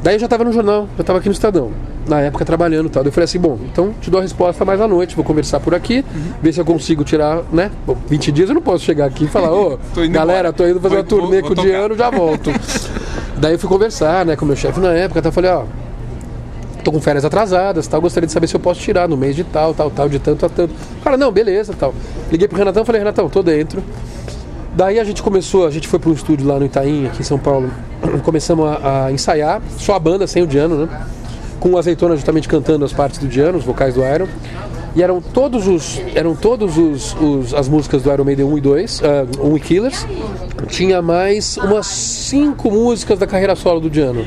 Daí 0.03 0.15
eu 0.15 0.19
já 0.19 0.25
estava 0.25 0.43
no 0.43 0.51
jornal, 0.51 0.87
já 0.95 1.01
estava 1.01 1.19
aqui 1.19 1.27
no 1.27 1.33
Estadão, 1.33 1.71
na 2.07 2.21
época 2.21 2.45
trabalhando 2.45 2.87
e 2.87 2.89
tal. 2.89 3.03
Eu 3.03 3.11
falei 3.11 3.25
assim, 3.25 3.39
bom, 3.39 3.57
então 3.71 3.93
te 4.01 4.09
dou 4.09 4.19
a 4.19 4.23
resposta 4.23 4.63
mais 4.65 4.79
à 4.81 4.87
noite, 4.87 5.15
vou 5.15 5.25
conversar 5.25 5.59
por 5.59 5.75
aqui, 5.75 6.03
ver 6.41 6.53
se 6.53 6.59
eu 6.61 6.65
consigo 6.65 7.03
tirar, 7.03 7.41
né? 7.51 7.69
Bom, 7.85 7.97
20 8.07 8.31
dias 8.31 8.49
eu 8.49 8.55
não 8.55 8.61
posso 8.61 8.83
chegar 8.83 9.05
aqui 9.05 9.25
e 9.25 9.27
falar, 9.27 9.51
ô, 9.53 9.77
Tô 9.93 10.07
galera, 10.09 10.49
embora. 10.49 10.53
tô 10.53 10.65
indo 10.67 10.79
fazer 10.79 10.95
Vou- 10.95 11.03
uma 11.03 11.03
turnê 11.03 11.41
vou- 11.41 11.49
com 11.49 11.55
vou 11.55 11.63
o 11.63 11.67
Diano, 11.67 11.95
já 11.97 12.09
volto. 12.09 12.51
Daí 13.37 13.53
eu 13.53 13.59
fui 13.59 13.69
conversar, 13.69 14.25
né, 14.25 14.35
com 14.35 14.45
o 14.45 14.47
meu 14.47 14.57
chefe 14.57 14.79
na 14.79 14.93
época, 14.93 15.19
até 15.19 15.29
falei, 15.31 15.51
ó, 15.51 15.63
tô 16.83 16.91
com 16.91 17.01
férias 17.01 17.25
atrasadas, 17.25 17.85
tal, 17.87 17.99
gostaria 18.01 18.25
de 18.25 18.31
saber 18.33 18.47
se 18.47 18.55
eu 18.55 18.59
posso 18.59 18.79
tirar 18.79 19.07
no 19.09 19.17
mês 19.17 19.35
de 19.35 19.43
tal, 19.43 19.73
tal, 19.73 19.91
tal, 19.91 20.07
de 20.07 20.19
tanto 20.19 20.45
a 20.45 20.49
tanto. 20.49 20.73
Cara, 21.03 21.17
não, 21.17 21.31
beleza, 21.31 21.73
tal. 21.77 21.93
Liguei 22.31 22.47
pro 22.47 22.57
Renatão, 22.57 22.85
falei, 22.85 22.99
Renatão, 22.99 23.29
tô 23.29 23.43
dentro. 23.43 23.83
Daí 24.73 24.99
a 24.99 25.03
gente 25.03 25.21
começou, 25.23 25.65
a 25.65 25.71
gente 25.71 25.87
foi 25.87 25.97
para 25.99 26.09
um 26.09 26.13
estúdio 26.13 26.47
lá 26.47 26.59
no 26.59 26.65
Itaim, 26.65 27.07
aqui 27.07 27.21
em 27.21 27.25
São 27.25 27.37
Paulo. 27.39 27.69
Começamos 28.23 28.67
a, 28.67 29.05
a 29.05 29.11
ensaiar, 29.11 29.59
só 29.77 29.95
a 29.95 29.99
banda, 29.99 30.27
sem 30.27 30.43
o 30.43 30.47
Diano, 30.47 30.85
né? 30.85 31.01
Com 31.59 31.71
o 31.71 31.77
Azeitona 31.77 32.15
justamente 32.15 32.47
cantando 32.47 32.85
as 32.85 32.93
partes 32.93 33.19
do 33.19 33.27
Diano, 33.27 33.57
os 33.57 33.63
vocais 33.65 33.93
do 33.95 34.01
Iron. 34.01 34.27
E 34.95 35.03
eram 35.03 35.21
todos 35.21 35.67
os. 35.67 36.01
Eram 36.15 36.35
todos 36.35 36.77
os, 36.77 37.15
os- 37.19 37.53
as 37.53 37.67
músicas 37.67 38.01
do 38.03 38.11
Iron 38.11 38.23
Maiden 38.23 38.45
1 38.45 38.57
e 38.57 38.61
2, 38.61 39.01
ah, 39.03 39.25
1 39.43 39.57
e 39.57 39.59
Killers. 39.59 40.05
Tinha 40.67 41.01
mais 41.01 41.57
umas 41.57 41.85
cinco 41.87 42.71
músicas 42.71 43.19
da 43.19 43.27
carreira 43.27 43.55
solo 43.55 43.79
do 43.79 43.89
Diano. 43.89 44.25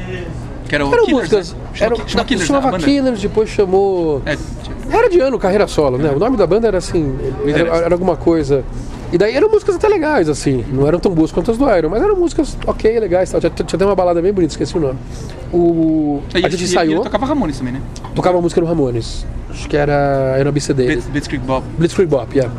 Que 0.68 0.74
era 0.76 0.86
o 0.86 0.92
Eram 0.92 1.04
Killers, 1.04 1.22
músicas. 1.30 1.52
né? 1.52 1.58
Chama, 1.74 1.86
Eram, 1.96 2.08
chama 2.08 2.24
Killers, 2.24 2.46
chamava 2.46 2.78
né? 2.78 2.84
Killers, 2.84 3.20
depois 3.20 3.48
chamou. 3.48 4.22
É, 4.24 4.36
tipo, 4.36 4.96
Era 4.96 5.08
de 5.08 5.20
ano, 5.20 5.38
carreira 5.38 5.66
solo, 5.66 5.98
né? 5.98 6.10
O 6.14 6.18
nome 6.18 6.36
da 6.36 6.46
banda 6.46 6.68
era 6.68 6.78
assim, 6.78 7.16
era, 7.46 7.76
era 7.78 7.94
alguma 7.94 8.16
coisa. 8.16 8.62
E 9.12 9.18
daí 9.18 9.34
eram 9.34 9.48
músicas 9.50 9.74
até 9.74 9.88
legais, 9.88 10.28
assim. 10.28 10.64
Não 10.72 10.86
eram 10.86 11.00
tão 11.00 11.12
boas 11.12 11.32
quanto 11.32 11.50
as 11.50 11.58
do 11.58 11.68
Iron, 11.76 11.88
mas 11.88 12.00
eram 12.02 12.16
músicas 12.16 12.56
ok, 12.66 12.98
legais. 13.00 13.30
Tal. 13.30 13.40
Tinha, 13.40 13.50
tinha 13.50 13.66
até 13.76 13.84
uma 13.84 13.94
balada 13.96 14.22
bem 14.22 14.32
bonita, 14.32 14.52
esqueci 14.52 14.76
o 14.76 14.80
nome. 14.80 14.98
O, 15.52 16.22
e- 16.34 16.38
a 16.46 16.48
gente 16.48 16.60
e- 16.60 16.64
e 16.64 16.68
ensaiou, 16.68 16.94
ele 16.96 17.04
tocava 17.04 17.26
Ramones 17.26 17.58
também, 17.58 17.74
né? 17.74 17.80
tocava 18.14 18.36
uma 18.36 18.42
música 18.42 18.60
no 18.60 18.66
Ramones. 18.68 19.26
Acho 19.50 19.68
que 19.68 19.76
era, 19.76 20.36
era 20.38 20.52
BC 20.52 20.72
dele. 20.74 20.92
Blitz- 20.92 21.08
Blitzkrieg 21.08 21.44
Bob. 21.44 21.64
Blitzkrieg 21.76 22.08
Bop, 22.08 22.36
yeah. 22.38 22.54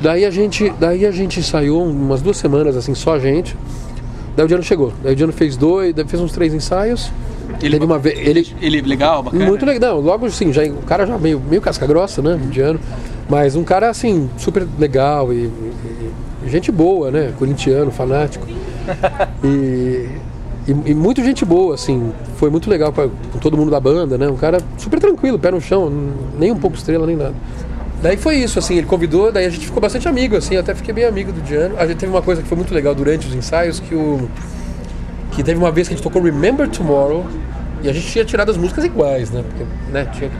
Daí 0.00 0.24
a 0.24 0.30
gente, 0.32 0.68
daí 0.80 1.06
a 1.06 1.12
gente 1.12 1.38
ensaiou 1.38 1.84
umas 1.86 2.20
duas 2.20 2.36
semanas, 2.36 2.76
assim, 2.76 2.92
só 2.94 3.14
a 3.14 3.18
gente. 3.20 3.56
Daí 4.36 4.44
o 4.44 4.48
Diano 4.48 4.64
chegou. 4.64 4.92
Daí 5.02 5.12
o 5.12 5.16
Diano 5.16 5.32
fez 5.32 5.56
dois, 5.56 5.94
fez 6.08 6.20
uns 6.20 6.32
três 6.32 6.52
ensaios. 6.52 7.12
Ele, 7.60 7.78
Teve 7.78 7.84
uma 7.84 8.00
ele, 8.04 8.52
ele 8.60 8.80
legal, 8.80 9.22
bacana. 9.22 9.44
muito 9.44 9.64
legal. 9.64 9.96
Não, 9.96 10.00
logo 10.00 10.26
assim, 10.26 10.52
já, 10.52 10.64
o 10.64 10.78
cara 10.82 11.06
já 11.06 11.16
meio, 11.18 11.40
meio 11.48 11.62
casca 11.62 11.86
grossa, 11.86 12.20
né? 12.20 12.40
Indiano. 12.42 12.80
Mas 13.32 13.56
um 13.56 13.64
cara 13.64 13.88
assim, 13.88 14.28
super 14.36 14.68
legal 14.78 15.32
e, 15.32 15.46
e- 15.46 16.12
gente 16.48 16.70
boa, 16.70 17.10
né? 17.10 17.32
Corintiano, 17.38 17.90
fanático. 17.90 18.46
E, 19.44 20.08
e, 20.68 20.90
e 20.90 20.94
muito 20.94 21.24
gente 21.24 21.44
boa, 21.44 21.74
assim. 21.74 22.12
Foi 22.36 22.50
muito 22.50 22.68
legal 22.68 22.92
pra, 22.92 23.08
com 23.08 23.38
todo 23.38 23.56
mundo 23.56 23.70
da 23.70 23.80
banda, 23.80 24.18
né? 24.18 24.28
Um 24.28 24.36
cara 24.36 24.58
super 24.76 25.00
tranquilo, 25.00 25.38
pé 25.38 25.50
no 25.50 25.60
chão, 25.60 25.90
nem 26.38 26.52
um 26.52 26.56
pouco 26.56 26.76
estrela, 26.76 27.06
nem 27.06 27.16
nada. 27.16 27.34
Daí 28.02 28.16
foi 28.16 28.36
isso, 28.36 28.58
assim, 28.58 28.76
ele 28.76 28.86
convidou, 28.86 29.32
daí 29.32 29.46
a 29.46 29.50
gente 29.50 29.64
ficou 29.64 29.80
bastante 29.80 30.06
amigo, 30.06 30.36
assim, 30.36 30.54
eu 30.54 30.60
até 30.60 30.74
fiquei 30.74 30.92
bem 30.92 31.04
amigo 31.04 31.32
do 31.32 31.40
Diano. 31.40 31.74
A 31.78 31.86
gente 31.86 31.96
teve 31.96 32.12
uma 32.12 32.22
coisa 32.22 32.42
que 32.42 32.48
foi 32.48 32.56
muito 32.56 32.74
legal 32.74 32.94
durante 32.94 33.26
os 33.26 33.34
ensaios, 33.34 33.80
que 33.80 33.94
o 33.94 34.28
que 35.32 35.42
teve 35.42 35.58
uma 35.58 35.72
vez 35.72 35.88
que 35.88 35.94
a 35.94 35.96
gente 35.96 36.04
tocou 36.04 36.20
Remember 36.22 36.68
Tomorrow 36.68 37.24
e 37.82 37.88
a 37.88 37.92
gente 37.92 38.06
tinha 38.06 38.24
tirado 38.24 38.50
as 38.50 38.56
músicas 38.56 38.84
iguais, 38.84 39.30
né? 39.30 39.42
Porque, 39.48 39.64
né, 39.90 40.06
tinha... 40.12 40.30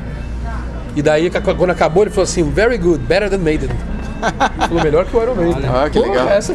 E 0.94 1.02
daí, 1.02 1.30
quando 1.30 1.70
acabou, 1.70 2.04
ele 2.04 2.10
falou 2.10 2.24
assim: 2.24 2.42
Very 2.50 2.78
good, 2.78 3.02
better 3.04 3.30
than 3.30 3.38
Maiden. 3.38 3.70
Ele 3.70 4.68
falou 4.68 4.84
melhor 4.84 5.04
que 5.04 5.16
o 5.16 5.22
Iron 5.22 5.34
Maiden. 5.34 5.62
Ah, 5.68 5.90
que 5.90 5.98
Pô, 5.98 6.06
legal. 6.06 6.28
Essa, 6.28 6.54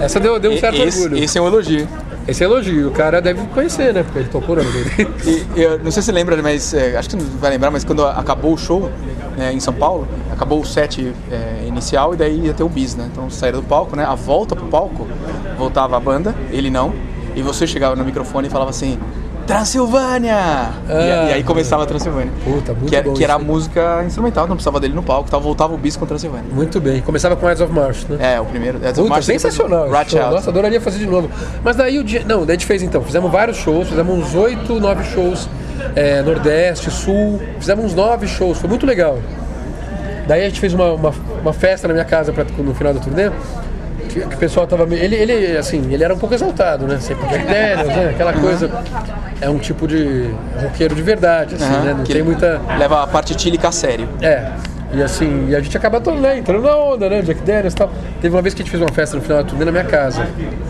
essa 0.00 0.20
deu, 0.20 0.38
deu 0.38 0.52
um 0.52 0.58
certo 0.58 0.80
esse, 0.80 1.02
orgulho. 1.02 1.22
esse 1.22 1.38
é 1.38 1.42
um 1.42 1.46
elogio. 1.46 1.88
Esse 2.26 2.42
é 2.42 2.46
elogio, 2.46 2.88
o 2.88 2.90
cara 2.90 3.20
deve 3.20 3.44
conhecer, 3.48 3.92
né? 3.92 4.02
Porque 4.02 4.20
ele 4.20 4.28
tocou 4.28 4.56
no 4.56 4.62
Iron 4.62 4.72
Maiden. 4.72 5.14
E, 5.56 5.60
eu 5.60 5.78
não 5.78 5.90
sei 5.90 6.02
se 6.02 6.06
você 6.06 6.12
lembra, 6.12 6.40
mas 6.42 6.72
é, 6.72 6.96
acho 6.96 7.10
que 7.10 7.16
não 7.16 7.24
vai 7.38 7.50
lembrar, 7.50 7.70
mas 7.70 7.84
quando 7.84 8.06
acabou 8.06 8.54
o 8.54 8.56
show 8.56 8.90
né, 9.36 9.52
em 9.52 9.60
São 9.60 9.74
Paulo, 9.74 10.06
acabou 10.32 10.60
o 10.60 10.64
set 10.64 11.12
é, 11.30 11.66
inicial 11.66 12.14
e 12.14 12.16
daí 12.16 12.46
ia 12.46 12.54
ter 12.54 12.62
o 12.62 12.68
bis, 12.68 12.94
né? 12.94 13.08
Então 13.12 13.28
saíram 13.28 13.60
do 13.60 13.66
palco, 13.66 13.96
né? 13.96 14.04
A 14.04 14.14
volta 14.14 14.54
pro 14.54 14.66
palco, 14.66 15.06
voltava 15.58 15.96
a 15.96 16.00
banda, 16.00 16.34
ele 16.50 16.70
não, 16.70 16.94
e 17.34 17.42
você 17.42 17.66
chegava 17.66 17.96
no 17.96 18.04
microfone 18.04 18.46
e 18.46 18.50
falava 18.50 18.70
assim. 18.70 18.98
Transilvânia! 19.46 20.34
E- 20.88 20.92
Ah. 20.92 21.26
e, 21.30 21.32
aí 21.34 21.42
começava 21.44 21.82
a 21.82 21.86
Transilvânia. 21.86 22.32
Puta, 22.44 22.72
muito 22.72 22.88
que, 22.88 22.96
era- 22.96 23.04
bom 23.08 23.14
que 23.14 23.24
era 23.24 23.34
a 23.34 23.38
música 23.38 24.02
instrumental, 24.06 24.46
não 24.46 24.56
precisava 24.56 24.80
dele 24.80 24.94
no 24.94 25.02
palco, 25.02 25.30
tal, 25.30 25.40
voltava 25.40 25.74
o 25.74 25.76
bis 25.76 25.96
com 25.96 26.06
Transilvânia. 26.06 26.46
Muito 26.52 26.80
bem. 26.80 27.00
Começava 27.02 27.36
com 27.36 27.46
Eyes 27.48 27.60
of 27.60 27.72
March, 27.72 28.04
né? 28.08 28.34
É, 28.36 28.40
o 28.40 28.44
primeiro. 28.44 28.78
É, 28.82 28.92
Puta, 28.92 29.08
March- 29.08 29.24
sensacional. 29.26 29.88
Rat 29.90 30.10
show. 30.10 30.20
Out. 30.20 30.34
Nossa, 30.34 30.50
adoraria 30.50 30.80
fazer 30.80 30.98
de 30.98 31.06
novo. 31.06 31.30
Mas 31.62 31.76
daí 31.76 31.98
o 31.98 32.04
dia. 32.04 32.22
Não, 32.26 32.40
daí 32.46 32.50
a 32.56 32.58
gente 32.58 32.66
fez 32.66 32.82
então. 32.82 33.02
Fizemos 33.02 33.30
vários 33.30 33.56
shows, 33.58 33.88
fizemos 33.88 34.18
uns 34.18 34.34
oito, 34.34 34.80
nove 34.80 35.04
shows. 35.04 35.48
é, 35.96 36.22
Nordeste, 36.22 36.90
Sul. 36.90 37.40
Fizemos 37.58 37.84
uns 37.84 37.94
nove 37.94 38.26
shows, 38.26 38.58
foi 38.58 38.68
muito 38.70 38.86
legal. 38.86 39.18
Daí 40.26 40.42
a 40.42 40.48
gente 40.48 40.58
fez 40.60 40.72
uma, 40.72 40.92
uma, 40.94 41.12
uma 41.42 41.52
festa 41.52 41.86
na 41.86 41.92
minha 41.92 42.04
casa 42.06 42.32
pra, 42.32 42.44
no 42.58 42.74
final 42.74 42.94
da 42.94 43.00
turnê. 43.00 43.30
Que, 44.14 44.20
que 44.20 44.34
o 44.36 44.38
pessoal 44.38 44.64
tava 44.64 44.86
meio. 44.86 45.02
Ele, 45.02 45.16
ele, 45.16 45.56
assim, 45.56 45.92
ele 45.92 46.04
era 46.04 46.14
um 46.14 46.18
pouco 46.18 46.36
exaltado, 46.36 46.86
né? 46.86 47.00
Sempre 47.00 47.26
Daniels, 47.26 47.88
né? 47.88 48.10
Aquela 48.10 48.32
coisa. 48.32 48.70
É 49.40 49.50
um 49.50 49.58
tipo 49.58 49.88
de 49.88 50.30
roqueiro 50.62 50.94
de 50.94 51.02
verdade, 51.02 51.56
assim, 51.56 51.84
né? 51.84 51.94
Não 51.98 52.04
tem 52.04 52.22
muita. 52.22 52.60
Leva 52.78 53.02
a 53.02 53.06
parte 53.08 53.34
tílica 53.34 53.68
a 53.68 53.72
sério. 53.72 54.08
É. 54.22 54.52
E 54.94 55.02
assim, 55.02 55.48
e 55.48 55.56
a 55.56 55.60
gente 55.60 55.76
acaba 55.76 56.00
todo, 56.00 56.20
né, 56.20 56.38
entrando 56.38 56.62
na 56.62 56.76
onda, 56.76 57.08
né? 57.08 57.20
Jack 57.22 57.40
Daniels 57.42 57.72
e 57.72 57.76
tal. 57.76 57.90
Teve 58.20 58.34
uma 58.34 58.40
vez 58.42 58.54
que 58.54 58.62
a 58.62 58.64
gente 58.64 58.70
fez 58.70 58.80
uma 58.82 58.92
festa 58.92 59.16
no 59.16 59.22
final 59.22 59.42
da 59.42 59.48
turnê 59.48 59.64
na 59.64 59.72
minha 59.72 59.84
casa. 59.84 60.26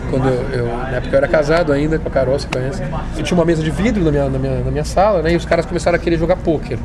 Quando 0.09 0.27
eu, 0.27 0.59
eu- 0.59 0.67
na 0.77 0.97
época 0.97 1.13
eu 1.13 1.17
era 1.17 1.27
casado 1.27 1.71
ainda 1.71 1.99
com 1.99 2.07
a 2.07 2.11
Carol, 2.11 2.37
você 2.39 2.47
conhece. 2.51 2.81
Eu 3.17 3.23
tinha 3.23 3.37
uma 3.37 3.45
mesa 3.45 3.61
de 3.61 3.69
vidro 3.69 4.03
na 4.03 4.11
minha, 4.11 4.29
na 4.29 4.39
minha, 4.39 4.59
na 4.63 4.71
minha 4.71 4.83
sala, 4.85 5.21
né? 5.21 5.33
E 5.33 5.35
os 5.35 5.45
caras 5.45 5.65
começaram 5.65 5.95
a 5.95 5.99
querer 5.99 6.17
jogar 6.17 6.37
pôquer. 6.37 6.79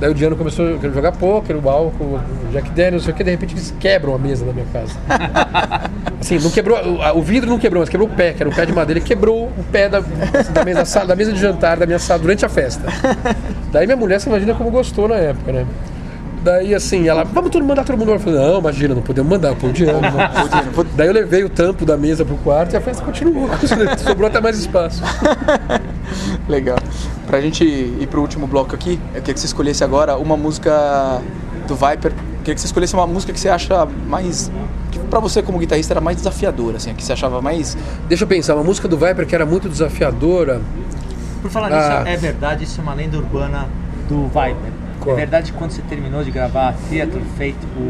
Daí 0.00 0.10
o 0.10 0.14
Diano 0.14 0.36
começou 0.36 0.74
a 0.74 0.78
querer 0.78 0.94
jogar 0.94 1.12
pôquer, 1.12 1.56
o 1.56 1.68
álcool, 1.68 2.18
o 2.48 2.52
Jack 2.52 2.70
Daniels, 2.70 2.94
não 2.94 3.00
sei 3.00 3.12
o 3.12 3.16
que, 3.16 3.24
de 3.24 3.30
repente 3.30 3.54
eles 3.54 3.74
quebram 3.80 4.14
a 4.14 4.18
mesa 4.18 4.44
da 4.44 4.52
minha 4.52 4.66
casa. 4.72 4.92
Assim, 6.20 6.38
não 6.38 6.50
quebrou, 6.50 6.78
o, 6.78 7.18
o 7.18 7.22
vidro 7.22 7.48
não 7.48 7.58
quebrou, 7.58 7.80
mas 7.80 7.88
quebrou 7.88 8.08
o 8.08 8.12
pé, 8.12 8.32
que 8.32 8.42
era 8.42 8.48
um 8.48 8.52
pé 8.52 8.66
de 8.66 8.72
madeira, 8.72 9.00
quebrou 9.00 9.44
o 9.46 9.64
pé 9.70 9.88
da, 9.88 10.00
da, 10.00 10.64
mesa, 10.64 10.80
da 10.80 10.84
sala- 10.84 11.06
da 11.06 11.16
mesa 11.16 11.32
de 11.32 11.38
jantar 11.40 11.76
da 11.78 11.86
minha 11.86 11.98
sala 11.98 12.20
durante 12.20 12.44
a 12.44 12.48
festa. 12.48 12.82
Daí 13.72 13.86
minha 13.86 13.96
mulher, 13.96 14.20
você 14.20 14.28
imagina 14.28 14.54
como 14.54 14.70
gostou 14.70 15.08
na 15.08 15.16
época, 15.16 15.52
né? 15.52 15.66
Daí 16.46 16.72
assim, 16.76 17.08
ela, 17.08 17.24
vamos 17.24 17.50
todo 17.50 17.64
mandar 17.64 17.82
todo 17.84 17.98
mundo. 17.98 18.12
Eu 18.12 18.20
falei, 18.20 18.38
não, 18.38 18.60
imagina, 18.60 18.94
não 18.94 19.02
podemos 19.02 19.28
mandar, 19.28 19.56
pô, 19.56 19.68
de 19.68 19.84
ano. 19.84 20.00
Daí 20.94 21.08
eu 21.08 21.12
levei 21.12 21.42
o 21.42 21.48
tampo 21.50 21.84
da 21.84 21.96
mesa 21.96 22.24
pro 22.24 22.36
quarto 22.36 22.72
e 22.72 22.76
a 22.76 22.80
festa 22.80 23.04
continuou. 23.04 23.48
Sobrou 23.98 24.28
até 24.28 24.40
mais 24.40 24.56
espaço. 24.56 25.02
Legal. 26.48 26.78
Pra 27.26 27.40
gente 27.40 27.64
ir 27.64 28.06
pro 28.08 28.20
último 28.20 28.46
bloco 28.46 28.76
aqui, 28.76 29.00
eu 29.12 29.20
queria 29.20 29.34
que 29.34 29.40
você 29.40 29.46
escolhesse 29.46 29.82
agora 29.82 30.16
uma 30.16 30.36
música 30.36 31.20
do 31.66 31.74
Viper. 31.74 32.12
Eu 32.12 32.38
queria 32.38 32.54
que 32.54 32.60
você 32.60 32.66
escolhesse 32.68 32.94
uma 32.94 33.08
música 33.08 33.32
que 33.32 33.40
você 33.40 33.48
acha 33.48 33.84
mais. 34.06 34.48
que 34.92 35.00
pra 35.00 35.18
você, 35.18 35.42
como 35.42 35.58
guitarrista, 35.58 35.94
era 35.94 36.00
mais 36.00 36.16
desafiadora, 36.18 36.76
assim, 36.76 36.92
a 36.92 36.94
que 36.94 37.02
você 37.02 37.12
achava 37.12 37.42
mais. 37.42 37.76
Deixa 38.08 38.22
eu 38.22 38.28
pensar, 38.28 38.54
uma 38.54 38.62
música 38.62 38.86
do 38.86 38.96
Viper 38.96 39.26
que 39.26 39.34
era 39.34 39.44
muito 39.44 39.68
desafiadora. 39.68 40.60
Por 41.42 41.50
falar 41.50 41.72
Ah. 41.72 41.98
nisso, 42.04 42.08
é 42.08 42.16
verdade, 42.16 42.62
isso 42.62 42.80
é 42.80 42.82
uma 42.84 42.94
lenda 42.94 43.16
urbana 43.18 43.66
do 44.08 44.26
Viper. 44.28 44.75
Qual? 45.06 45.16
É 45.16 45.20
verdade 45.20 45.52
que 45.52 45.58
quando 45.58 45.70
você 45.70 45.82
terminou 45.82 46.22
de 46.24 46.30
gravar 46.30 46.74
Theater 46.90 47.22
Fate, 47.38 47.56
o, 47.76 47.80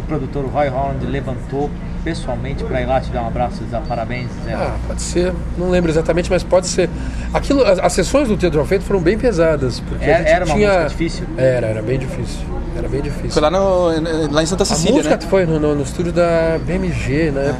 o 0.00 0.02
produtor 0.06 0.44
Roy 0.46 0.68
Holland 0.68 1.04
levantou 1.06 1.70
pessoalmente 2.02 2.62
pra 2.64 2.82
ir 2.82 2.86
lá 2.86 3.00
te 3.00 3.10
dar 3.10 3.22
um 3.22 3.28
abraço 3.28 3.62
e 3.62 3.66
dar 3.70 3.80
parabéns. 3.80 4.28
Zé. 4.44 4.52
Ah, 4.52 4.76
pode 4.86 5.00
ser, 5.00 5.32
não 5.56 5.70
lembro 5.70 5.90
exatamente, 5.90 6.28
mas 6.30 6.42
pode 6.42 6.66
ser. 6.66 6.90
Aquilo, 7.32 7.64
as, 7.64 7.78
as 7.78 7.92
sessões 7.94 8.28
do 8.28 8.36
Teatro 8.36 8.62
Feito 8.66 8.84
foram 8.84 9.00
bem 9.00 9.16
pesadas. 9.16 9.80
Porque 9.80 10.04
a 10.04 10.08
Era- 10.08 10.18
gente 10.18 10.28
era 10.28 10.44
uma 10.44 10.54
tinha... 10.54 10.68
música 10.68 10.88
difícil? 10.90 11.26
Era, 11.38 11.66
era 11.68 11.82
bem 11.82 11.98
difícil. 11.98 12.40
Era 12.76 12.88
bem 12.88 13.00
difícil. 13.00 13.30
Foi 13.30 13.40
lá, 13.40 13.50
no, 13.50 13.88
lá 14.32 14.42
em 14.42 14.46
Santa 14.46 14.64
A 14.64 14.66
Cecília, 14.66 14.96
música 14.96 15.16
né? 15.16 15.22
foi 15.30 15.46
no, 15.46 15.58
no- 15.58 15.74
no 15.76 15.82
estúdio 15.82 16.12
da 16.12 16.58
BMG, 16.66 17.30
né? 17.30 17.54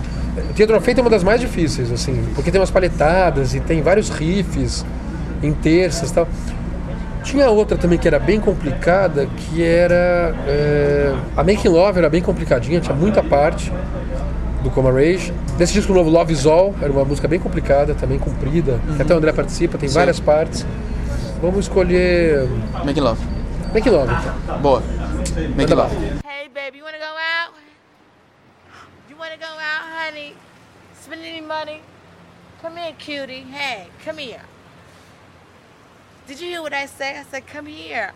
O 0.50 0.52
Teatro 0.52 0.78
Feito 0.80 0.98
é 0.98 1.00
uma 1.00 1.08
das 1.10 1.22
mais 1.22 1.40
difíceis, 1.40 1.92
assim, 1.92 2.24
porque 2.34 2.50
tem 2.50 2.60
umas 2.60 2.70
paletadas 2.70 3.54
e 3.54 3.60
tem 3.60 3.80
vários 3.80 4.08
riffs 4.10 4.84
em 5.42 5.52
terças 5.52 6.10
e 6.10 6.14
tal. 6.14 6.26
Tinha 7.24 7.48
outra 7.50 7.76
também 7.76 7.98
que 7.98 8.06
era 8.06 8.18
bem 8.18 8.38
complicada, 8.38 9.26
que 9.26 9.62
era. 9.62 10.34
é, 10.46 11.14
a 11.36 11.42
Making 11.42 11.68
Love 11.68 11.98
era 11.98 12.10
bem 12.10 12.22
complicadinha, 12.22 12.80
tinha 12.80 12.94
muita 12.94 13.22
parte 13.22 13.72
do 14.62 14.70
Coma 14.70 14.92
Rage. 14.92 15.32
Desse 15.56 15.72
disco 15.72 15.92
novo, 15.94 16.10
Love 16.10 16.32
Is 16.32 16.46
All, 16.46 16.74
era 16.82 16.92
uma 16.92 17.04
música 17.04 17.26
bem 17.26 17.40
complicada, 17.40 17.94
também 17.94 18.18
comprida, 18.18 18.78
que 18.96 19.02
até 19.02 19.14
o 19.14 19.16
André 19.16 19.32
participa, 19.32 19.78
tem 19.78 19.88
Sim. 19.88 19.94
várias 19.94 20.20
partes. 20.20 20.66
Vamos 21.40 21.60
escolher. 21.60 22.46
Make 22.84 23.00
Love. 23.00 23.20
Making 23.72 23.90
Love, 23.90 24.12
então. 24.12 24.58
Boa. 24.58 24.82
Make 25.56 25.74
Love. 25.74 25.94
Hey, 26.24 26.48
baby, 26.52 26.78
you 26.78 26.84
wanna 26.84 26.98
go 26.98 27.04
out? 27.04 27.54
You 29.10 29.16
wanna 29.18 29.36
go 29.36 29.46
out, 29.46 29.84
honey? 30.06 30.34
Spend 31.02 31.22
any 31.22 31.40
money? 31.40 31.80
Come 32.62 32.76
here, 32.76 32.94
cutie. 32.98 33.44
Hey, 33.50 33.88
come 34.04 34.18
here. 34.18 34.40
Did 36.26 36.40
you 36.40 36.48
hear 36.48 36.62
what 36.62 36.72
I 36.72 36.86
say? 36.86 37.18
I 37.18 37.22
said, 37.24 37.46
come 37.46 37.66
here. 37.66 38.12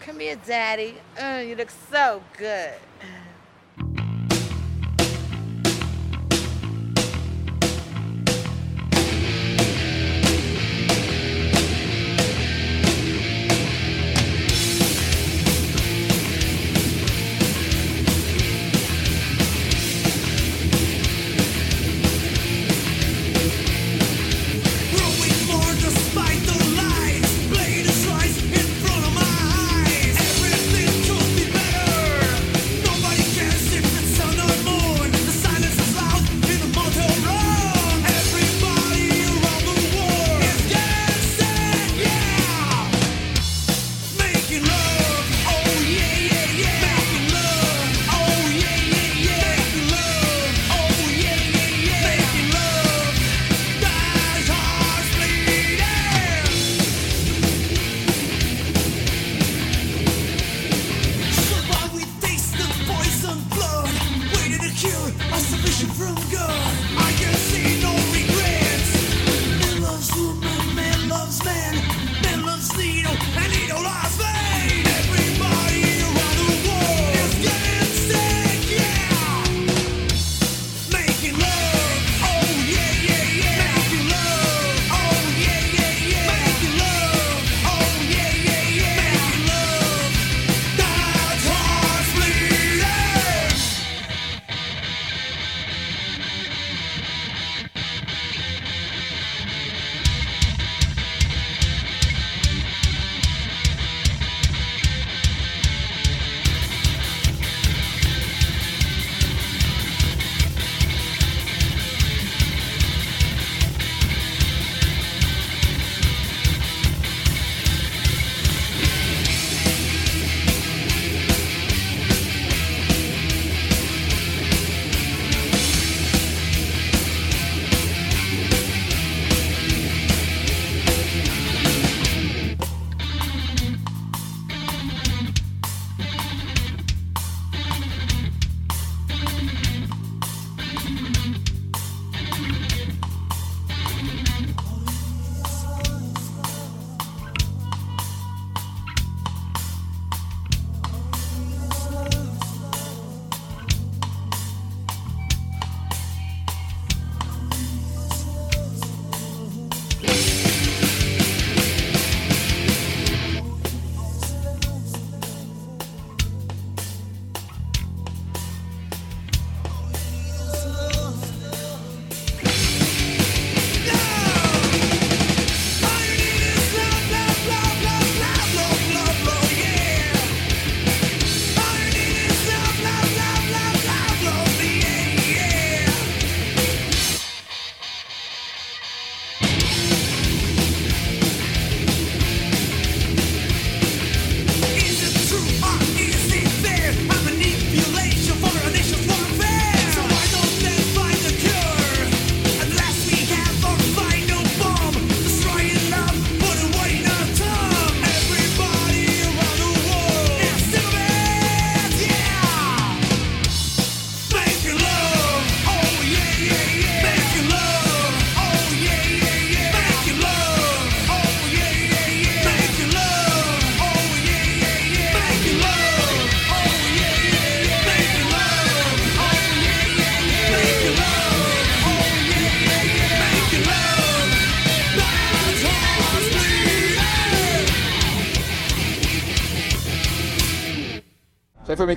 Come 0.00 0.20
here, 0.20 0.36
daddy. 0.46 0.96
Uh, 1.18 1.42
you 1.46 1.56
look 1.56 1.70
so 1.90 2.22
good. 2.36 2.74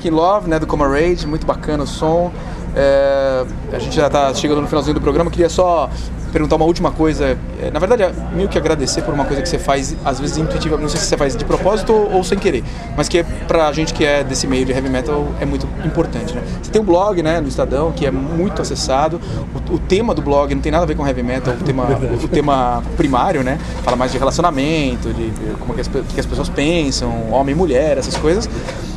Making 0.02 0.12
Love, 0.12 0.49
né, 0.49 0.58
do 0.58 0.66
Coma 0.66 0.88
Rage, 0.88 1.28
muito 1.28 1.45
bacana 1.45 1.84
o 1.84 1.88
som. 1.88 2.32
É, 2.76 3.45
a 3.72 3.78
gente 3.78 3.95
já 3.95 4.10
tá 4.10 4.34
chegando 4.34 4.62
no 4.62 4.68
finalzinho 4.68 4.95
do 4.95 5.02
programa, 5.02 5.30
queria 5.30 5.49
só 5.49 5.89
perguntar 6.34 6.56
uma 6.56 6.66
última 6.66 6.91
coisa. 6.91 7.38
É, 7.62 7.70
na 7.70 7.80
verdade, 7.80 8.03
é 8.03 8.12
meio 8.34 8.49
que 8.49 8.57
agradecer 8.57 9.01
por 9.03 9.14
uma 9.14 9.24
coisa 9.26 9.41
que 9.41 9.47
você 9.47 9.59
faz, 9.59 9.95
às 10.03 10.20
vezes 10.20 10.38
intuitiva, 10.38 10.78
não 10.78 10.89
sei 10.89 10.99
se 10.99 11.05
você 11.05 11.16
faz 11.16 11.36
de 11.36 11.45
propósito 11.45 11.93
ou, 11.93 12.14
ou 12.16 12.24
sem 12.24 12.39
querer, 12.39 12.64
mas 12.97 13.07
que 13.07 13.20
é 13.20 13.24
pra 13.47 13.72
gente 13.72 13.93
que 13.93 14.03
é 14.03 14.24
desse 14.24 14.47
meio 14.47 14.66
de 14.66 14.72
heavy 14.72 14.89
metal 14.89 15.28
é 15.39 15.45
muito 15.45 15.68
importante, 15.86 16.34
né? 16.34 16.41
Você 16.62 16.72
tem 16.72 16.82
um 16.82 16.86
blog, 16.86 17.22
né, 17.22 17.39
no 17.39 17.47
Estadão, 17.47 17.91
que 17.91 18.05
é 18.05 18.12
muito 18.12 18.62
acessado. 18.62 19.22
O, 19.70 19.76
o 19.76 19.80
tema 19.80 20.16
do 20.16 20.22
blog 20.22 20.53
não 20.55 20.62
tem 20.62 20.72
nada 20.72 20.84
a 20.84 20.88
ver 20.88 20.95
com 20.95 21.05
heavy 21.05 21.22
metal, 21.24 21.53
o 21.53 21.64
tema, 21.64 21.84
o, 21.84 22.26
o 22.26 22.28
tema 22.28 22.82
primário, 22.97 23.43
né? 23.43 23.59
Fala 23.84 23.95
mais 23.95 24.12
de 24.12 24.18
relacionamento, 24.18 25.14
de, 25.14 25.30
de 25.30 25.51
como 25.59 25.74
que 25.76 25.82
as, 25.82 25.88
que 25.88 26.20
as 26.20 26.26
pessoas 26.26 26.49
pensam, 26.49 27.32
homem 27.32 27.53
e 27.53 27.57
mulher, 27.57 27.97
essas 27.97 28.16
coisas. 28.18 28.49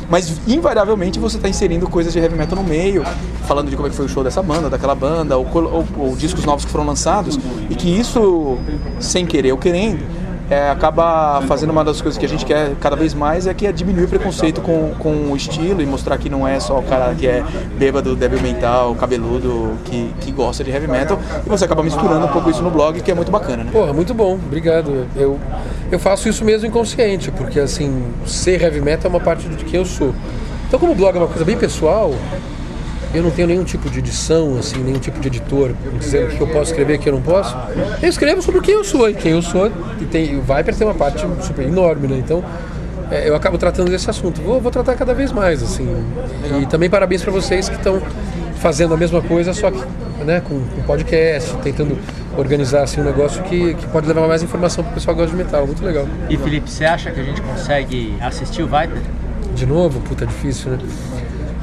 Mas 0.07 0.31
invariavelmente 0.47 1.19
você 1.19 1.37
está 1.37 1.49
inserindo 1.49 1.89
coisas 1.89 2.13
de 2.13 2.19
heavy 2.19 2.35
metal 2.35 2.55
no 2.55 2.63
meio, 2.63 3.03
falando 3.47 3.69
de 3.71 3.75
como 3.75 3.87
é 3.87 3.89
que 3.89 3.95
foi 3.95 4.05
o 4.05 4.09
show 4.09 4.23
dessa 4.23 4.41
banda, 4.41 4.69
daquela 4.69 4.93
banda, 4.93 5.35
ou, 5.35 5.47
ou- 5.51 5.85
ou 5.97 6.15
discos 6.15 6.45
novos 6.45 6.63
que 6.63 6.69
foram 6.71 6.85
lançados, 6.85 7.39
e 7.71 7.75
que 7.75 7.89
isso, 7.89 8.54
sem 8.99 9.25
querer 9.25 9.51
ou 9.51 9.57
querendo, 9.57 10.03
é, 10.49 10.69
acaba 10.69 11.41
fazendo 11.47 11.71
uma 11.71 11.83
das 11.83 12.01
coisas 12.01 12.17
que 12.19 12.25
a 12.25 12.29
gente 12.29 12.45
quer 12.45 12.73
cada 12.79 12.95
vez 12.95 13.13
mais 13.13 13.47
é 13.47 13.53
que 13.53 13.65
é 13.65 13.71
diminuir 13.71 14.03
o 14.03 14.07
preconceito 14.07 14.61
com, 14.61 14.93
com 14.99 15.31
o 15.31 15.35
estilo 15.35 15.81
e 15.81 15.85
mostrar 15.85 16.17
que 16.17 16.29
não 16.29 16.47
é 16.47 16.59
só 16.59 16.77
o 16.77 16.83
cara 16.83 17.15
que 17.15 17.27
é 17.27 17.43
bêbado, 17.77 18.15
débil 18.15 18.39
mental, 18.41 18.93
cabeludo, 18.95 19.71
que, 19.85 20.13
que 20.21 20.31
gosta 20.31 20.63
de 20.63 20.69
heavy 20.69 20.87
metal, 20.87 21.19
e 21.45 21.49
você 21.49 21.65
acaba 21.65 21.81
misturando 21.81 22.25
um 22.25 22.29
pouco 22.29 22.49
isso 22.49 22.61
no 22.61 22.69
blog, 22.69 23.01
que 23.01 23.09
é 23.09 23.15
muito 23.15 23.31
bacana, 23.31 23.63
né? 23.63 23.71
Porra, 23.71 23.91
muito 23.91 24.13
bom, 24.13 24.33
obrigado. 24.33 25.07
Eu, 25.15 25.39
eu 25.91 25.97
faço 25.97 26.29
isso 26.29 26.45
mesmo 26.45 26.67
inconsciente, 26.67 27.31
porque 27.31 27.59
assim, 27.59 28.03
ser 28.25 28.61
heavy 28.61 28.81
metal 28.81 29.11
é 29.11 29.15
uma 29.15 29.19
parte 29.19 29.47
de 29.47 29.65
quem 29.65 29.79
eu 29.79 29.85
sou. 29.85 30.13
Então, 30.67 30.79
como 30.79 30.91
o 30.91 30.95
blog 30.95 31.15
é 31.15 31.19
uma 31.19 31.27
coisa 31.27 31.45
bem 31.45 31.57
pessoal, 31.57 32.13
eu 33.15 33.23
não 33.23 33.31
tenho 33.31 33.47
nenhum 33.47 33.63
tipo 33.63 33.89
de 33.89 33.99
edição, 33.99 34.57
assim, 34.57 34.77
nenhum 34.77 34.99
tipo 34.99 35.19
de 35.19 35.27
editor 35.27 35.71
dizendo 35.99 36.33
o 36.33 36.37
que 36.37 36.41
eu 36.41 36.47
posso 36.47 36.71
escrever 36.71 36.93
e 36.93 36.97
o 36.97 36.99
que 36.99 37.09
eu 37.09 37.13
não 37.13 37.21
posso. 37.21 37.55
Eu 38.01 38.09
escrevo 38.09 38.41
sobre 38.41 38.61
quem 38.61 38.73
eu 38.73 38.83
sou, 38.83 39.09
e 39.09 39.13
quem 39.13 39.31
eu 39.31 39.41
sou, 39.41 39.71
e 39.99 40.05
tem, 40.05 40.37
o 40.37 40.41
Viper 40.41 40.75
tem 40.75 40.85
uma 40.85 40.93
parte 40.93 41.25
super 41.41 41.65
enorme, 41.65 42.07
né? 42.07 42.17
Então, 42.17 42.43
é, 43.11 43.29
eu 43.29 43.35
acabo 43.35 43.57
tratando 43.57 43.89
desse 43.89 44.09
assunto. 44.09 44.41
Vou, 44.41 44.59
vou 44.59 44.71
tratar 44.71 44.95
cada 44.95 45.13
vez 45.13 45.31
mais, 45.31 45.61
assim. 45.61 45.87
E 46.61 46.65
também 46.65 46.89
parabéns 46.89 47.21
para 47.21 47.31
vocês 47.31 47.69
que 47.69 47.75
estão 47.75 48.01
fazendo 48.59 48.93
a 48.93 48.97
mesma 48.97 49.21
coisa, 49.21 49.53
só 49.53 49.69
que 49.69 49.79
né, 50.23 50.41
com, 50.41 50.59
com 50.59 50.81
podcast, 50.83 51.55
tentando 51.57 51.97
organizar 52.37 52.83
assim, 52.83 53.01
um 53.01 53.03
negócio 53.03 53.43
que, 53.43 53.75
que 53.75 53.87
pode 53.87 54.07
levar 54.07 54.27
mais 54.27 54.41
informação 54.43 54.83
para 54.83 54.91
o 54.91 54.93
pessoal 54.95 55.15
que 55.15 55.21
gosta 55.21 55.37
de 55.37 55.43
metal. 55.43 55.65
Muito 55.65 55.83
legal. 55.83 56.07
E 56.29 56.37
Felipe, 56.37 56.69
você 56.69 56.85
acha 56.85 57.11
que 57.11 57.19
a 57.19 57.23
gente 57.23 57.41
consegue 57.41 58.15
assistir 58.19 58.63
o 58.63 58.65
Viper? 58.65 59.01
De 59.55 59.65
novo, 59.65 59.99
puta, 60.01 60.25
difícil, 60.25 60.71
né? 60.71 60.79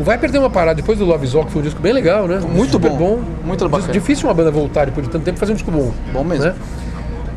O 0.03 0.05
Viper 0.05 0.33
deu 0.33 0.41
uma 0.43 0.51
parada 0.51 0.75
depois 0.75 0.99
do 0.99 1.05
Love 1.05 1.25
Zoc, 1.29 1.47
que 1.47 1.53
foi 1.53 1.61
um 1.63 1.65
disco 1.65 1.81
bem 1.81 1.93
legal, 1.93 2.27
né? 2.27 2.41
Muito 2.41 2.73
Super 2.73 2.91
bom. 2.91 3.21
Muito 3.45 3.69
bacana. 3.69 3.93
Difícil 3.93 4.27
uma 4.29 4.35
banda 4.35 4.51
voltar 4.51 4.85
depois 4.87 5.07
de 5.07 5.13
tanto 5.13 5.23
tempo 5.23 5.39
fazer 5.39 5.53
um 5.53 5.55
disco 5.55 5.71
bom. 5.71 5.93
Bom 6.13 6.25
mesmo. 6.25 6.45
Né? 6.47 6.55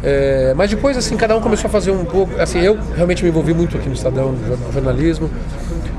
É, 0.03 0.51
mas 0.57 0.71
depois, 0.71 0.97
assim, 0.97 1.15
cada 1.15 1.37
um 1.37 1.41
começou 1.41 1.67
a 1.67 1.71
fazer 1.71 1.91
um 1.91 2.03
pouco. 2.03 2.41
Assim, 2.41 2.59
eu 2.59 2.75
realmente 2.95 3.23
me 3.23 3.29
envolvi 3.29 3.53
muito 3.53 3.77
aqui 3.77 3.87
no 3.87 3.93
Estadão, 3.93 4.31
no 4.31 4.47
jor- 4.47 4.57
jornalismo. 4.73 5.29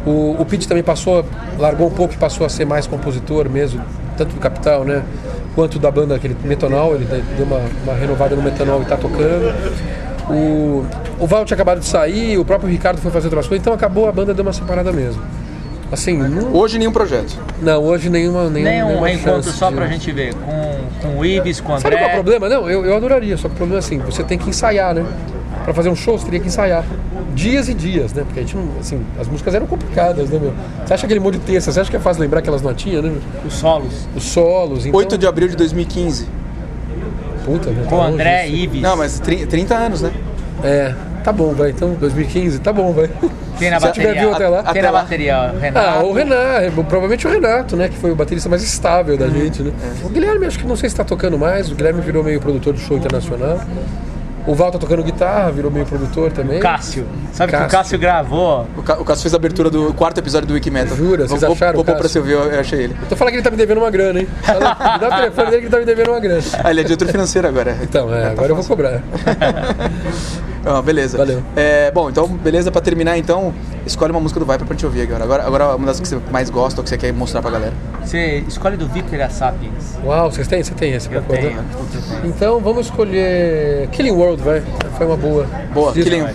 O, 0.04 0.34
o 0.40 0.44
Pete 0.44 0.66
também 0.66 0.82
passou, 0.82 1.24
largou 1.56 1.86
um 1.86 1.90
pouco 1.90 2.14
e 2.14 2.16
passou 2.16 2.44
a 2.44 2.48
ser 2.48 2.64
mais 2.64 2.84
compositor 2.84 3.48
mesmo, 3.48 3.80
tanto 4.16 4.34
do 4.34 4.40
Capital, 4.40 4.84
né? 4.84 5.04
Quanto 5.54 5.78
da 5.78 5.90
banda, 5.92 6.16
aquele 6.16 6.36
Metanol, 6.42 6.96
ele 6.96 7.04
deu 7.36 7.46
uma, 7.46 7.60
uma 7.84 7.94
renovada 7.94 8.34
no 8.34 8.42
Metanol 8.42 8.82
e 8.82 8.86
tá 8.86 8.96
tocando. 8.96 9.54
O, 10.28 10.84
o 11.20 11.26
Val 11.28 11.44
tinha 11.44 11.54
acabado 11.54 11.78
de 11.78 11.86
sair, 11.86 12.36
o 12.38 12.44
próprio 12.44 12.68
Ricardo 12.68 12.98
foi 13.00 13.12
fazer 13.12 13.28
outras 13.28 13.46
coisas, 13.46 13.62
então 13.62 13.72
acabou 13.72 14.08
a 14.08 14.12
banda 14.12 14.34
deu 14.34 14.44
uma 14.44 14.52
separada 14.52 14.92
mesmo. 14.92 15.22
Assim, 15.92 16.16
não, 16.18 16.52
Hoje 16.52 16.78
nenhum 16.78 16.90
projeto. 16.90 17.38
não 17.62 17.82
hoje 17.84 18.10
nenhuma, 18.10 18.50
nenhuma, 18.50 18.70
Nem 18.70 18.82
um 18.82 18.86
nenhuma 18.88 19.06
reencontro 19.08 19.52
só 19.52 19.68
de- 19.70 19.76
pra 19.76 19.86
gente 19.86 20.10
ver, 20.10 20.34
com, 20.34 20.78
com 21.00 21.18
o 21.20 21.24
Ibis, 21.24 21.60
com 21.60 21.74
o 21.74 21.80
Sabe 21.80 21.94
qual 21.96 22.00
é 22.00 22.02
o 22.02 22.06
André. 22.06 22.14
problema? 22.14 22.48
Não, 22.48 22.68
eu, 22.68 22.84
eu 22.84 22.96
adoraria, 22.96 23.36
só 23.36 23.46
que 23.48 23.54
o 23.54 23.56
problema 23.56 23.78
é 23.78 23.84
assim, 23.84 23.98
você 24.00 24.24
tem 24.24 24.36
que 24.36 24.48
ensaiar, 24.50 24.94
né? 24.94 25.04
Pra 25.64 25.72
fazer 25.72 25.88
um 25.88 25.94
show, 25.96 26.18
você 26.18 26.24
teria 26.24 26.40
que 26.40 26.48
ensaiar. 26.48 26.84
Dias 27.34 27.68
e 27.68 27.74
dias, 27.74 28.12
né? 28.12 28.22
Porque 28.24 28.40
a 28.40 28.42
gente 28.42 28.56
não, 28.56 28.68
assim, 28.80 29.00
as 29.20 29.28
músicas 29.28 29.54
eram 29.54 29.66
complicadas, 29.66 30.28
né, 30.30 30.38
meu? 30.40 30.52
Você 30.84 30.94
acha 30.94 31.06
aquele 31.06 31.20
monte 31.20 31.34
de 31.34 31.40
terça, 31.44 31.70
você 31.70 31.80
acha 31.80 31.90
que 31.90 31.96
é 31.96 32.00
fácil 32.00 32.22
lembrar 32.22 32.40
aquelas 32.40 32.62
notinhas, 32.62 33.04
né? 33.04 33.10
meu? 33.10 33.20
Os 33.46 33.54
solos. 33.54 34.08
Os 34.16 34.24
solos, 34.24 34.86
então... 34.86 34.98
8 34.98 35.16
de 35.18 35.26
abril 35.26 35.48
de 35.48 35.56
2015. 35.56 36.26
Puta, 37.44 37.70
né? 37.70 37.84
Com 37.88 37.98
tá 37.98 38.06
André. 38.06 38.48
Ibis. 38.48 38.82
Não, 38.82 38.96
mas 38.96 39.20
30, 39.20 39.46
30 39.46 39.74
anos, 39.76 40.02
né? 40.02 40.10
É, 40.64 40.94
tá 41.26 41.32
bom, 41.32 41.52
vai. 41.52 41.70
Então, 41.70 41.94
2015, 41.94 42.60
tá 42.60 42.72
bom, 42.72 42.92
vai. 42.92 43.10
Quem 43.58 43.68
na 43.70 43.80
Se 43.80 43.90
tiver 43.92 44.06
bateria? 44.08 44.20
vivo 44.22 44.34
até 44.34 44.48
lá. 44.48 44.62
Quem 44.62 44.70
Até 44.70 44.82
na 44.82 44.90
lá. 44.90 45.00
bateria? 45.02 45.52
O 45.54 45.58
Renato. 45.58 45.86
Ah, 45.88 46.02
o 46.04 46.12
Renato, 46.12 46.84
provavelmente 46.84 47.26
o 47.26 47.30
Renato, 47.30 47.76
né? 47.76 47.88
Que 47.88 47.96
foi 47.96 48.12
o 48.12 48.14
baterista 48.14 48.48
mais 48.48 48.62
estável 48.62 49.16
da 49.16 49.26
gente, 49.28 49.62
né? 49.62 49.72
O 50.04 50.08
Guilherme, 50.08 50.46
acho 50.46 50.58
que 50.58 50.66
não 50.66 50.76
sei 50.76 50.88
se 50.88 50.94
tá 50.94 51.02
tocando 51.04 51.36
mais. 51.38 51.68
O 51.70 51.74
Guilherme 51.74 52.00
virou 52.00 52.22
meio 52.22 52.40
produtor 52.40 52.74
de 52.74 52.80
show 52.80 52.96
internacional. 52.96 53.58
O 54.46 54.54
Val 54.54 54.70
tá 54.70 54.78
tocando 54.78 55.02
guitarra, 55.02 55.50
virou 55.50 55.72
meio 55.72 55.84
produtor 55.84 56.30
também. 56.30 56.60
Cássio. 56.60 57.04
Sabe 57.32 57.50
que 57.50 57.56
o 57.56 57.60
Cássio. 57.62 57.78
Cássio 57.78 57.98
gravou? 57.98 58.64
O, 58.76 58.82
Ca- 58.82 58.98
o 59.00 59.04
Cássio 59.04 59.22
fez 59.22 59.34
a 59.34 59.36
abertura 59.38 59.68
do 59.68 59.92
quarto 59.94 60.18
episódio 60.18 60.46
do 60.46 60.54
Wikimetal. 60.54 60.96
Jura? 60.96 61.26
Vocês 61.26 61.40
vou, 61.40 61.50
acharam 61.52 61.72
Vou 61.72 61.82
o 61.82 61.84
pôr 61.84 61.94
pra 61.94 62.02
Cássio? 62.04 62.22
você 62.22 62.34
ouvir, 62.36 62.54
eu 62.54 62.60
achei 62.60 62.82
ele. 62.84 62.96
Tô 63.08 63.16
falando 63.16 63.32
que 63.32 63.38
ele 63.38 63.42
tá 63.42 63.50
me 63.50 63.56
devendo 63.56 63.78
uma 63.78 63.90
grana, 63.90 64.20
hein? 64.20 64.28
Fala- 64.42 64.76
Me 64.94 64.98
dá 65.00 65.08
o 65.08 65.16
telefone 65.16 65.50
dele 65.50 65.62
que 65.62 65.66
ele 65.66 65.70
tá 65.72 65.78
me 65.80 65.84
devendo 65.84 66.10
uma 66.12 66.20
grana. 66.20 66.40
Ah, 66.62 66.70
ele 66.70 66.80
é 66.82 66.84
diretor 66.84 67.08
financeiro 67.08 67.48
agora. 67.48 67.76
Então, 67.82 68.14
é, 68.14 68.26
agora 68.28 68.52
eu 68.52 68.54
vou 68.54 68.64
cobrar. 68.64 69.02
Ah, 70.68 70.82
beleza. 70.82 71.16
Valeu. 71.16 71.42
É, 71.54 71.90
bom, 71.92 72.10
então, 72.10 72.26
beleza, 72.26 72.72
pra 72.72 72.80
terminar, 72.80 73.16
então, 73.16 73.54
escolhe 73.86 74.10
uma 74.10 74.18
música 74.20 74.40
do 74.40 74.44
Viper 74.46 74.66
pra 74.66 74.74
gente 74.74 74.84
ouvir 74.84 75.02
agora. 75.02 75.22
Agora, 75.22 75.46
agora 75.46 75.76
uma 75.76 75.86
das 75.86 76.00
que 76.00 76.08
você 76.08 76.18
mais 76.32 76.50
gosta 76.50 76.80
ou 76.80 76.82
que 76.84 76.90
você 76.90 76.98
quer 76.98 77.12
mostrar 77.12 77.40
pra 77.40 77.52
galera. 77.52 77.72
Você 78.04 78.44
escolhe 78.48 78.76
do 78.76 78.88
Viper 78.88 79.24
a 79.24 79.28
Sapiens. 79.30 79.96
Uau, 80.04 80.30
vocês 80.30 80.48
têm? 80.48 80.62
Você 80.62 80.74
tem 80.74 80.92
esse 80.92 81.08
pra 81.08 81.20
tenho. 81.22 81.60
Então 82.24 82.58
vamos 82.60 82.86
escolher 82.86 83.88
Killing 83.92 84.10
World, 84.10 84.42
vai. 84.42 84.62
Foi 84.96 85.06
uma 85.06 85.16
boa. 85.16 85.46
Boa, 85.72 85.92
Disco. 85.92 86.10
Killing- 86.10 86.26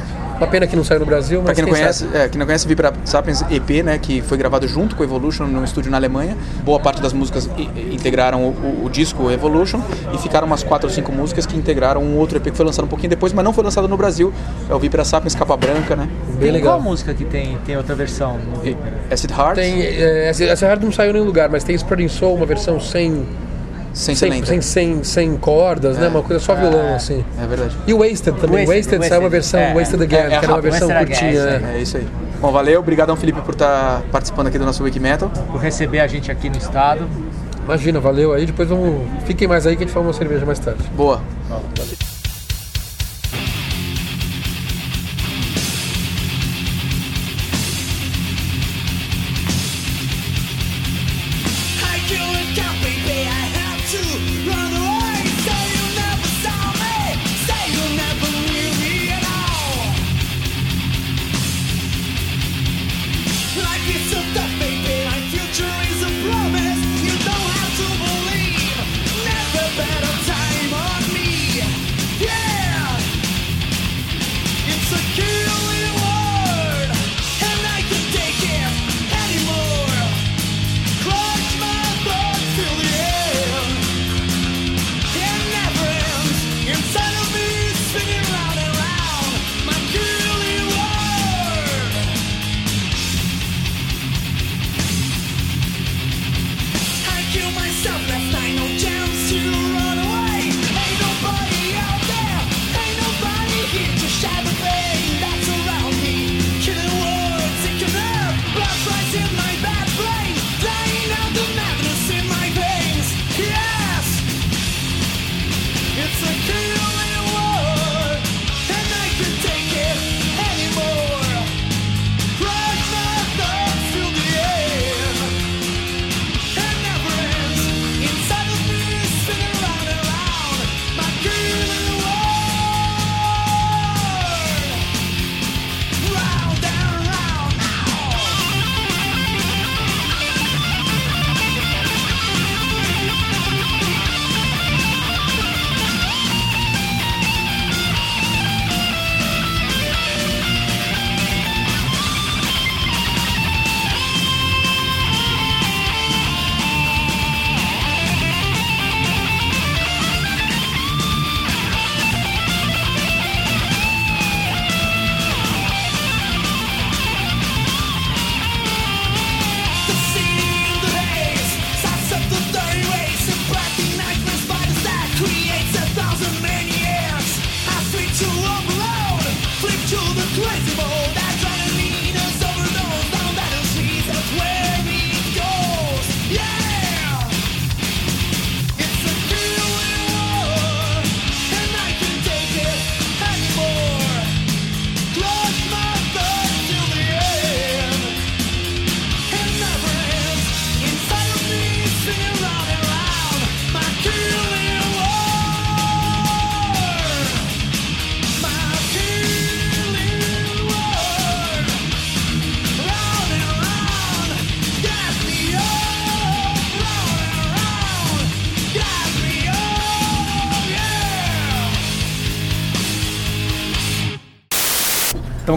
Uma 0.42 0.48
pena 0.48 0.66
que 0.66 0.76
não 0.76 0.84
saiu 0.84 1.00
no 1.02 1.06
Brasil, 1.06 1.38
mas 1.38 1.46
Pra 1.46 1.54
quem 1.54 1.64
não 1.64 1.70
conhece, 1.72 2.04
sabe? 2.06 2.18
é, 2.18 2.28
quem 2.28 2.40
não 2.40 2.48
conhece, 2.48 2.68
Viper 2.68 2.92
Sapiens 3.06 3.44
EP, 3.52 3.84
né, 3.84 4.00
que 4.00 4.22
foi 4.24 4.40
gravado 4.40 4.68
junto 4.68 4.96
com 4.96 5.04
o 5.04 5.06
Evolution 5.06 5.46
num 5.46 5.64
estúdio 5.64 5.92
na 5.92 5.98
Alemanha. 5.98 6.36
Boa 6.64 6.80
parte 6.80 7.00
das 7.00 7.14
músicas 7.14 7.48
integraram 7.92 8.44
o, 8.44 8.50
o- 8.50 8.86
o 8.86 8.90
disco 8.90 9.30
Evolution 9.30 9.80
e 10.14 10.18
ficaram 10.18 10.48
umas 10.48 10.64
quatro 10.64 10.88
ou 10.88 10.94
cinco 10.94 11.12
músicas 11.12 11.46
que 11.46 11.56
integraram 11.56 12.02
um 12.02 12.18
outro 12.18 12.38
EP 12.38 12.46
que 12.50 12.58
foi 12.58 12.66
lançado 12.66 12.86
um 12.86 12.88
pouquinho 12.88 13.12
depois, 13.12 13.32
mas 13.34 13.46
não 13.46 13.54
foi 13.54 13.64
lançado 13.64 13.88
no 13.88 13.96
Brasil. 13.96 14.34
É 14.68 14.74
o 14.74 14.80
Viper 14.80 15.06
Sapiens 15.06 15.36
capa 15.36 15.56
branca, 15.56 15.96
né? 15.96 16.10
Bem 16.30 16.38
Tem 16.40 16.52
legal. 16.54 16.74
qual 16.74 16.82
música 16.82 17.14
que 17.14 17.24
tem, 17.24 17.60
tem 17.64 17.78
outra 17.78 17.94
versão? 17.94 18.40
E? 18.64 18.76
Acid 19.14 19.32
Heart, 19.32 19.56
Tem, 19.56 19.80
é, 19.82 20.30
essa, 20.30 20.44
essa 20.46 20.68
hard 20.68 20.84
não 20.84 20.92
saiu 20.92 21.12
em 21.12 21.14
nenhum 21.14 21.26
lugar, 21.26 21.50
mas 21.50 21.64
tem 21.64 21.76
Spreading 21.76 22.08
Soul, 22.08 22.36
uma 22.38 22.46
versão 22.48 22.80
sem, 22.80 23.28
sem 23.94 24.16
sem, 24.16 24.46
sem, 24.46 24.62
sem, 24.62 25.04
sem 25.04 25.38
cordas, 25.38 25.98
né? 25.98 26.08
Uma 26.08 26.22
coisa 26.24 26.44
só 26.44 26.56
violão, 26.56 26.96
assim. 26.96 27.24
É 27.42 27.46
verdade. 27.46 27.76
E 27.86 27.94
o 27.94 28.00
Wasted 28.00 28.38
também. 28.40 28.66
Wasted, 28.66 28.78
Wasted, 28.78 29.08
saiu 29.10 29.22
uma 29.22 29.30
versão 29.30 29.60
É, 29.60 29.74
Wasted 29.74 30.02
é, 30.02 30.06
Again, 30.06 30.16
é 30.18 30.28
que 30.28 30.34
era 30.34 30.48
uma 30.48 30.56
rápido. 30.56 30.72
versão 30.72 30.88
Wasted 30.88 31.14
Again, 31.14 31.36
curtinha. 31.38 31.70
é 31.70 31.74
é. 31.74 31.78
É 31.78 31.82
isso 31.82 31.98
aí. 31.98 32.08
Bom, 32.42 32.52
valeu, 32.52 32.80
obrigadão 32.80 33.16
Felipe 33.16 33.42
por 33.42 33.54
estar 33.54 34.02
participando 34.12 34.48
aqui 34.48 34.58
do 34.58 34.66
nosso 34.66 34.84
Wiki 34.84 35.00
Metal. 35.00 35.30
Por 35.52 35.62
receber 35.62 36.00
a 36.00 36.08
gente 36.08 36.32
aqui 36.32 36.50
no 36.50 36.58
estado. 36.58 37.08
Imagina, 37.64 38.00
valeu 38.00 38.34
aí. 38.34 38.46
Depois 38.46 38.68
vamos. 38.68 39.06
Fiquem 39.26 39.48
mais 39.48 39.68
aí 39.68 39.76
que 39.76 39.84
a 39.84 39.86
gente 39.86 39.94
fala 39.94 40.08
uma 40.08 40.14
cerveja 40.14 40.46
mais 40.46 40.58
tarde. 40.60 40.82
Boa. 40.96 41.22
I 41.50 42.01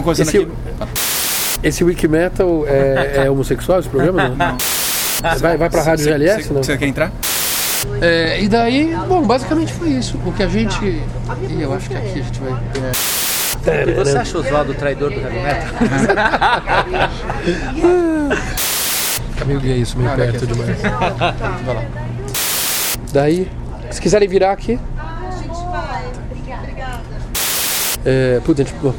Começando 0.05 0.27
Esse- 0.27 0.37
aqui. 0.37 0.51
Esse 1.63 1.83
Wiki 1.83 2.07
Metal 2.07 2.63
é, 2.67 3.23
é 3.25 3.29
homossexual 3.31 3.79
esse 3.79 3.89
programa? 3.89 4.29
Não. 4.29 4.57
Vai, 5.39 5.57
vai 5.57 5.69
pra 5.69 5.81
Rádio 5.81 6.05
GLS, 6.05 6.43
você- 6.43 6.53
não? 6.53 6.63
Você 6.63 6.77
quer 6.77 6.85
entrar? 6.87 7.11
É, 8.01 8.41
e 8.41 8.47
daí, 8.47 8.95
bom, 9.07 9.21
basicamente 9.23 9.73
foi 9.73 9.89
isso. 9.89 10.19
O 10.25 10.31
que 10.31 10.43
a 10.43 10.47
gente. 10.47 10.77
Ih, 10.85 11.61
eu 11.61 11.73
acho 11.73 11.89
que 11.89 11.95
aqui 11.95 12.19
a 12.19 12.23
gente 12.23 12.39
vai. 12.39 12.53
E 13.87 13.93
você 13.93 14.17
acha 14.17 14.37
o 14.37 14.41
Oswaldo 14.41 14.71
o 14.73 14.75
traidor 14.75 15.09
do 15.11 15.19
heavy 15.19 15.39
metal? 15.39 15.73
Fica 19.31 19.45
meio 19.45 19.59
gay 19.59 19.81
isso, 19.81 19.97
meio 19.97 20.11
Ah, 20.11 20.15
daqui 20.15 20.31
perto 20.37 20.43
é- 20.43 20.47
demais. 20.53 20.81
Vai 21.65 21.75
lá. 21.75 21.83
Daí, 23.11 23.51
se 23.91 24.01
quiserem 24.01 24.27
virar 24.27 24.51
aqui. 24.51 24.79
É, 28.05 28.39
puta, 28.45 28.63
gente, 28.63 28.75
bom. 28.81 28.93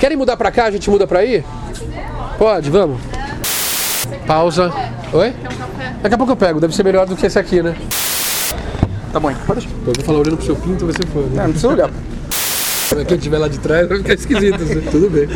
Querem 0.00 0.16
mudar 0.16 0.36
pra 0.36 0.50
cá? 0.50 0.64
A 0.64 0.70
gente 0.70 0.88
muda 0.88 1.06
pra 1.06 1.18
aí? 1.18 1.44
Pode, 2.38 2.70
vamos. 2.70 2.98
Pausa. 4.26 4.72
Oi? 5.12 5.34
Daqui 6.02 6.14
a 6.14 6.18
pouco 6.18 6.32
eu 6.32 6.36
pego, 6.36 6.58
deve 6.58 6.74
ser 6.74 6.82
melhor 6.82 7.06
do 7.06 7.14
que 7.14 7.26
esse 7.26 7.38
aqui, 7.38 7.62
né? 7.62 7.76
Tá 9.12 9.20
bom, 9.20 9.30
pode 9.46 9.60
deixar. 9.60 9.76
Eu 9.76 9.92
vou 9.94 10.04
falar 10.04 10.18
olhando 10.20 10.36
pro 10.38 10.46
seu 10.46 10.56
pinto, 10.56 10.86
vai 10.86 10.94
ser 10.94 11.06
foda. 11.08 11.26
Não, 11.28 11.36
não 11.44 11.50
precisa 11.50 11.68
olhar. 11.68 11.90
Quem 13.06 13.16
estiver 13.18 13.38
lá 13.38 13.48
de 13.48 13.58
trás 13.58 13.88
vai 13.88 13.98
ficar 13.98 14.14
esquisito. 14.14 14.62
assim. 14.62 14.80
Tudo 14.90 15.10
bem. 15.10 15.28